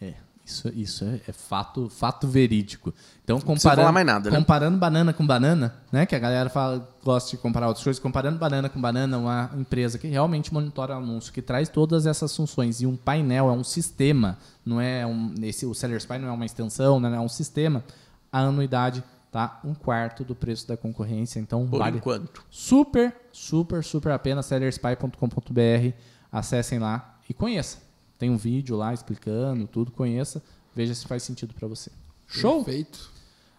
É, 0.00 0.14
isso, 0.46 0.68
isso 0.74 1.04
é, 1.04 1.20
é 1.26 1.32
fato, 1.32 1.88
fato 1.88 2.28
verídico. 2.28 2.92
Então, 3.22 3.40
comparando, 3.40 3.92
mais 3.92 4.06
nada, 4.06 4.30
né? 4.30 4.36
comparando 4.36 4.76
banana 4.76 5.12
com 5.12 5.26
banana, 5.26 5.74
né? 5.90 6.04
Que 6.04 6.14
a 6.14 6.18
galera 6.18 6.50
fala, 6.50 6.86
gosta 7.02 7.30
de 7.30 7.38
comparar 7.38 7.66
outras 7.68 7.82
coisas. 7.82 8.00
Comparando 8.00 8.38
banana 8.38 8.68
com 8.68 8.78
banana, 8.78 9.16
uma 9.16 9.50
empresa 9.56 9.98
que 9.98 10.06
realmente 10.06 10.52
monitora 10.52 10.96
anúncio, 10.96 11.32
que 11.32 11.40
traz 11.40 11.70
todas 11.70 12.04
essas 12.04 12.36
funções 12.36 12.82
e 12.82 12.86
um 12.86 12.94
painel, 12.94 13.48
é 13.48 13.52
um 13.52 13.64
sistema, 13.64 14.36
não 14.66 14.78
é 14.80 15.06
um. 15.06 15.34
Esse, 15.42 15.64
o 15.64 15.74
Seller 15.74 15.96
Spy 15.96 16.18
não 16.18 16.28
é 16.28 16.32
uma 16.32 16.44
extensão, 16.44 17.00
não 17.00 17.14
é 17.14 17.20
um 17.20 17.28
sistema. 17.28 17.82
A 18.30 18.40
anuidade 18.40 19.02
tá 19.32 19.60
um 19.64 19.74
quarto 19.74 20.24
do 20.24 20.34
preço 20.34 20.68
da 20.68 20.76
concorrência. 20.76 21.40
Então, 21.40 21.66
Por 21.66 21.78
vale 21.78 21.96
enquanto. 21.96 22.44
super, 22.50 23.16
super, 23.32 23.82
super 23.82 24.12
a 24.12 24.18
pena. 24.18 24.42
sellerspy.com.br. 24.42 25.96
Acessem 26.30 26.78
lá 26.78 27.18
e 27.28 27.32
conheça. 27.32 27.83
Tem 28.24 28.30
um 28.30 28.38
vídeo 28.38 28.74
lá 28.74 28.94
explicando 28.94 29.66
tudo, 29.66 29.92
conheça. 29.92 30.42
Veja 30.74 30.94
se 30.94 31.06
faz 31.06 31.22
sentido 31.22 31.52
para 31.52 31.68
você. 31.68 31.90
Show? 32.26 32.64
Perfeito. 32.64 33.10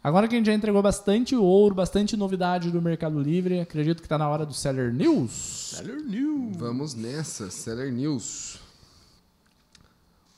Agora 0.04 0.28
que 0.28 0.34
a 0.34 0.40
gente 0.40 0.48
já 0.48 0.56
entregou 0.56 0.82
bastante 0.82 1.36
ouro, 1.36 1.76
bastante 1.76 2.18
novidade 2.18 2.72
do 2.72 2.82
Mercado 2.82 3.20
Livre, 3.20 3.60
acredito 3.60 4.00
que 4.00 4.08
está 4.08 4.18
na 4.18 4.28
hora 4.28 4.44
do 4.44 4.56
Seller 4.56 4.92
News. 4.92 5.76
Seller 5.76 6.04
News. 6.04 6.58
Vamos 6.58 6.96
nessa, 6.96 7.52
Seller 7.52 7.94
News. 7.94 8.60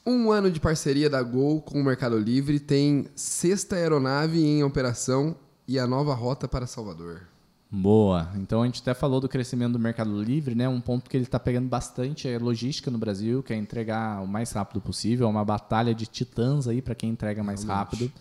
Um 0.06 0.30
ano 0.30 0.52
de 0.52 0.60
parceria 0.60 1.10
da 1.10 1.24
Gol 1.24 1.62
com 1.62 1.80
o 1.80 1.84
Mercado 1.86 2.20
Livre 2.20 2.60
tem 2.60 3.08
sexta 3.16 3.78
aeronave 3.78 4.44
em 4.44 4.62
operação 4.62 5.38
e 5.66 5.80
a 5.80 5.88
nova 5.88 6.14
rota 6.14 6.50
para 6.50 6.68
Salvador. 6.68 7.22
Boa. 7.70 8.32
Então 8.36 8.62
a 8.62 8.66
gente 8.66 8.82
até 8.82 8.94
falou 8.94 9.20
do 9.20 9.28
crescimento 9.28 9.74
do 9.74 9.80
Mercado 9.80 10.22
Livre, 10.22 10.56
né? 10.56 10.70
Um 10.70 10.80
ponto 10.80 11.10
que 11.10 11.18
ele 11.18 11.26
está 11.26 11.40
pegando 11.40 11.68
bastante 11.68 12.28
é 12.28 12.38
logística 12.40 12.90
no 12.90 12.98
Brasil, 12.98 13.44
que 13.44 13.52
é 13.52 13.58
entregar 13.58 14.24
o 14.24 14.28
mais 14.28 14.52
rápido 14.52 14.80
possível. 14.80 15.28
É 15.28 15.30
uma 15.30 15.44
batalha 15.44 15.94
de 15.94 16.06
titãs 16.06 16.68
aí 16.68 16.82
para 16.82 16.96
quem 16.96 17.10
entrega 17.10 17.44
mais 17.44 17.64
rápido. 17.64 18.12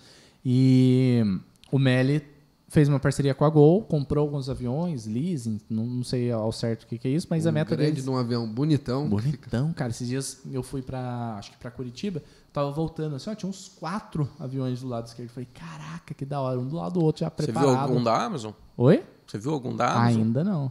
E 0.44 1.22
o 1.70 1.78
Meli 1.78 2.22
fez 2.68 2.88
uma 2.88 2.98
parceria 2.98 3.35
com 3.35 3.44
a 3.44 3.48
Gol, 3.48 3.82
comprou 3.82 4.22
alguns 4.22 4.50
aviões, 4.50 5.06
leasing, 5.06 5.61
não, 5.70 5.87
não 5.87 6.04
sei 6.04 6.32
ao 6.32 6.50
certo 6.50 6.82
o 6.82 6.87
que, 6.88 6.98
que 6.98 7.06
é 7.06 7.11
isso, 7.12 7.28
mas 7.30 7.46
a 7.46 7.50
um 7.50 7.52
meta 7.52 7.76
grande 7.76 7.92
deles 7.92 8.04
de 8.04 8.11
um 8.11 8.16
avião 8.16 8.46
bonitão. 8.48 9.09
Bonitão, 9.09 9.72
cara. 9.72 9.90
Esses 9.90 10.09
dias 10.09 10.40
eu 10.50 10.62
fui 10.62 10.82
pra. 10.82 11.37
Acho 11.38 11.52
que 11.52 11.56
pra 11.59 11.70
Curitiba. 11.70 12.22
Tava 12.52 12.72
voltando 12.72 13.14
assim, 13.14 13.30
ó, 13.30 13.35
tinha 13.35 13.48
uns 13.48 13.68
quatro 13.68 14.28
aviões 14.40 14.80
do 14.80 14.88
lado 14.88 15.06
esquerdo. 15.06 15.30
Falei, 15.30 15.48
caraca, 15.54 16.14
que 16.14 16.24
da 16.24 16.40
hora. 16.40 16.59
Um 16.59 16.66
do 16.66 16.76
lado 16.76 16.94
do 16.94 17.04
outro 17.04 17.20
já 17.20 17.30
Você 17.30 17.46
viu 17.46 17.54
preparado. 17.54 17.90
algum 17.90 18.02
da 18.02 18.24
Amazon? 18.24 18.52
Oi? 18.76 19.04
Você 19.26 19.38
viu 19.38 19.52
algum 19.52 19.74
da 19.74 19.90
Amazon? 19.90 20.22
Ainda 20.22 20.44
não. 20.44 20.70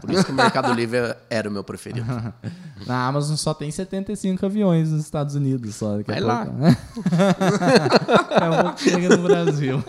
Por 0.00 0.10
isso 0.10 0.24
que 0.24 0.32
o 0.32 0.34
Mercado 0.34 0.72
Livre 0.72 1.14
era 1.28 1.46
o 1.46 1.52
meu 1.52 1.62
preferido. 1.62 2.06
Na 2.86 3.06
Amazon 3.06 3.36
só 3.36 3.52
tem 3.52 3.70
75 3.70 4.46
aviões 4.46 4.90
nos 4.90 5.02
Estados 5.02 5.34
Unidos. 5.34 5.74
Só, 5.74 5.98
Vai 6.06 6.20
lá. 6.20 6.46
é 8.40 8.50
um 8.50 8.62
pouco 8.62 8.76
que 8.76 8.90
chega 8.90 9.16
no 9.16 9.22
Brasil. 9.22 9.82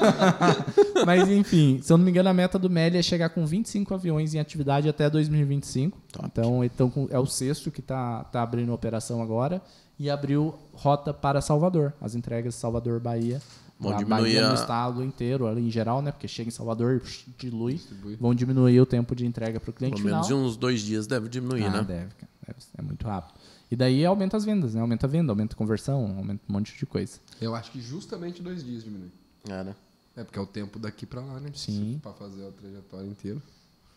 Mas 1.06 1.30
enfim, 1.30 1.80
se 1.82 1.92
eu 1.94 1.98
não 1.98 2.04
me 2.04 2.12
engano, 2.12 2.28
a 2.30 2.34
meta 2.34 2.60
do 2.60 2.70
Meli 2.70 2.98
é 2.98 3.02
chegar 3.02 3.30
com 3.30 3.46
25 3.46 3.94
aviões 3.94 4.34
em 4.34 4.40
atividade 4.40 4.90
até 4.90 5.10
2025. 5.10 5.98
Então, 6.26 6.64
então 6.64 6.90
com- 6.90 7.08
é 7.10 7.20
o 7.20 7.26
sexto 7.26 7.72
que 7.72 7.80
está 7.80 8.24
tá 8.26 8.42
abrindo 8.42 8.74
operação 8.74 9.22
agora. 9.22 9.62
E 9.98 10.10
abriu 10.10 10.54
rota 10.74 11.14
para 11.14 11.40
Salvador. 11.40 11.94
As 12.02 12.16
entregas 12.16 12.54
Salvador, 12.56 13.00
Bahia. 13.00 13.42
Vão 13.80 13.92
a 13.94 13.96
diminuir 13.98 14.22
Bahia 14.22 14.46
a- 14.46 14.50
no 14.50 14.56
estado 14.56 15.04
inteiro, 15.04 15.48
ali 15.48 15.62
em 15.68 15.70
geral, 15.70 16.02
né? 16.02 16.12
Porque 16.12 16.28
chega 16.28 16.48
em 16.48 16.52
Salvador, 16.52 17.02
dilui. 17.38 17.80
Vão 18.20 18.34
diminuir 18.34 18.80
o 18.80 18.86
tempo 18.86 19.14
de 19.16 19.26
entrega 19.26 19.60
para 19.60 19.70
o 19.70 19.74
cliente 19.74 19.96
Pelo 20.02 20.06
menos 20.06 20.28
final. 20.28 20.42
de 20.42 20.48
uns 20.48 20.56
dois 20.56 20.82
dias 20.82 21.06
deve 21.08 21.28
diminuir, 21.28 21.66
Ah, 21.66 21.70
né? 21.72 21.84
deve, 21.84 22.14
cara. 22.16 22.30
Deve 22.48 22.60
É 22.78 22.82
muito 22.82 23.06
rápido. 23.06 23.38
E 23.70 23.76
daí 23.76 24.06
aumenta 24.06 24.38
as 24.38 24.46
vendas, 24.46 24.74
né? 24.76 24.82
Aumenta 24.82 25.06
a 25.08 25.10
venda, 25.10 25.32
aumenta 25.32 25.56
a 25.56 25.58
conversão, 25.58 26.16
aumenta 26.18 26.42
um 26.48 26.54
monte 26.54 26.78
de 26.78 26.86
coisa. 26.86 27.20
Eu 27.42 27.54
acho 27.56 27.72
que 27.72 27.82
justamente 27.82 28.42
dois 28.42 28.64
dias 28.64 28.84
diminui. 28.84 29.12
É, 29.50 29.64
né? 29.64 29.76
É 30.16 30.24
porque 30.24 30.40
é 30.40 30.42
o 30.42 30.46
tempo 30.46 30.80
daqui 30.80 31.06
pra 31.06 31.20
lá, 31.20 31.40
né? 31.42 31.50
Sim. 31.54 32.00
Pra 32.02 32.14
fazer 32.14 32.48
a 32.48 32.52
trajetória 32.52 33.08
inteira. 33.08 33.40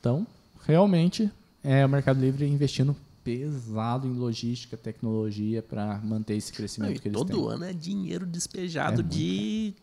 Então, 0.01 0.27
realmente, 0.67 1.31
é 1.62 1.87
o 1.87 1.88
Mercado 1.88 2.19
Livre 2.21 2.45
investindo 2.49 2.97
pesado 3.37 4.07
em 4.09 4.12
logística, 4.14 4.77
tecnologia 4.77 5.62
para 5.62 5.99
manter 6.01 6.35
esse 6.37 6.51
Não, 6.53 6.57
crescimento 6.57 6.97
e 6.97 6.99
que 7.01 7.09
eles 7.09 7.19
todo 7.19 7.29
têm. 7.33 7.51
ano 7.55 7.64
é 7.64 7.73
dinheiro 7.73 8.25
despejado 8.25 9.01
É 9.01 9.05
muito, 9.05 9.09
de. 9.14 9.75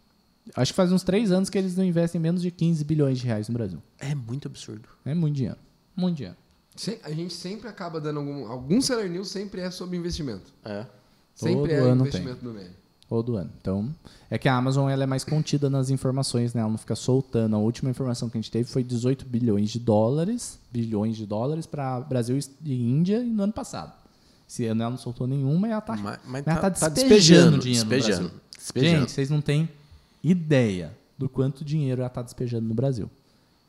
Acho 0.55 0.71
que 0.71 0.75
faz 0.75 0.91
uns 0.91 1.03
três 1.03 1.31
anos 1.31 1.49
que 1.49 1.57
eles 1.57 1.75
não 1.75 1.83
investem 1.83 2.19
menos 2.21 2.41
de 2.41 2.51
15 2.51 2.83
bilhões 2.83 3.17
de 3.19 3.25
reais 3.25 3.47
no 3.49 3.53
Brasil. 3.53 3.81
É 3.99 4.13
muito 4.13 4.47
absurdo. 4.47 4.87
É 5.03 5.13
muito 5.13 5.35
dinheiro. 5.35 5.57
Muito 5.95 6.17
dinheiro. 6.17 6.37
Se- 6.75 6.99
A 7.03 7.11
gente 7.11 7.33
sempre 7.33 7.67
acaba 7.67 7.99
dando 8.01 8.19
algum. 8.19 8.45
Algum 8.47 8.81
Seller 8.81 9.09
News 9.09 9.29
sempre 9.29 9.61
é 9.61 9.71
sobre 9.71 9.97
investimento. 9.97 10.53
É. 10.63 10.85
Sempre 11.33 11.55
Todo 11.55 11.71
é 11.71 11.75
ano 11.79 12.01
investimento 12.07 12.43
no 12.45 12.53
meio. 12.53 12.69
Todo 13.07 13.37
ano. 13.37 13.51
Então, 13.61 13.93
é 14.31 14.37
que 14.37 14.49
a 14.49 14.55
Amazon 14.55 14.89
ela 14.89 15.03
é 15.03 15.05
mais 15.05 15.23
contida 15.23 15.69
nas 15.69 15.91
informações, 15.91 16.53
né? 16.55 16.61
Ela 16.61 16.71
não 16.71 16.77
fica 16.77 16.95
soltando. 16.95 17.55
A 17.55 17.59
última 17.59 17.89
informação 17.91 18.29
que 18.29 18.37
a 18.37 18.41
gente 18.41 18.49
teve 18.49 18.67
foi 18.67 18.83
18 18.83 19.25
bilhões 19.25 19.69
de 19.69 19.79
dólares, 19.79 20.59
bilhões 20.71 21.15
de 21.15 21.25
dólares 21.25 21.67
para 21.67 21.99
Brasil 22.01 22.37
e 22.63 22.73
Índia 22.73 23.19
no 23.23 23.43
ano 23.43 23.53
passado. 23.53 23.93
Esse 24.49 24.65
ano 24.65 24.81
ela 24.81 24.89
não 24.91 24.97
soltou 24.97 25.27
nenhuma 25.27 25.67
e 25.67 25.71
ela 25.71 25.81
tá, 25.81 25.95
Mas, 25.95 26.19
mas 26.25 26.47
ela 26.47 26.59
tá, 26.59 26.69
tá 26.71 26.79
tá 26.79 26.89
despejando 26.89 27.57
despejando. 27.57 27.59
dinheiro 27.59 27.85
no 27.85 27.89
Despejando. 27.91 28.21
Brasil. 28.29 28.41
despejando. 28.57 28.99
Gente, 29.01 29.11
vocês 29.11 29.29
não 29.29 29.41
têm 29.41 29.69
ideia 30.23 30.91
do 31.17 31.29
quanto 31.29 31.63
dinheiro 31.63 32.01
ela 32.01 32.07
está 32.07 32.21
despejando 32.23 32.67
no 32.67 32.73
Brasil. 32.73 33.09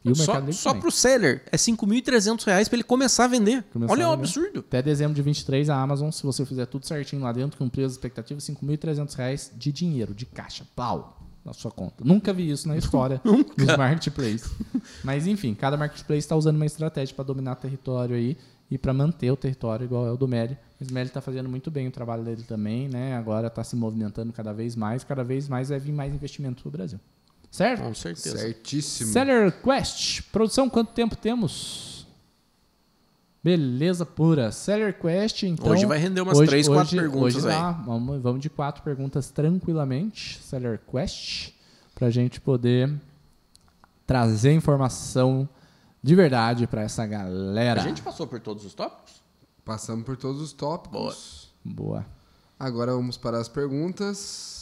E 0.07 0.13
o 0.13 0.15
só 0.17 0.33
Mercado 0.35 0.53
só 0.53 0.71
também. 0.71 0.83
pro 0.83 0.91
seller 0.91 1.43
é 1.51 1.57
5.300 1.57 2.45
reais 2.45 2.69
pra 2.69 2.77
ele 2.77 2.85
começar 2.85 3.25
a 3.25 3.29
vender. 3.29 3.63
Começar 3.73 3.93
Olha 3.93 4.07
o 4.07 4.11
vender. 4.13 4.23
absurdo. 4.23 4.61
Até 4.61 4.83
dezembro 4.83 5.15
de 5.15 5.23
23, 5.23 5.69
a 5.71 5.81
Amazon, 5.81 6.11
se 6.11 6.23
você 6.23 6.45
fizer 6.47 6.67
tudo 6.67 6.87
certinho 6.87 7.23
lá 7.23 7.33
dentro, 7.33 7.59
cumprir 7.59 7.85
as 7.85 7.93
expectativas, 7.93 8.45
5.300 8.45 9.15
reais 9.15 9.53
de 9.57 9.73
dinheiro, 9.73 10.15
de 10.15 10.25
caixa, 10.27 10.65
pau, 10.77 11.21
na 11.45 11.53
sua 11.53 11.71
conta. 11.71 12.05
Nunca 12.05 12.33
vi 12.33 12.51
isso 12.51 12.67
na 12.69 12.77
história 12.79 13.21
dos 13.25 13.77
marketplaces. 13.77 14.51
Mas, 15.05 15.27
enfim, 15.27 15.55
cada 15.55 15.77
marketplace 15.77 16.21
está 16.21 16.37
usando 16.37 16.57
uma 16.57 16.67
estratégia 16.67 17.15
para 17.15 17.25
dominar 17.25 17.57
território 17.57 18.15
aí 18.17 18.37
e 18.71 18.77
para 18.77 18.93
manter 18.93 19.31
o 19.31 19.37
território 19.37 19.85
igual 19.85 20.07
é 20.07 20.11
o 20.11 20.17
do 20.17 20.27
Meli. 20.27 20.57
O 20.81 20.93
Meli 20.93 21.07
está 21.09 21.21
fazendo 21.21 21.49
muito 21.49 21.71
bem 21.71 21.87
o 21.87 21.91
trabalho 21.91 22.25
dele 22.25 22.43
também, 22.43 22.89
né? 22.89 23.17
Agora 23.17 23.47
está 23.47 23.63
se 23.63 23.77
movimentando 23.77 24.33
cada 24.33 24.53
vez 24.53 24.75
mais, 24.77 25.05
cada 25.05 25.23
vez 25.23 25.49
mais 25.49 25.69
vai 25.69 25.79
vir 25.79 25.93
mais 25.93 26.13
investimento 26.13 26.63
para 26.63 26.69
o 26.69 26.73
Brasil. 26.73 26.99
Certo? 27.51 27.83
Com 27.83 27.95
certeza. 27.95 28.37
Certíssimo. 28.39 29.13
Seller 29.13 29.53
Quest. 29.63 30.23
Produção, 30.31 30.69
quanto 30.69 30.93
tempo 30.93 31.17
temos? 31.17 32.07
Beleza 33.43 34.05
pura. 34.05 34.51
Seller 34.51 34.99
Quest, 34.99 35.45
então. 35.45 35.71
Hoje 35.73 35.87
vai 35.87 35.99
render 35.99 36.21
umas 36.21 36.37
três, 36.39 36.67
quatro 36.67 36.97
perguntas 36.97 37.37
hoje 37.37 37.47
aí. 37.47 37.53
dá. 37.55 37.71
Vamos, 37.71 38.21
vamos 38.21 38.41
de 38.41 38.51
quatro 38.51 38.83
perguntas 38.83 39.31
tranquilamente. 39.31 40.41
Seller 40.43 40.81
Quest. 40.91 41.53
Pra 41.95 42.11
gente 42.11 42.41
poder 42.41 42.93
trazer 44.07 44.53
informação 44.53 45.49
de 46.03 46.15
verdade 46.15 46.67
pra 46.67 46.83
essa 46.83 47.07
galera. 47.07 47.81
A 47.81 47.85
gente 47.85 48.03
passou 48.03 48.27
por 48.27 48.41
todos 48.41 48.65
os 48.65 48.75
tópicos? 48.75 49.23
Passamos 49.65 50.05
por 50.05 50.17
todos 50.17 50.41
os 50.41 50.53
tópicos. 50.53 51.49
Boa. 51.65 52.05
Agora 52.59 52.93
vamos 52.93 53.17
para 53.17 53.39
as 53.39 53.49
perguntas. 53.49 54.56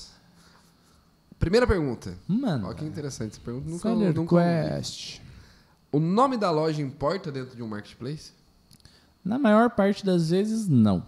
Primeira 1.44 1.66
pergunta. 1.66 2.16
Mano. 2.26 2.68
Olha 2.68 2.74
que 2.74 2.86
interessante 2.86 3.32
essa 3.32 3.40
pergunta. 3.42 3.68
Nunca, 3.68 3.82
Seller 3.90 4.14
nunca. 4.14 4.36
Quest. 4.36 5.20
O 5.92 6.00
nome 6.00 6.38
da 6.38 6.50
loja 6.50 6.80
importa 6.80 7.30
dentro 7.30 7.54
de 7.54 7.62
um 7.62 7.68
marketplace? 7.68 8.32
Na 9.22 9.38
maior 9.38 9.68
parte 9.68 10.06
das 10.06 10.30
vezes, 10.30 10.66
não. 10.66 11.04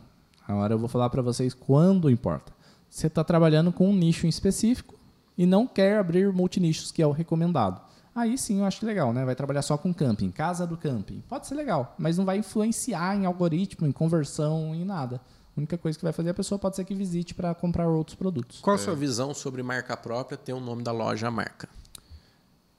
Agora 0.47 0.75
eu 0.75 0.79
vou 0.79 0.91
falar 0.91 1.09
para 1.09 1.23
vocês 1.23 1.55
quando 1.55 2.11
importa. 2.11 2.53
Você 2.91 3.07
está 3.07 3.25
trabalhando 3.25 3.73
com 3.73 3.89
um 3.89 3.97
nicho 3.97 4.27
em 4.27 4.29
específico 4.29 4.95
e 5.39 5.47
não 5.47 5.67
quer 5.67 5.97
abrir 5.97 6.31
multinichos, 6.31 6.93
que 6.93 7.01
é 7.01 7.07
o 7.07 7.13
recomendado. 7.13 7.81
Aí 8.15 8.37
sim 8.37 8.59
eu 8.59 8.67
acho 8.67 8.85
legal, 8.85 9.15
né? 9.15 9.25
Vai 9.25 9.35
trabalhar 9.35 9.63
só 9.63 9.79
com 9.79 9.95
camping, 9.95 10.31
casa 10.31 10.67
do 10.67 10.77
camping. 10.77 11.25
Pode 11.27 11.47
ser 11.47 11.55
legal, 11.55 11.95
mas 11.99 12.19
não 12.19 12.27
vai 12.27 12.37
influenciar 12.37 13.17
em 13.17 13.25
algoritmo, 13.25 13.87
em 13.87 13.93
conversão, 13.93 14.75
em 14.75 14.85
nada. 14.85 15.19
A 15.57 15.61
única 15.61 15.79
coisa 15.79 15.97
que 15.97 16.05
vai 16.05 16.13
fazer 16.13 16.31
a 16.31 16.35
pessoa 16.35 16.59
pode 16.59 16.77
ser 16.77 16.85
que 16.85 16.95
visite 16.95 17.35
para 17.35 17.55
comprar 17.55 17.89
outros 17.89 18.15
produtos. 18.15 18.61
Qual 18.61 18.77
a 18.77 18.79
sua 18.79 18.95
visão 18.95 19.33
sobre 19.33 19.63
marca 19.63 19.97
própria 19.97 20.37
ter 20.37 20.53
o 20.53 20.61
nome 20.61 20.83
da 20.83 20.93
loja 20.93 21.29
a 21.29 21.31
marca? 21.31 21.67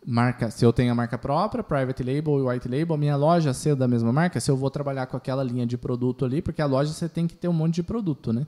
Marca, 0.06 0.52
se 0.52 0.64
eu 0.64 0.72
tenho 0.72 0.92
a 0.92 0.96
marca 0.96 1.18
própria, 1.18 1.64
private 1.64 2.04
label 2.04 2.40
e 2.40 2.42
white 2.44 2.70
label, 2.70 2.96
a 2.96 2.98
minha 2.98 3.16
loja 3.16 3.52
ser 3.54 3.76
da 3.76 3.88
mesma 3.88 4.14
marca, 4.14 4.40
se 4.40 4.50
eu 4.50 4.56
vou 4.56 4.70
trabalhar 4.70 5.08
com 5.08 5.18
aquela 5.18 5.44
linha 5.44 5.66
de 5.66 5.78
produto 5.78 6.24
ali, 6.24 6.42
porque 6.42 6.62
a 6.62 6.66
loja 6.66 6.94
você 6.94 7.10
tem 7.10 7.28
que 7.28 7.36
ter 7.36 7.48
um 7.48 7.54
monte 7.54 7.76
de 7.76 7.84
produto, 7.84 8.32
né? 8.32 8.46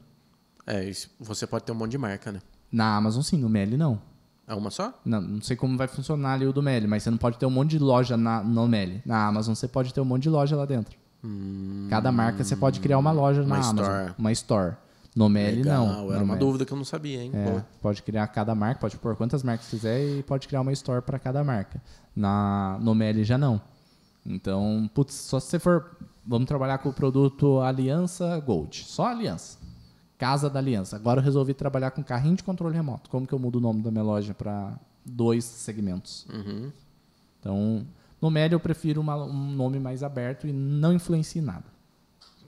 É, 0.65 0.87
isso, 0.87 1.09
você 1.19 1.47
pode 1.47 1.63
ter 1.63 1.71
um 1.71 1.75
monte 1.75 1.91
de 1.91 1.97
marca, 1.97 2.31
né? 2.31 2.39
Na 2.71 2.95
Amazon 2.95 3.23
sim, 3.23 3.37
no 3.37 3.49
Meli 3.49 3.75
não. 3.75 3.99
É 4.47 4.53
uma 4.53 4.69
só? 4.69 4.93
Não, 5.03 5.19
não 5.19 5.41
sei 5.41 5.57
como 5.57 5.75
vai 5.75 5.87
funcionar 5.87 6.33
ali 6.33 6.45
o 6.45 6.53
do 6.53 6.61
Meli, 6.61 6.87
mas 6.87 7.03
você 7.03 7.09
não 7.09 7.17
pode 7.17 7.37
ter 7.37 7.45
um 7.47 7.51
monte 7.51 7.71
de 7.71 7.79
loja 7.79 8.15
na, 8.15 8.43
no 8.43 8.67
Meli. 8.67 9.01
Na 9.05 9.27
Amazon 9.27 9.55
você 9.55 9.67
pode 9.67 9.93
ter 9.93 9.99
um 9.99 10.05
monte 10.05 10.23
de 10.23 10.29
loja 10.29 10.55
lá 10.55 10.65
dentro. 10.65 10.97
Cada 11.89 12.11
marca 12.11 12.43
você 12.43 12.55
pode 12.55 12.79
criar 12.79 12.97
uma 12.97 13.11
loja 13.11 13.41
uma 13.41 13.49
na 13.49 13.55
Amazon. 13.55 13.85
store. 13.85 14.15
Uma 14.17 14.31
store. 14.31 14.75
No 15.15 15.27
Meli 15.27 15.63
Legal, 15.63 15.85
não. 15.85 16.13
Era 16.13 16.23
uma 16.23 16.37
dúvida 16.37 16.65
que 16.65 16.71
eu 16.71 16.77
não 16.77 16.85
sabia, 16.85 17.21
hein? 17.21 17.31
É, 17.33 17.63
pode 17.81 18.01
criar 18.03 18.27
cada 18.27 18.53
marca, 18.53 18.79
pode 18.79 18.95
pôr 18.97 19.15
quantas 19.15 19.43
marcas 19.43 19.67
quiser 19.67 20.01
e 20.01 20.23
pode 20.23 20.47
criar 20.47 20.61
uma 20.61 20.71
store 20.71 21.01
para 21.01 21.17
cada 21.17 21.43
marca. 21.43 21.81
Na, 22.15 22.77
no 22.79 22.93
Meli 22.93 23.23
já 23.23 23.37
não. 23.37 23.59
Então, 24.25 24.89
putz, 24.93 25.15
só 25.15 25.39
se 25.39 25.47
você 25.47 25.59
for. 25.59 25.97
Vamos 26.25 26.47
trabalhar 26.47 26.77
com 26.77 26.89
o 26.89 26.93
produto 26.93 27.59
Aliança 27.59 28.39
Gold. 28.39 28.83
Só 28.85 29.07
Aliança. 29.07 29.57
Casa 30.17 30.49
da 30.49 30.59
Aliança. 30.59 30.95
Agora 30.95 31.19
eu 31.19 31.23
resolvi 31.23 31.53
trabalhar 31.53 31.91
com 31.91 32.03
carrinho 32.03 32.35
de 32.35 32.43
controle 32.43 32.75
remoto. 32.75 33.09
Como 33.09 33.25
que 33.25 33.33
eu 33.33 33.39
mudo 33.39 33.55
o 33.55 33.61
nome 33.61 33.81
da 33.81 33.89
minha 33.89 34.03
loja 34.03 34.33
para 34.33 34.77
dois 35.03 35.43
segmentos? 35.43 36.27
Uhum. 36.31 36.71
Então, 37.39 37.87
no 38.21 38.29
Meli 38.29 38.53
eu 38.53 38.59
prefiro 38.59 39.01
uma- 39.01 39.15
um 39.23 39.51
nome 39.51 39.79
mais 39.79 40.03
aberto 40.03 40.47
e 40.47 40.51
não 40.53 40.93
influencia 40.93 41.41
em 41.41 41.45
nada. 41.45 41.65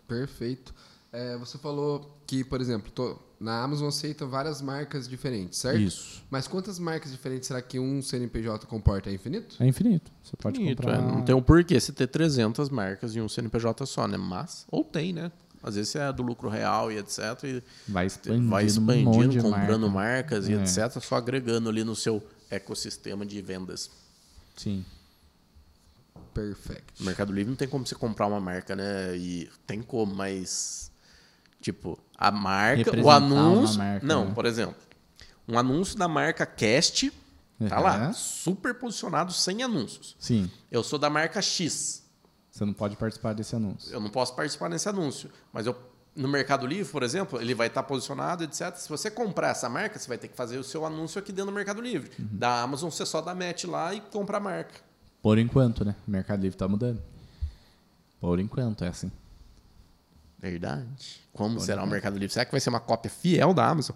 Perfeito. 0.08 0.74
É, 1.12 1.38
você 1.38 1.58
falou 1.58 2.18
que, 2.26 2.44
por 2.44 2.62
exemplo, 2.62 2.90
tô- 2.92 3.18
na 3.40 3.64
Amazon 3.64 3.88
aceita 3.90 4.26
várias 4.26 4.62
marcas 4.62 5.08
diferentes, 5.10 5.60
certo? 5.60 5.80
Isso. 5.82 6.24
Mas 6.30 6.48
quantas 6.48 6.80
marcas 6.80 7.12
diferentes 7.12 7.48
será 7.48 7.62
que 7.62 7.80
um 7.80 8.02
CNPJ 8.02 8.66
comporta? 8.68 9.10
É 9.10 9.14
infinito? 9.14 9.56
É 9.60 9.68
infinito. 9.68 10.12
Você 10.24 10.38
pode 10.38 10.60
Bonito, 10.60 10.78
comprar. 10.78 11.00
é. 11.00 11.02
Não 11.02 11.22
tem 11.24 11.36
um 11.36 11.42
porquê 11.42 11.80
você 11.80 11.92
ter 11.92 12.08
300 12.08 12.70
marcas 12.70 13.16
em 13.16 13.22
um 13.22 13.28
CNPJ 13.28 13.86
só, 13.86 14.08
né? 14.08 14.16
Mas, 14.18 14.66
ou 14.72 14.84
tem, 14.84 15.12
né? 15.12 15.32
Às 15.64 15.76
vezes 15.76 15.96
é 15.96 16.12
do 16.14 16.24
lucro 16.24 16.50
real 16.50 16.92
e 16.92 16.98
etc. 16.98 17.20
E 17.44 17.64
Vai 17.88 18.06
expandindo, 18.08 18.50
vai 18.50 18.64
um 18.64 18.68
expandindo, 18.68 19.30
de 19.30 19.42
comprando 19.42 19.90
marca. 19.90 20.36
marcas 20.36 20.48
e 20.50 20.54
É. 20.54 20.62
etc. 20.62 21.00
Só 21.02 21.16
agregando 21.16 21.70
ali 21.70 21.84
no 21.84 21.96
seu 21.96 22.24
ecossistema 22.50 23.26
de 23.26 23.42
vendas. 23.42 23.90
Sim. 24.56 24.84
Perfeito. 26.34 26.94
No 27.00 27.06
Mercado 27.06 27.34
Livre 27.34 27.50
não 27.50 27.58
tem 27.58 27.68
como 27.68 27.86
você 27.86 27.96
comprar 27.96 28.28
uma 28.28 28.40
marca, 28.40 28.76
né? 28.76 29.16
E 29.18 29.50
tem 29.68 29.82
como, 29.82 30.16
mas. 30.16 30.92
Tipo, 31.60 32.00
a 32.18 32.32
marca, 32.32 33.00
o 33.02 33.10
anúncio. 33.12 33.78
marca, 33.78 34.06
não, 34.06 34.26
né? 34.26 34.34
por 34.34 34.46
exemplo, 34.46 34.76
um 35.48 35.60
anúncio 35.60 35.98
da 35.98 36.08
marca 36.08 36.46
Cast 36.46 37.12
tá 37.70 37.78
Uhum. 37.78 37.84
lá, 37.84 38.14
super 38.14 38.74
posicionado 38.74 39.32
sem 39.32 39.62
anúncios. 39.62 40.16
Sim. 40.20 40.50
Eu 40.72 40.84
sou 40.84 40.98
da 40.98 41.10
marca 41.10 41.40
X. 41.42 42.04
Você 42.50 42.66
não 42.66 42.74
pode 42.74 42.96
participar 42.98 43.34
desse 43.34 43.56
anúncio. 43.56 43.94
Eu 43.94 44.00
não 44.00 44.10
posso 44.10 44.36
participar 44.36 44.70
desse 44.70 44.90
anúncio. 44.90 45.30
Mas 45.54 45.68
eu, 45.68 45.76
no 46.16 46.28
Mercado 46.28 46.66
Livre, 46.66 46.92
por 46.92 47.04
exemplo, 47.04 47.40
ele 47.40 47.54
vai 47.54 47.68
estar 47.68 47.84
posicionado, 47.84 48.44
etc. 48.44 48.76
Se 48.76 48.90
você 48.90 49.12
comprar 49.12 49.50
essa 49.50 49.70
marca, 49.70 50.00
você 50.00 50.08
vai 50.08 50.18
ter 50.18 50.28
que 50.30 50.36
fazer 50.36 50.58
o 50.58 50.64
seu 50.64 50.84
anúncio 50.86 51.20
aqui 51.20 51.32
dentro 51.32 51.52
do 51.52 51.56
Mercado 51.56 51.80
Livre. 51.82 52.12
Uhum. 52.18 52.28
Da 52.32 52.62
Amazon, 52.64 52.90
você 52.90 53.06
só 53.06 53.22
dá 53.22 53.36
match 53.36 53.66
lá 53.66 53.94
e 53.94 54.02
compra 54.02 54.38
a 54.38 54.40
marca. 54.40 54.82
Por 55.22 55.38
enquanto, 55.38 55.86
né? 55.86 55.96
O 56.08 56.12
Mercado 56.12 56.42
Livre 56.42 56.58
tá 56.58 56.68
mudando. 56.68 57.02
Por 58.20 58.40
enquanto, 58.40 58.84
é 58.84 58.88
assim. 58.88 59.12
Verdade. 60.40 61.22
Como 61.34 61.60
será 61.60 61.84
o 61.84 61.88
Mercado 61.88 62.14
Livre? 62.18 62.34
Será 62.34 62.46
que 62.46 62.52
vai 62.52 62.60
ser 62.60 62.70
uma 62.70 62.80
cópia 62.80 63.12
fiel 63.12 63.54
da 63.54 63.68
Amazon? 63.68 63.96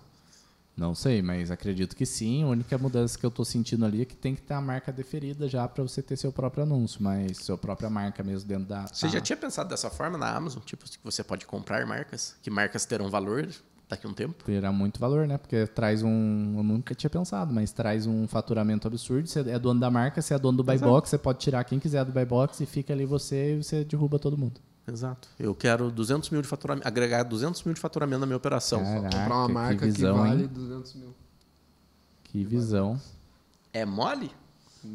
Não 0.77 0.93
sei, 0.93 1.21
mas 1.21 1.49
acredito 1.49 1.95
que 1.95 2.05
sim. 2.05 2.43
A 2.43 2.47
única 2.47 2.77
mudança 2.77 3.17
que 3.17 3.25
eu 3.25 3.31
tô 3.31 3.45
sentindo 3.45 3.85
ali 3.85 4.01
é 4.01 4.05
que 4.05 4.15
tem 4.15 4.35
que 4.35 4.41
ter 4.41 4.53
a 4.53 4.61
marca 4.61 4.91
deferida 4.91 5.47
já 5.47 5.65
para 5.67 5.81
você 5.81 6.01
ter 6.01 6.17
seu 6.17 6.33
próprio 6.33 6.63
anúncio, 6.63 7.01
mas 7.01 7.37
sua 7.37 7.57
própria 7.57 7.89
marca 7.89 8.21
mesmo 8.21 8.47
dentro 8.47 8.65
da. 8.65 8.85
Você 8.85 9.07
já 9.07 9.21
tinha 9.21 9.37
pensado 9.37 9.69
dessa 9.69 9.89
forma 9.89 10.17
na 10.17 10.35
Amazon? 10.35 10.61
Tipo, 10.63 10.83
que 10.83 10.99
você 11.01 11.23
pode 11.23 11.45
comprar 11.45 11.85
marcas? 11.85 12.35
Que 12.43 12.49
marcas 12.49 12.85
terão 12.85 13.09
valor 13.09 13.47
daqui 13.89 14.05
a 14.05 14.09
um 14.09 14.13
tempo? 14.13 14.43
Terá 14.43 14.71
muito 14.71 14.99
valor, 14.99 15.27
né? 15.27 15.37
Porque 15.37 15.65
traz 15.67 16.03
um. 16.03 16.55
Eu 16.57 16.63
nunca 16.63 16.93
tinha 16.95 17.09
pensado, 17.09 17.53
mas 17.53 17.71
traz 17.71 18.05
um 18.05 18.27
faturamento 18.27 18.87
absurdo. 18.87 19.27
Você 19.27 19.39
é 19.41 19.59
dono 19.59 19.79
da 19.79 19.89
marca, 19.91 20.21
você 20.21 20.33
é 20.33 20.39
dono 20.39 20.57
do 20.57 20.63
buy 20.63 20.77
box, 20.77 21.09
você 21.09 21.17
pode 21.17 21.39
tirar 21.39 21.63
quem 21.63 21.79
quiser 21.79 22.03
do 22.05 22.11
buy 22.11 22.25
box 22.25 22.61
e 22.61 22.65
fica 22.65 22.93
ali 22.93 23.05
você 23.05 23.55
e 23.55 23.63
você 23.63 23.83
derruba 23.83 24.19
todo 24.19 24.37
mundo. 24.37 24.59
Exato. 24.87 25.27
Eu 25.39 25.55
quero 25.55 25.89
200 25.89 26.29
mil 26.29 26.41
de 26.41 26.47
faturamento, 26.47 26.87
agregar 26.87 27.23
200 27.23 27.63
mil 27.63 27.73
de 27.73 27.81
faturamento 27.81 28.19
na 28.19 28.25
minha 28.27 28.37
operação. 28.37 28.83
Caraca, 28.83 29.03
Comprar 29.17 29.35
uma 29.37 29.47
que 29.47 29.53
marca 29.53 29.79
que, 29.79 29.91
visão, 29.91 30.17
vale 30.17 30.43
hein? 30.43 30.49
200 30.53 30.93
mil. 30.95 31.15
Que 32.23 32.43
visão. 32.43 33.01
É 33.73 33.83
mole? 33.83 34.31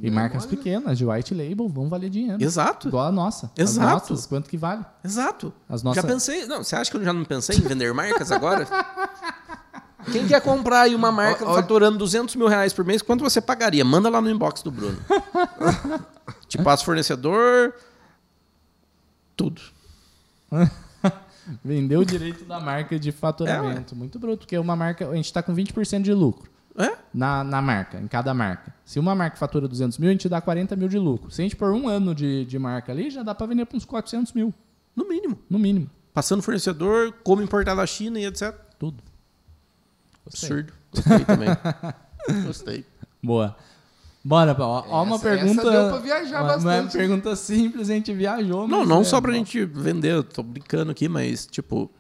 E 0.03 0.11
marcas 0.11 0.47
pequenas, 0.47 0.97
de 0.97 1.05
white 1.05 1.35
label, 1.35 1.69
vão 1.69 1.89
valer 1.89 2.09
dinheiro. 2.11 2.43
Exato. 2.43 2.89
Igual 2.89 3.07
a 3.07 3.13
nossa. 3.13 3.51
Exato. 3.57 3.87
As 3.87 3.93
nossas, 4.11 4.27
quanto 4.27 4.49
que 4.49 4.57
vale? 4.57 4.85
Exato. 5.05 5.53
As 5.69 5.83
nossas- 5.83 6.03
Já 6.03 6.09
pensei. 6.09 6.47
Não, 6.47 6.63
você 6.65 6.75
acha 6.77 6.91
que 6.91 6.97
eu 6.97 7.05
já 7.05 7.13
não 7.13 7.25
pensei 7.25 7.57
em 7.57 7.61
vender 7.61 7.93
marcas 7.93 8.31
agora? 8.33 8.67
Quem 10.11 10.27
quer 10.27 10.41
comprar 10.41 10.83
aí 10.83 10.95
uma 10.95 11.13
marca 11.13 11.45
Ó, 11.45 11.51
ó. 11.51 11.55
faturando 11.57 11.99
200 11.99 12.35
mil 12.37 12.49
reais 12.49 12.73
por 12.73 12.85
mês, 12.85 13.03
quanto 13.03 13.23
você 13.23 13.41
pagaria? 13.41 13.85
Manda 13.85 14.09
lá 14.09 14.21
no 14.21 14.31
inbox 14.31 14.63
do 14.63 14.71
Bruno. 14.71 14.99
Te 16.49 16.57
passo 16.59 16.85
fornecedor. 16.85 17.75
Tudo. 19.37 19.61
Vendeu 21.65 22.01
o 22.01 22.05
direito 22.05 22.45
da 22.45 22.61
marca 22.61 22.99
de 22.99 23.11
faturamento. 23.13 23.95
Muito 23.97 24.19
bruto, 24.19 24.39
porque 24.41 24.57
uma 24.59 24.77
marca, 24.77 25.09
a 25.09 25.15
gente 25.15 25.25
está 25.27 25.43
com 25.43 25.55
20% 25.55 26.03
de 26.03 26.13
lucro 26.15 26.49
É? 26.79 26.97
na, 27.13 27.43
na 27.43 27.61
marca, 27.61 27.99
em 27.99 28.07
cada 28.07 28.33
marca. 28.33 28.73
Se 28.85 28.99
uma 28.99 29.15
marca 29.15 29.37
fatura 29.37 29.67
200 29.67 29.99
mil, 29.99 30.09
a 30.09 30.13
gente 30.13 30.29
dá 30.29 30.41
40 30.41 30.77
mil 30.77 30.89
de 30.89 30.99
lucro. 30.99 31.31
Se 31.31 31.43
a 31.43 31.45
gente 31.45 31.57
pôr 31.57 31.73
um 31.73 31.89
ano 31.89 32.15
de, 32.15 32.45
de 32.45 32.59
marca 32.59 32.93
ali, 32.93 33.11
já 33.11 33.23
dá 33.23 33.35
para 33.35 33.47
vender 33.47 33.67
para 33.67 33.77
uns 33.77 33.85
400 33.85 34.33
mil, 34.33 34.55
No 34.95 35.09
mínimo. 35.09 35.39
no 35.51 35.59
mínimo. 35.59 35.91
Passando 36.15 36.43
fornecedor, 36.43 37.13
como 37.25 37.43
importar 37.43 37.75
da 37.75 37.87
China 37.87 38.19
e 38.21 38.25
etc. 38.27 38.55
Tudo. 38.79 39.03
Gostei. 40.25 40.51
Absurdo. 40.51 40.73
Gostei 40.95 41.25
também. 41.25 41.49
Gostei. 42.47 42.85
Boa. 43.23 43.57
Bora, 44.23 44.55
Paulo. 44.55 44.85
Ó, 44.89 45.03
uma 45.03 45.19
pergunta. 45.19 45.63
essa 45.63 45.71
deu 45.71 45.89
pra 45.89 45.99
viajar 45.99 46.43
uma, 46.43 46.57
uma 46.57 46.57
bastante. 46.57 46.93
pergunta 46.97 47.35
simples, 47.37 47.89
a 47.89 47.95
gente 47.95 48.13
viajou. 48.13 48.69
Não, 48.69 48.85
não 48.85 49.01
é, 49.01 49.05
só 49.05 49.21
pra 49.21 49.31
bom. 49.31 49.37
gente 49.39 49.65
vender, 49.65 50.13
eu 50.13 50.23
tô 50.23 50.43
brincando 50.43 50.91
aqui, 50.91 51.09
mas 51.09 51.47
tipo, 51.47 51.91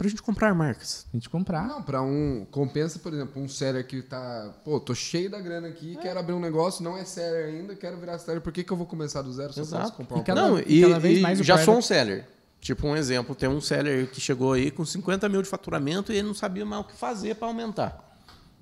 pra 0.00 0.08
gente 0.08 0.22
comprar 0.22 0.54
marcas. 0.54 1.06
A 1.12 1.16
gente 1.16 1.28
comprar. 1.28 1.68
Não, 1.68 1.82
pra 1.82 2.00
um. 2.00 2.46
Compensa, 2.50 2.98
por 2.98 3.12
exemplo, 3.12 3.42
um 3.42 3.46
seller 3.46 3.86
que 3.86 4.00
tá. 4.00 4.50
Pô, 4.64 4.80
tô 4.80 4.94
cheio 4.94 5.28
da 5.30 5.38
grana 5.38 5.68
aqui, 5.68 5.94
quero 6.00 6.18
abrir 6.18 6.32
um 6.32 6.40
negócio, 6.40 6.82
não 6.82 6.96
é 6.96 7.04
seller 7.04 7.48
ainda, 7.54 7.76
quero 7.76 7.98
virar 7.98 8.18
seller. 8.18 8.40
Por 8.40 8.50
que, 8.50 8.64
que 8.64 8.72
eu 8.72 8.76
vou 8.78 8.86
começar 8.86 9.20
do 9.20 9.30
zero 9.30 9.52
se 9.52 9.60
eu 9.60 9.64
posso 9.66 9.76
Exato. 9.76 9.92
comprar 9.98 10.16
E 10.16 10.20
um 10.20 10.24
cada- 10.24 10.40
não, 10.48 10.58
e 10.58 10.80
cada 10.80 10.98
vez 10.98 11.18
e 11.18 11.20
mais 11.20 11.38
já 11.40 11.58
sou 11.58 11.76
um 11.76 11.82
seller. 11.82 12.26
Tipo 12.62 12.86
um 12.86 12.96
exemplo, 12.96 13.34
tem 13.34 13.48
um 13.48 13.60
seller 13.60 14.10
que 14.10 14.20
chegou 14.20 14.54
aí 14.54 14.70
com 14.70 14.84
50 14.86 15.28
mil 15.28 15.42
de 15.42 15.48
faturamento 15.48 16.12
e 16.12 16.16
ele 16.16 16.28
não 16.28 16.34
sabia 16.34 16.64
mais 16.64 16.80
o 16.82 16.84
que 16.88 16.94
fazer 16.96 17.34
para 17.36 17.48
aumentar. 17.48 18.06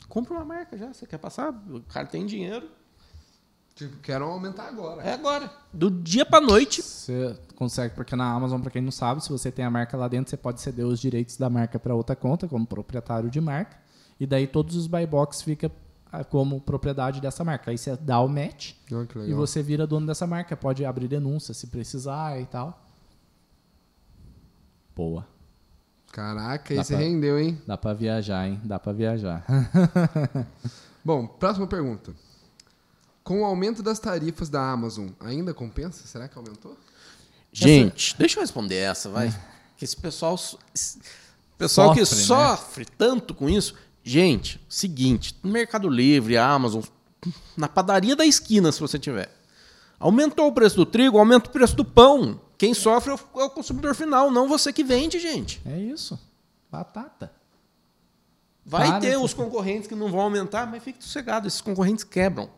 Compra 0.09 0.35
uma 0.35 0.45
marca 0.45 0.77
já, 0.77 0.93
você 0.93 1.07
quer 1.07 1.19
passar? 1.19 1.51
O 1.69 1.81
cara 1.83 2.07
tem 2.07 2.25
dinheiro, 2.27 2.67
Tipo, 3.79 3.97
quero 3.99 4.25
aumentar 4.25 4.67
agora. 4.67 5.03
é 5.03 5.13
agora. 5.13 5.49
Do 5.73 5.89
dia 5.89 6.27
para 6.27 6.45
noite. 6.45 6.83
Você 6.83 7.39
consegue, 7.55 7.95
porque 7.95 8.17
na 8.17 8.29
Amazon, 8.29 8.61
para 8.61 8.73
quem 8.73 8.83
não 8.83 8.91
sabe, 8.91 9.23
se 9.23 9.31
você 9.31 9.53
tem 9.53 9.65
a 9.65 9.71
marca 9.71 9.97
lá 9.97 10.09
dentro, 10.09 10.29
você 10.29 10.37
pode 10.37 10.61
ceder 10.61 10.85
os 10.85 10.99
direitos 10.99 11.37
da 11.37 11.49
marca 11.49 11.79
para 11.79 11.95
outra 11.95 12.17
conta, 12.17 12.49
como 12.49 12.67
proprietário 12.67 13.31
de 13.31 13.41
marca. 13.41 13.77
E 14.19 14.27
daí 14.27 14.49
todos 14.49 14.75
os 14.75 14.89
buy 14.89 15.07
box 15.07 15.43
fica 15.43 15.71
ah, 16.11 16.25
como 16.25 16.61
propriedade 16.61 17.21
dessa 17.21 17.45
marca. 17.45 17.71
Aí 17.71 17.79
você 17.79 17.97
dá 17.97 18.21
o 18.21 18.27
match 18.29 18.73
que 18.85 19.19
e 19.29 19.33
você 19.33 19.63
vira 19.63 19.87
dono 19.87 20.09
dessa 20.09 20.27
marca. 20.27 20.57
Pode 20.57 20.85
abrir 20.85 21.07
denúncia 21.07 21.55
se 21.55 21.69
precisar 21.69 22.41
e 22.41 22.47
tal. 22.47 22.85
Boa. 24.97 25.25
Caraca, 26.11 26.75
Dá 26.75 26.81
esse 26.81 26.95
pra- 26.95 27.01
rendeu, 27.01 27.39
hein? 27.39 27.63
Dá 27.65 27.79
para 27.79 27.95
viajar, 27.95 28.49
hein? 28.49 28.61
Dá 28.65 28.77
para 28.81 28.93
viajar. 28.93 29.47
Bom, 31.05 31.29
próxima 31.29 31.69
pergunta. 31.69 32.13
Com 33.29 33.43
o 33.43 33.45
aumento 33.45 33.83
das 33.83 33.99
tarifas 33.99 34.49
da 34.49 34.71
Amazon, 34.73 35.09
ainda 35.21 35.53
compensa? 35.53 36.07
Será 36.07 36.27
que 36.27 36.39
aumentou? 36.39 36.75
Gente, 37.53 38.17
deixa 38.17 38.39
eu 38.39 38.41
responder 38.41 38.77
essa, 38.77 39.11
vai. 39.11 39.29
Que 39.77 39.85
esse 39.85 39.95
pessoal, 39.95 40.35
esse 40.75 40.99
pessoal 41.59 41.93
que 41.93 42.03
Sofre, 42.07 42.17
né? 42.21 42.25
sofre 42.27 42.85
tanto 42.87 43.35
com 43.35 43.47
isso. 43.51 43.75
Gente, 44.03 44.59
seguinte, 44.67 45.39
no 45.43 45.51
Mercado 45.51 45.91
Livre, 45.91 46.39
Amazon, 46.39 46.83
na 47.55 47.69
padaria 47.69 48.17
da 48.17 48.25
esquina, 48.25 48.73
se 48.73 48.81
você 48.81 48.99
tiver. 48.99 49.31
Aumentou 50.01 50.47
o 50.47 50.53
preço 50.53 50.77
do 50.77 50.87
trigo, 50.87 51.19
aumenta 51.19 51.51
o 51.51 51.53
preço 51.53 51.77
do 51.77 51.85
pão. 51.85 52.41
Quem 52.57 52.73
sofre 52.73 53.13
é 53.13 53.15
o- 53.15 53.43
é 53.43 53.49
consumidor 53.51 53.95
final, 53.95 54.31
não 54.31 54.49
você 54.49 54.73
que 54.73 54.83
vende, 54.83 55.19
gente. 55.19 55.61
é 55.67 55.79
isso. 55.79 56.19
Batata. 56.73 57.31
Vai 58.65 58.89
Para, 58.89 59.01
ter 59.01 59.19
os 59.19 59.35
concorrentes 59.35 59.87
que 59.87 59.95
não 59.95 60.11
vão 60.11 60.21
aumentar, 60.21 60.67
mas 60.67 60.83
fique 60.83 61.05
sossegado, 61.05 61.47
esses 61.47 61.61
concorrentes 61.61 62.05
quebram. 62.05 62.57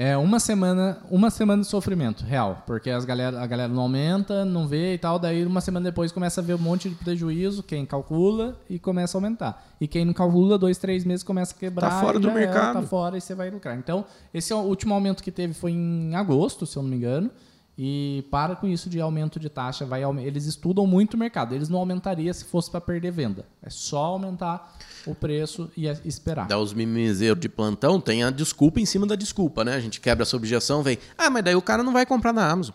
É 0.00 0.16
uma 0.16 0.38
semana, 0.38 0.98
uma 1.10 1.28
semana 1.28 1.60
de 1.60 1.66
sofrimento 1.66 2.22
real, 2.22 2.62
porque 2.64 2.88
as 2.88 3.04
galera, 3.04 3.42
a 3.42 3.44
galera 3.48 3.72
não 3.72 3.82
aumenta, 3.82 4.44
não 4.44 4.68
vê 4.68 4.94
e 4.94 4.98
tal, 4.98 5.18
daí 5.18 5.44
uma 5.44 5.60
semana 5.60 5.86
depois 5.86 6.12
começa 6.12 6.40
a 6.40 6.44
ver 6.44 6.54
um 6.54 6.58
monte 6.58 6.88
de 6.88 6.94
prejuízo, 6.94 7.64
quem 7.64 7.84
calcula 7.84 8.56
e 8.70 8.78
começa 8.78 9.16
a 9.16 9.18
aumentar. 9.18 9.66
E 9.80 9.88
quem 9.88 10.04
não 10.04 10.12
calcula, 10.12 10.56
dois, 10.56 10.78
três 10.78 11.04
meses 11.04 11.24
começa 11.24 11.52
a 11.52 11.58
quebrar. 11.58 11.90
Tá 11.90 12.00
fora 12.00 12.20
do 12.20 12.30
mercado. 12.30 12.74
tá 12.74 12.82
fora 12.82 13.18
e 13.18 13.20
você 13.20 13.34
vai 13.34 13.50
lucrar. 13.50 13.76
Então, 13.76 14.04
esse 14.32 14.52
é 14.52 14.56
o 14.56 14.60
último 14.60 14.94
aumento 14.94 15.20
que 15.20 15.32
teve 15.32 15.52
foi 15.52 15.72
em 15.72 16.14
agosto, 16.14 16.64
se 16.64 16.76
eu 16.76 16.82
não 16.84 16.90
me 16.90 16.96
engano. 16.96 17.28
E 17.76 18.24
para 18.30 18.54
com 18.54 18.68
isso 18.68 18.88
de 18.88 19.00
aumento 19.00 19.40
de 19.40 19.48
taxa, 19.48 19.84
vai 19.84 20.02
eles 20.20 20.46
estudam 20.46 20.86
muito 20.86 21.14
o 21.14 21.18
mercado. 21.18 21.56
Eles 21.56 21.68
não 21.68 21.80
aumentariam 21.80 22.32
se 22.32 22.44
fosse 22.44 22.70
para 22.70 22.80
perder 22.80 23.10
venda. 23.10 23.46
É 23.60 23.70
só 23.70 24.04
aumentar 24.04 24.76
o 25.10 25.14
preço 25.14 25.70
e 25.76 25.88
a- 25.88 25.96
esperar. 26.04 26.46
Dá 26.46 26.58
os 26.58 26.72
mimizeiros 26.74 27.40
de 27.40 27.48
plantão, 27.48 28.00
tem 28.00 28.22
a 28.24 28.30
desculpa 28.30 28.80
em 28.80 28.86
cima 28.86 29.06
da 29.06 29.14
desculpa, 29.14 29.64
né? 29.64 29.74
A 29.74 29.80
gente 29.80 30.00
quebra 30.00 30.22
essa 30.22 30.36
objeção, 30.36 30.82
vem, 30.82 30.98
ah, 31.16 31.30
mas 31.30 31.44
daí 31.44 31.54
o 31.54 31.62
cara 31.62 31.82
não 31.82 31.92
vai 31.92 32.04
comprar 32.06 32.32
na 32.32 32.48
Amazon. 32.50 32.74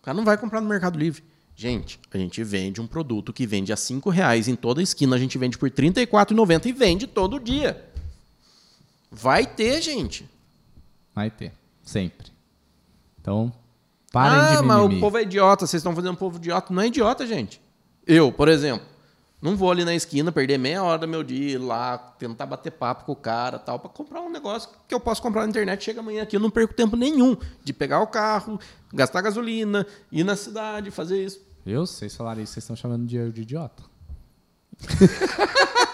O 0.00 0.02
cara 0.02 0.16
não 0.16 0.24
vai 0.24 0.36
comprar 0.38 0.60
no 0.60 0.68
Mercado 0.68 0.98
Livre. 0.98 1.22
Gente, 1.54 2.00
a 2.12 2.16
gente 2.16 2.42
vende 2.42 2.80
um 2.80 2.86
produto 2.86 3.32
que 3.34 3.46
vende 3.46 3.70
a 3.72 3.76
5 3.76 4.08
reais 4.08 4.48
em 4.48 4.56
toda 4.56 4.82
esquina, 4.82 5.14
a 5.14 5.18
gente 5.18 5.36
vende 5.36 5.58
por 5.58 5.68
R$ 5.68 5.74
34,90 5.74 6.66
e 6.66 6.72
vende 6.72 7.06
todo 7.06 7.38
dia. 7.38 7.84
Vai 9.10 9.44
ter, 9.46 9.82
gente. 9.82 10.28
Vai 11.14 11.30
ter, 11.30 11.52
sempre. 11.82 12.28
Então, 13.20 13.52
parem 14.10 14.38
ah, 14.38 14.56
de 14.56 14.66
mas 14.66 14.78
mimimi. 14.82 14.96
o 14.96 15.00
povo 15.00 15.18
é 15.18 15.22
idiota, 15.22 15.66
vocês 15.66 15.80
estão 15.80 15.94
fazendo 15.94 16.12
um 16.12 16.16
povo 16.16 16.38
idiota. 16.38 16.72
Não 16.72 16.80
é 16.80 16.86
idiota, 16.86 17.26
gente. 17.26 17.60
Eu, 18.06 18.32
por 18.32 18.48
exemplo, 18.48 18.86
não 19.40 19.56
vou 19.56 19.70
ali 19.70 19.84
na 19.84 19.94
esquina 19.94 20.30
perder 20.30 20.58
meia 20.58 20.82
hora 20.82 20.98
do 20.98 21.08
meu 21.08 21.22
dia 21.22 21.52
ir 21.52 21.58
lá, 21.58 21.96
tentar 21.96 22.46
bater 22.46 22.70
papo 22.70 23.04
com 23.04 23.12
o 23.12 23.16
cara 23.16 23.58
tal, 23.58 23.78
para 23.78 23.88
comprar 23.88 24.20
um 24.20 24.30
negócio 24.30 24.68
que 24.86 24.94
eu 24.94 25.00
posso 25.00 25.22
comprar 25.22 25.42
na 25.42 25.48
internet. 25.48 25.82
Chega 25.82 26.00
amanhã 26.00 26.22
aqui, 26.22 26.36
eu 26.36 26.40
não 26.40 26.50
perco 26.50 26.74
tempo 26.74 26.96
nenhum 26.96 27.36
de 27.64 27.72
pegar 27.72 28.00
o 28.00 28.06
carro, 28.06 28.60
gastar 28.92 29.22
gasolina, 29.22 29.86
ir 30.12 30.24
na 30.24 30.36
cidade, 30.36 30.90
fazer 30.90 31.24
isso. 31.24 31.40
Eu, 31.64 31.84
falaram 32.16 32.42
isso, 32.42 32.52
vocês 32.52 32.64
estão 32.64 32.76
chamando 32.76 33.06
de 33.06 33.30
de 33.32 33.42
idiota. 33.42 33.82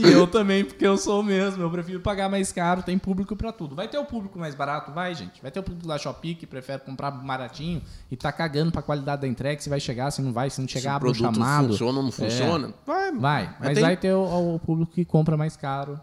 e 0.00 0.12
eu 0.12 0.26
também, 0.26 0.64
porque 0.64 0.86
eu 0.86 0.96
sou 0.96 1.20
o 1.20 1.22
mesmo. 1.22 1.62
Eu 1.62 1.70
prefiro 1.70 2.00
pagar 2.00 2.28
mais 2.28 2.52
caro, 2.52 2.82
tem 2.82 2.96
público 2.98 3.34
pra 3.36 3.52
tudo. 3.52 3.74
Vai 3.74 3.88
ter 3.88 3.98
o 3.98 4.04
público 4.04 4.38
mais 4.38 4.54
barato? 4.54 4.92
Vai, 4.92 5.14
gente. 5.14 5.40
Vai 5.42 5.50
ter 5.50 5.60
o 5.60 5.62
público 5.62 5.86
da 5.86 5.98
Shopee 5.98 6.34
que 6.34 6.46
prefere 6.46 6.80
comprar 6.82 7.10
baratinho 7.10 7.82
e 8.10 8.16
tá 8.16 8.30
cagando 8.32 8.70
pra 8.72 8.82
qualidade 8.82 9.22
da 9.22 9.28
entrega, 9.28 9.60
se 9.60 9.68
vai 9.68 9.80
chegar, 9.80 10.10
se 10.10 10.22
não 10.22 10.32
vai, 10.32 10.50
se 10.50 10.60
não 10.60 10.68
chegar, 10.68 10.80
Se 10.82 10.86
o 10.88 10.90
abre 10.96 11.12
produto 11.12 11.34
chamado. 11.34 11.68
funciona 11.68 11.96
ou 11.98 12.02
não 12.02 12.08
É. 12.10 12.12
funciona. 12.12 12.74
Vai, 12.86 13.12
Vai, 13.12 13.56
mas 13.60 13.74
tem- 13.74 13.82
vai 13.82 13.96
ter 13.96 14.12
o, 14.14 14.54
o 14.54 14.58
público 14.60 14.92
que 14.92 15.04
compra 15.04 15.36
mais 15.36 15.56
caro 15.56 15.98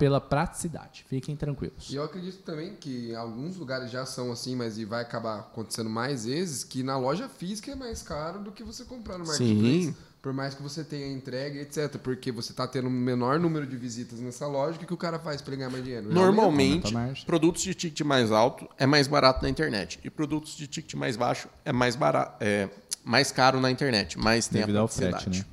pela 0.00 0.20
praticidade. 0.20 1.04
Fiquem 1.08 1.36
tranquilos. 1.36 1.90
E 1.92 1.94
eu 1.94 2.02
acredito 2.02 2.42
também 2.42 2.74
que 2.74 3.14
alguns 3.14 3.56
lugares 3.56 3.88
já 3.88 4.04
são 4.04 4.32
assim, 4.32 4.56
mas 4.56 4.78
e 4.78 4.84
vai 4.84 5.02
acabar 5.02 5.38
acontecendo 5.38 5.88
mais 5.88 6.24
vezes, 6.24 6.64
que 6.64 6.82
na 6.82 6.98
loja 6.98 7.28
física 7.28 7.70
é 7.70 7.76
mais 7.76 8.02
caro 8.02 8.40
do 8.40 8.50
que 8.50 8.64
você 8.64 8.84
comprar 8.84 9.16
no 9.16 9.24
marketplace. 9.24 9.84
Sim. 9.84 9.96
Por 10.22 10.34
mais 10.34 10.54
que 10.54 10.62
você 10.62 10.84
tenha 10.84 11.06
entrega, 11.06 11.58
etc. 11.60 11.96
Porque 11.96 12.30
você 12.30 12.52
tá 12.52 12.66
tendo 12.66 12.88
um 12.88 12.90
menor 12.90 13.38
número 13.38 13.66
de 13.66 13.76
visitas 13.76 14.20
nessa 14.20 14.46
loja, 14.46 14.76
o 14.76 14.78
que, 14.78 14.86
que 14.86 14.92
o 14.92 14.96
cara 14.96 15.18
faz 15.18 15.40
para 15.40 15.54
ele 15.54 15.60
ganhar 15.60 15.70
mais 15.70 15.82
dinheiro? 15.82 16.12
Normalmente, 16.12 16.92
produtos 17.24 17.62
de 17.62 17.74
ticket 17.74 18.06
mais 18.06 18.30
alto 18.30 18.68
é 18.76 18.84
mais 18.84 19.08
barato 19.08 19.42
na 19.42 19.48
internet. 19.48 19.98
E 20.04 20.10
produtos 20.10 20.56
de 20.56 20.66
ticket 20.66 20.94
mais 20.94 21.16
baixo 21.16 21.48
é 21.64 21.72
mais 21.72 21.96
barato, 21.96 22.36
é 22.40 22.68
mais 23.02 23.32
caro 23.32 23.60
na 23.60 23.70
internet, 23.70 24.18
mas 24.18 24.46
tem 24.46 24.60
Devido 24.60 24.76
a 24.76 24.80
ao 24.82 24.88
frete, 24.88 25.30
né? 25.30 25.44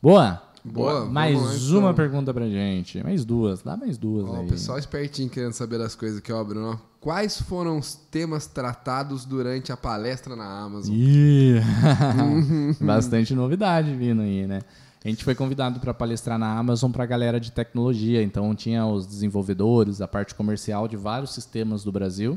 Boa. 0.00 0.42
Boa, 0.72 1.04
Mais 1.06 1.40
lá, 1.40 1.54
então. 1.54 1.78
uma 1.78 1.94
pergunta 1.94 2.34
pra 2.34 2.48
gente. 2.48 3.02
Mais 3.02 3.24
duas. 3.24 3.62
Dá 3.62 3.76
mais 3.76 3.96
duas 3.96 4.28
Ó, 4.28 4.36
aí. 4.36 4.46
o 4.46 4.48
pessoal 4.48 4.78
espertinho 4.78 5.28
querendo 5.30 5.52
saber 5.52 5.78
das 5.78 5.94
coisas 5.94 6.18
aqui, 6.18 6.32
ó, 6.32 6.42
Bruno. 6.42 6.80
Quais 7.00 7.40
foram 7.40 7.78
os 7.78 7.94
temas 7.94 8.46
tratados 8.46 9.24
durante 9.24 9.70
a 9.70 9.76
palestra 9.76 10.34
na 10.34 10.44
Amazon? 10.44 10.94
Ih, 10.94 11.60
Bastante 12.80 13.34
novidade 13.34 13.94
vindo 13.94 14.22
aí, 14.22 14.46
né? 14.46 14.60
A 15.04 15.08
gente 15.08 15.22
foi 15.22 15.36
convidado 15.36 15.78
para 15.78 15.94
palestrar 15.94 16.36
na 16.36 16.58
Amazon 16.58 16.90
para 16.90 17.04
a 17.04 17.06
galera 17.06 17.38
de 17.38 17.52
tecnologia. 17.52 18.20
Então, 18.24 18.52
tinha 18.56 18.84
os 18.84 19.06
desenvolvedores, 19.06 20.00
a 20.00 20.08
parte 20.08 20.34
comercial 20.34 20.88
de 20.88 20.96
vários 20.96 21.32
sistemas 21.32 21.84
do 21.84 21.92
Brasil. 21.92 22.36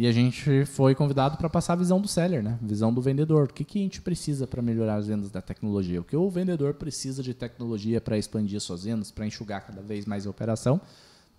E 0.00 0.06
a 0.06 0.12
gente 0.12 0.64
foi 0.64 0.94
convidado 0.94 1.36
para 1.36 1.50
passar 1.50 1.74
a 1.74 1.76
visão 1.76 2.00
do 2.00 2.08
seller, 2.08 2.42
né? 2.42 2.58
Visão 2.62 2.90
do 2.90 3.02
vendedor. 3.02 3.50
O 3.50 3.52
que, 3.52 3.66
que 3.66 3.78
a 3.78 3.82
gente 3.82 4.00
precisa 4.00 4.46
para 4.46 4.62
melhorar 4.62 4.94
as 4.94 5.08
vendas 5.08 5.30
da 5.30 5.42
tecnologia? 5.42 6.00
O 6.00 6.04
que 6.04 6.16
o 6.16 6.30
vendedor 6.30 6.72
precisa 6.72 7.22
de 7.22 7.34
tecnologia 7.34 8.00
para 8.00 8.16
expandir 8.16 8.58
suas 8.62 8.84
vendas, 8.84 9.10
para 9.10 9.26
enxugar 9.26 9.60
cada 9.60 9.82
vez 9.82 10.06
mais 10.06 10.26
a 10.26 10.30
operação? 10.30 10.80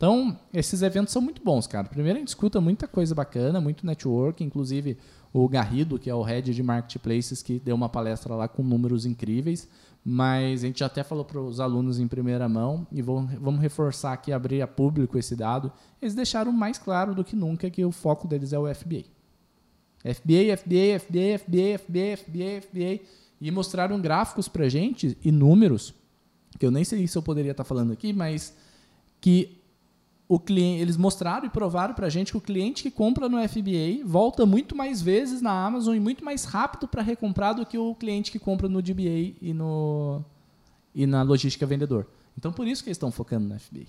Então, 0.01 0.35
esses 0.51 0.81
eventos 0.81 1.13
são 1.13 1.21
muito 1.21 1.43
bons, 1.43 1.67
cara. 1.67 1.87
Primeiro, 1.87 2.17
a 2.17 2.19
gente 2.21 2.29
escuta 2.29 2.59
muita 2.59 2.87
coisa 2.87 3.13
bacana, 3.13 3.61
muito 3.61 3.85
network, 3.85 4.43
inclusive 4.43 4.97
o 5.31 5.47
Garrido, 5.47 5.99
que 5.99 6.09
é 6.09 6.15
o 6.15 6.23
head 6.23 6.55
de 6.55 6.63
marketplaces, 6.63 7.43
que 7.43 7.59
deu 7.59 7.75
uma 7.75 7.87
palestra 7.87 8.33
lá 8.33 8.47
com 8.47 8.63
números 8.63 9.05
incríveis. 9.05 9.69
Mas 10.03 10.63
a 10.63 10.65
gente 10.65 10.79
já 10.79 10.87
até 10.87 11.03
falou 11.03 11.23
para 11.23 11.39
os 11.39 11.59
alunos 11.59 11.99
em 11.99 12.07
primeira 12.07 12.49
mão 12.49 12.87
e 12.91 12.99
vamos 12.99 13.61
reforçar 13.61 14.13
aqui, 14.13 14.33
abrir 14.33 14.63
a 14.63 14.67
público 14.67 15.19
esse 15.19 15.35
dado. 15.35 15.71
Eles 16.01 16.15
deixaram 16.15 16.51
mais 16.51 16.79
claro 16.79 17.13
do 17.13 17.23
que 17.23 17.35
nunca 17.35 17.69
que 17.69 17.85
o 17.85 17.91
foco 17.91 18.27
deles 18.27 18.53
é 18.53 18.57
o 18.57 18.65
FBA. 18.73 19.03
FBA, 19.99 20.57
FBA, 20.57 20.97
FBA, 20.99 21.37
FBA, 21.37 21.77
FBA, 21.77 22.17
FBA, 22.17 22.61
FBA. 22.63 23.05
E 23.39 23.51
mostraram 23.51 24.01
gráficos 24.01 24.47
para 24.47 24.67
gente 24.67 25.15
e 25.23 25.31
números, 25.31 25.93
que 26.57 26.65
eu 26.65 26.71
nem 26.71 26.83
sei 26.83 27.05
se 27.05 27.15
eu 27.15 27.21
poderia 27.21 27.51
estar 27.51 27.63
falando 27.63 27.93
aqui, 27.93 28.11
mas 28.11 28.57
que 29.21 29.60
o 30.31 30.39
cliente, 30.39 30.81
eles 30.81 30.95
mostraram 30.95 31.45
e 31.45 31.49
provaram 31.49 31.93
para 31.93 32.07
a 32.07 32.09
gente 32.09 32.31
que 32.31 32.37
o 32.37 32.41
cliente 32.41 32.83
que 32.83 32.89
compra 32.89 33.27
no 33.27 33.37
FBA 33.49 34.01
volta 34.05 34.45
muito 34.45 34.73
mais 34.73 35.01
vezes 35.01 35.41
na 35.41 35.51
Amazon 35.51 35.93
e 35.93 35.99
muito 35.99 36.23
mais 36.23 36.45
rápido 36.45 36.87
para 36.87 37.01
recomprar 37.01 37.53
do 37.53 37.65
que 37.65 37.77
o 37.77 37.93
cliente 37.93 38.31
que 38.31 38.39
compra 38.39 38.69
no 38.69 38.81
DBA 38.81 39.35
e, 39.41 39.53
no, 39.53 40.23
e 40.95 41.05
na 41.05 41.21
logística 41.21 41.65
vendedor. 41.65 42.07
Então, 42.37 42.53
por 42.53 42.65
isso 42.65 42.81
que 42.81 42.87
eles 42.87 42.95
estão 42.95 43.11
focando 43.11 43.45
no 43.45 43.59
FBA. 43.59 43.87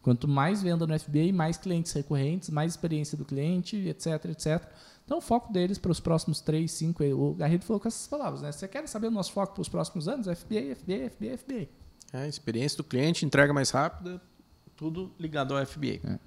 Quanto 0.00 0.28
mais 0.28 0.62
venda 0.62 0.86
no 0.86 0.96
FBA, 0.96 1.32
mais 1.32 1.56
clientes 1.56 1.90
recorrentes, 1.90 2.50
mais 2.50 2.74
experiência 2.74 3.18
do 3.18 3.24
cliente, 3.24 3.76
etc, 3.76 4.26
etc. 4.26 4.62
Então, 5.04 5.18
o 5.18 5.20
foco 5.20 5.52
deles 5.52 5.76
para 5.76 5.90
os 5.90 5.98
próximos 5.98 6.40
3, 6.40 6.70
5, 6.70 7.02
o 7.02 7.34
Garrido 7.34 7.64
falou 7.64 7.80
com 7.80 7.88
essas 7.88 8.06
palavras, 8.06 8.42
né? 8.42 8.52
Você 8.52 8.68
quer 8.68 8.86
saber 8.86 9.08
o 9.08 9.10
nosso 9.10 9.32
foco 9.32 9.54
para 9.54 9.62
os 9.62 9.68
próximos 9.68 10.06
anos? 10.06 10.28
FBA, 10.28 10.76
FBA, 10.76 11.10
FBA, 11.10 11.36
FBA. 11.36 11.68
É, 12.12 12.28
experiência 12.28 12.76
do 12.76 12.84
cliente, 12.84 13.26
entrega 13.26 13.52
mais 13.52 13.70
rápida, 13.70 14.22
tudo 14.76 15.10
ligado 15.18 15.56
ao 15.56 15.64
FBA. 15.64 16.00
É. 16.04 16.18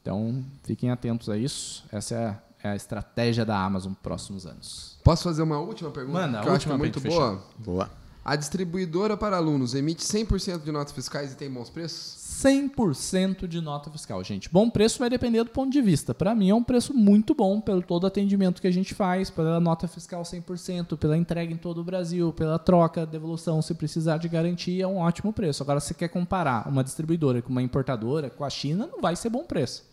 Então, 0.00 0.44
fiquem 0.64 0.90
atentos 0.90 1.28
a 1.28 1.36
isso. 1.36 1.84
Essa 1.92 2.14
é 2.14 2.26
a, 2.26 2.38
é 2.62 2.72
a 2.72 2.76
estratégia 2.76 3.44
da 3.44 3.58
Amazon 3.58 3.90
nos 3.90 4.00
próximos 4.00 4.46
anos. 4.46 4.98
Posso 5.04 5.24
fazer 5.24 5.42
uma 5.42 5.58
última 5.58 5.90
pergunta? 5.90 6.20
Manda, 6.20 6.40
que 6.40 6.48
a 6.48 6.52
última 6.52 6.74
é 6.74 6.78
muito 6.78 7.00
boa. 7.00 7.44
Boa. 7.58 7.90
A 8.22 8.36
distribuidora 8.36 9.16
para 9.16 9.36
alunos 9.36 9.74
emite 9.74 10.02
100% 10.02 10.62
de 10.62 10.70
notas 10.70 10.92
fiscais 10.92 11.32
e 11.32 11.36
tem 11.36 11.50
bons 11.50 11.70
preços? 11.70 12.20
100% 12.44 13.46
de 13.46 13.60
nota 13.60 13.90
fiscal, 13.90 14.22
gente. 14.22 14.48
Bom 14.50 14.68
preço 14.68 14.98
vai 14.98 15.08
depender 15.08 15.42
do 15.42 15.50
ponto 15.50 15.70
de 15.70 15.80
vista. 15.80 16.14
Para 16.14 16.34
mim 16.34 16.50
é 16.50 16.54
um 16.54 16.62
preço 16.62 16.94
muito 16.94 17.34
bom 17.34 17.60
pelo 17.60 17.82
todo 17.82 18.06
atendimento 18.06 18.60
que 18.60 18.66
a 18.66 18.72
gente 18.72 18.94
faz, 18.94 19.30
pela 19.30 19.58
nota 19.58 19.88
fiscal 19.88 20.22
100%, 20.22 20.98
pela 20.98 21.16
entrega 21.16 21.52
em 21.52 21.56
todo 21.56 21.80
o 21.80 21.84
Brasil, 21.84 22.32
pela 22.32 22.58
troca, 22.58 23.06
devolução, 23.06 23.60
se 23.62 23.74
precisar 23.74 24.18
de 24.18 24.28
garantia, 24.28 24.84
é 24.84 24.86
um 24.86 24.98
ótimo 24.98 25.32
preço. 25.32 25.62
Agora, 25.62 25.80
se 25.80 25.94
quer 25.94 26.08
comparar 26.08 26.68
uma 26.68 26.84
distribuidora 26.84 27.40
com 27.40 27.50
uma 27.50 27.62
importadora, 27.62 28.28
com 28.28 28.44
a 28.44 28.50
China, 28.50 28.86
não 28.86 29.00
vai 29.00 29.16
ser 29.16 29.30
bom 29.30 29.44
preço. 29.44 29.89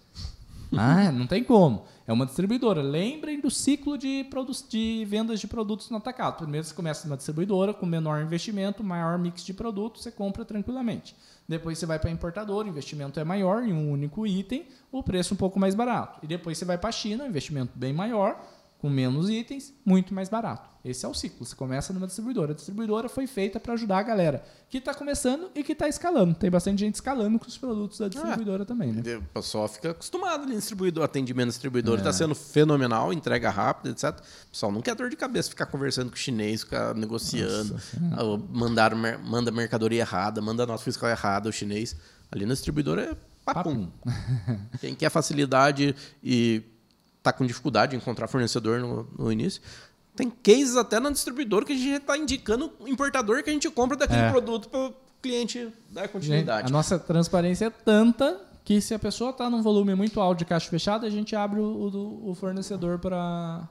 Ah, 0.78 1.11
não 1.11 1.26
tem 1.26 1.43
como. 1.43 1.86
É 2.05 2.13
uma 2.13 2.26
distribuidora. 2.26 2.82
Lembrem 2.82 3.39
do 3.39 3.49
ciclo 3.49 3.97
de, 3.97 4.26
de 4.70 5.05
vendas 5.05 5.39
de 5.39 5.47
produtos 5.47 5.89
no 5.89 5.97
atacado. 5.97 6.38
Primeiro 6.38 6.65
você 6.65 6.74
começa 6.74 7.07
numa 7.07 7.18
distribuidora 7.18 7.74
com 7.74 7.86
menor 7.86 8.22
investimento, 8.22 8.84
maior 8.84 9.18
mix 9.18 9.43
de 9.43 9.53
produtos, 9.53 10.03
você 10.03 10.11
compra 10.11 10.45
tranquilamente. 10.45 11.15
Depois 11.47 11.78
você 11.78 11.86
vai 11.86 11.97
para 11.97 12.09
a 12.09 12.13
importadora, 12.13 12.68
o 12.68 12.72
investimento 12.72 13.20
é 13.20 13.24
maior 13.24 13.63
em 13.63 13.74
um 13.74 13.91
único 13.91 14.28
item, 14.28 14.68
o 14.91 15.01
preço 15.01 15.34
um 15.34 15.38
pouco 15.38 15.59
mais 15.59 15.74
barato. 15.74 16.20
E 16.22 16.28
depois 16.28 16.57
você 16.57 16.65
vai 16.65 16.78
para 16.78 16.89
a 16.89 16.91
China, 16.93 17.26
investimento 17.26 17.72
bem 17.76 17.93
maior, 17.93 18.41
com 18.80 18.89
menos 18.89 19.30
itens, 19.30 19.74
muito 19.86 20.13
mais 20.13 20.30
barato. 20.30 20.70
Esse 20.88 21.05
é 21.05 21.09
o 21.09 21.13
ciclo. 21.13 21.45
Você 21.45 21.53
começa 21.53 21.91
numa 21.91 22.07
distribuidora. 22.07 22.53
A 22.53 22.55
distribuidora 22.55 23.09
foi 23.09 23.27
feita 23.27 23.59
para 23.59 23.73
ajudar 23.73 23.97
a 23.97 24.03
galera 24.03 24.43
que 24.69 24.77
está 24.77 24.93
começando 24.93 25.49
e 25.53 25.61
que 25.61 25.73
está 25.73 25.88
escalando. 25.88 26.33
Tem 26.33 26.49
bastante 26.49 26.79
gente 26.79 26.95
escalando 26.95 27.38
com 27.38 27.45
os 27.45 27.57
produtos 27.57 27.99
da 27.99 28.07
distribuidora 28.07 28.63
é. 28.63 28.65
também, 28.65 28.93
né? 28.93 29.01
O 29.17 29.21
pessoal 29.33 29.67
fica 29.67 29.91
acostumado 29.91 30.43
ali 30.43 30.53
no 30.53 30.59
distribuidor. 30.59 31.03
atendimento 31.03 31.49
distribuidor 31.49 31.97
está 31.97 32.11
é. 32.11 32.13
sendo 32.13 32.33
fenomenal, 32.33 33.11
entrega 33.11 33.49
rápida, 33.49 33.89
etc. 33.89 34.17
O 34.45 34.51
pessoal 34.51 34.71
não 34.71 34.81
quer 34.81 34.95
dor 34.95 35.09
de 35.09 35.17
cabeça 35.17 35.49
ficar 35.49 35.65
conversando 35.65 36.09
com 36.09 36.15
o 36.15 36.19
chinês, 36.19 36.61
ficar 36.61 36.95
negociando, 36.95 37.73
Nossa, 37.73 38.43
mandar, 38.49 38.95
manda 38.95 39.51
mercadoria 39.51 39.99
errada, 39.99 40.41
manda 40.41 40.65
nota 40.65 40.81
fiscal 40.81 41.09
errada 41.09 41.49
o 41.49 41.51
chinês. 41.51 41.97
Ali 42.31 42.45
na 42.45 42.53
distribuidora 42.53 43.01
é 43.11 43.17
papum. 43.43 43.88
papum. 43.88 44.59
Quem 44.79 44.95
quer 44.95 45.09
facilidade 45.09 45.93
e 46.23 46.63
está 47.27 47.33
com 47.33 47.45
dificuldade 47.45 47.91
de 47.91 47.97
encontrar 47.97 48.27
fornecedor 48.27 48.79
no, 48.79 49.07
no 49.17 49.31
início, 49.31 49.61
tem 50.18 50.30
cases 50.32 50.76
até 50.76 50.99
na 50.99 51.11
distribuidora 51.11 51.63
que 51.63 51.74
a 51.74 51.76
gente 51.76 52.01
está 52.01 52.18
indicando 52.18 52.74
o 52.80 52.88
importador 52.88 53.43
que 53.43 53.49
a 53.49 53.53
gente 53.53 53.70
compra 53.70 53.95
daquele 53.95 54.22
é. 54.22 54.32
produto 54.32 54.68
para 54.68 54.88
o 54.88 54.93
cliente 55.22 55.72
dar 55.91 56.07
continuidade. 56.09 56.61
Gente, 56.61 56.70
a 56.70 56.74
nossa 56.74 56.97
transparência 56.97 57.65
é 57.65 57.70
tanta 57.70 58.41
que 58.65 58.82
se 58.82 58.93
a 58.93 58.99
pessoa 58.99 59.30
está 59.30 59.49
num 59.49 59.61
volume 59.61 59.93
muito 59.95 60.20
alto 60.20 60.39
de 60.39 60.45
caixa 60.45 60.70
fechada, 60.70 61.05
a 61.05 61.09
gente 61.09 61.36
abre 61.36 61.59
o, 61.59 62.26
o, 62.26 62.36
fornecedor 62.36 62.99
para 62.99 63.70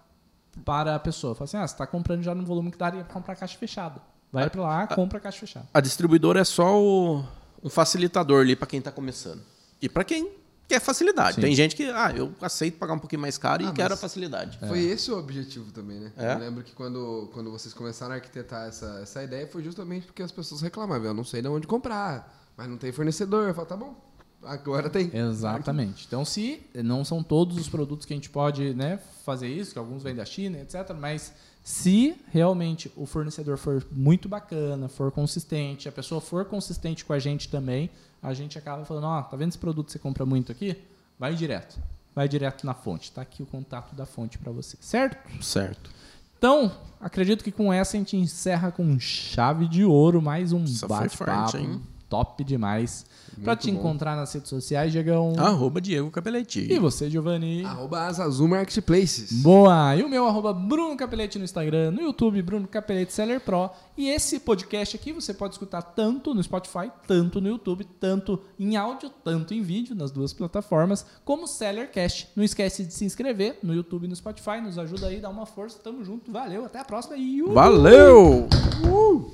para 0.65 0.95
a 0.95 0.99
pessoa. 0.99 1.35
Fala 1.35 1.45
assim, 1.45 1.57
ah, 1.59 1.67
você 1.67 1.75
está 1.75 1.87
comprando 1.87 2.23
já 2.23 2.35
num 2.35 2.45
volume 2.45 2.71
que 2.71 2.79
daria 2.79 3.05
para 3.05 3.13
comprar 3.13 3.37
caixa 3.37 3.59
fechada. 3.59 4.01
Vai 4.33 4.49
para 4.49 4.63
lá, 4.63 4.87
compra 4.87 5.21
caixa 5.21 5.41
fechada. 5.41 5.67
A 5.75 5.81
distribuidora 5.81 6.41
é 6.41 6.45
só 6.45 6.81
o, 6.81 7.23
um 7.63 7.69
facilitador 7.69 8.41
ali 8.41 8.57
para 8.57 8.67
quem 8.67 8.79
está 8.79 8.91
começando. 8.91 9.43
E 9.83 9.89
para 9.89 10.03
quem 10.03 10.31
que 10.69 10.75
é 10.75 10.81
facilidade. 10.81 11.37
Sim. 11.37 11.41
Tem 11.43 11.55
gente 11.55 11.77
que, 11.77 11.85
ah, 11.85 12.13
eu 12.15 12.33
aceito 12.41 12.79
pagar 12.79 12.95
um 12.95 12.99
pouquinho 12.99 13.23
mais 13.23 13.39
caro 13.39 13.65
ah, 13.65 13.71
e 13.71 13.73
quero 13.73 13.95
a 13.95 13.97
facilidade. 13.97 14.59
Foi 14.59 14.81
é. 14.81 14.93
esse 14.93 15.11
o 15.11 15.19
objetivo 15.19 15.71
também, 15.73 16.01
né? 16.01 16.13
É? 16.17 16.35
Eu 16.35 16.39
lembro 16.39 16.65
que 16.65 16.73
quando, 16.73 17.31
quando 17.33 17.51
vocês 17.51 17.73
começaram 17.73 18.13
a 18.13 18.17
arquitetar 18.17 18.69
essa, 18.69 19.01
essa 19.03 19.23
ideia 19.23 19.47
foi 19.47 19.63
justamente 19.63 20.07
porque 20.07 20.23
as 20.23 20.33
pessoas 20.33 20.61
reclamavam, 20.61 21.07
eu 21.07 21.15
não 21.15 21.25
sei 21.25 21.41
de 21.41 21.49
onde 21.49 21.67
comprar, 21.67 22.51
mas 22.57 22.69
não 22.69 22.77
tem 22.77 22.91
fornecedor. 22.91 23.49
Eu 23.49 23.55
falo, 23.55 23.67
tá 23.67 23.77
bom, 23.77 23.95
agora 24.43 24.91
tem. 24.91 25.11
Exatamente. 25.15 26.05
Então, 26.07 26.25
se 26.25 26.63
não 26.75 27.05
são 27.05 27.23
todos 27.23 27.57
os 27.59 27.69
produtos 27.69 28.07
que 28.07 28.13
a 28.13 28.17
gente 28.17 28.31
pode 28.31 28.75
né, 28.75 28.99
fazer 29.25 29.49
isso, 29.49 29.73
que 29.73 29.79
alguns 29.79 30.03
vêm 30.03 30.15
da 30.15 30.25
China, 30.25 30.59
etc., 30.59 30.95
mas 30.99 31.33
se 31.63 32.15
realmente 32.29 32.93
o 32.97 33.07
fornecedor 33.07 33.57
for 33.57 33.85
muito 33.91 34.29
bacana, 34.29 34.89
for 34.89 35.11
consistente, 35.11 35.89
a 35.89 35.93
pessoa 35.93 36.21
for 36.21 36.45
consistente 36.45 37.05
com 37.05 37.13
a 37.13 37.19
gente 37.19 37.49
também, 37.49 37.91
a 38.27 38.35
gente 38.35 38.59
acaba 38.59 38.85
falando, 38.85 39.05
ó, 39.05 39.21
oh, 39.21 39.23
tá 39.23 39.37
vendo 39.37 39.51
esse 39.51 39.59
produto 39.59 39.87
que 39.87 39.93
você 39.93 40.01
compra 40.01 40.27
muito 40.27 40.51
aqui? 40.51 40.77
Vai 41.17 41.33
direto. 41.35 41.79
Vai 42.13 42.29
direto 42.29 42.67
na 42.67 42.75
fonte. 42.75 43.13
Tá 43.13 43.23
aqui 43.23 43.41
o 43.41 43.47
contato 43.47 43.95
da 43.95 44.05
fonte 44.05 44.37
para 44.37 44.51
você. 44.51 44.77
Certo? 44.81 45.45
Certo. 45.45 45.91
Então, 46.37 46.73
acredito 47.01 47.45
que 47.45 47.53
com 47.53 47.73
essa 47.73 47.97
a 47.97 47.99
gente 48.01 48.17
encerra 48.17 48.73
com 48.73 48.99
chave 48.99 49.69
de 49.69 49.85
ouro 49.85 50.21
mais 50.21 50.53
um 50.53 50.65
bate-papo 50.89 51.81
top 52.09 52.45
demais. 52.45 53.05
Para 53.43 53.55
te 53.55 53.71
bom. 53.71 53.79
encontrar 53.79 54.17
nas 54.17 54.33
redes 54.33 54.49
sociais, 54.49 54.93
Diegão. 54.93 55.35
Arroba 55.37 55.81
Diego 55.81 56.11
Capeletti. 56.11 56.73
E 56.73 56.79
você, 56.79 57.11
Giovanni? 57.11 57.65
Arroba 57.65 58.07
Azul 58.07 58.49
Marketplaces. 58.49 59.43
Boa! 59.43 59.95
E 59.95 60.03
o 60.03 60.09
meu 60.09 60.27
arroba 60.27 60.53
Bruno 60.53 60.97
Capeletti 60.97 61.39
no 61.39 61.45
Instagram, 61.45 61.91
no 61.91 62.01
YouTube, 62.01 62.41
Bruno 62.43 62.67
Capeletti 62.67 63.13
Seller 63.13 63.41
Pro. 63.41 63.71
E 63.97 64.09
esse 64.09 64.41
podcast 64.41 64.97
aqui 64.97 65.13
você 65.13 65.35
pode 65.35 65.55
escutar 65.55 65.83
tanto 65.83 66.35
no 66.35 66.43
Spotify, 66.43 66.91
tanto 67.07 67.41
no 67.41 67.49
YouTube, 67.49 67.85
tanto 68.01 68.41
em 68.59 68.77
áudio, 68.77 69.11
tanto 69.23 69.53
em 69.53 69.63
vídeo, 69.63 69.95
nas 69.95 70.11
duas 70.11 70.33
plataformas, 70.33 71.05
como 71.25 71.47
Sellercast. 71.47 72.29
Não 72.35 72.45
esquece 72.45 72.85
de 72.85 72.95
se 72.95 73.05
inscrever 73.05 73.59
no 73.63 73.75
YouTube 73.75 74.05
e 74.05 74.09
no 74.09 74.17
Spotify. 74.17 74.61
Nos 74.63 74.79
ajuda 74.79 75.09
aí, 75.09 75.21
dá 75.21 75.29
uma 75.29 75.47
força. 75.47 75.79
Tamo 75.79 76.05
junto. 76.05 76.33
Valeu, 76.33 76.65
até 76.65 76.79
a 76.79 76.85
próxima 76.85 77.17
e... 77.17 77.43
Valeu! 77.43 78.49
Uh! 78.85 79.25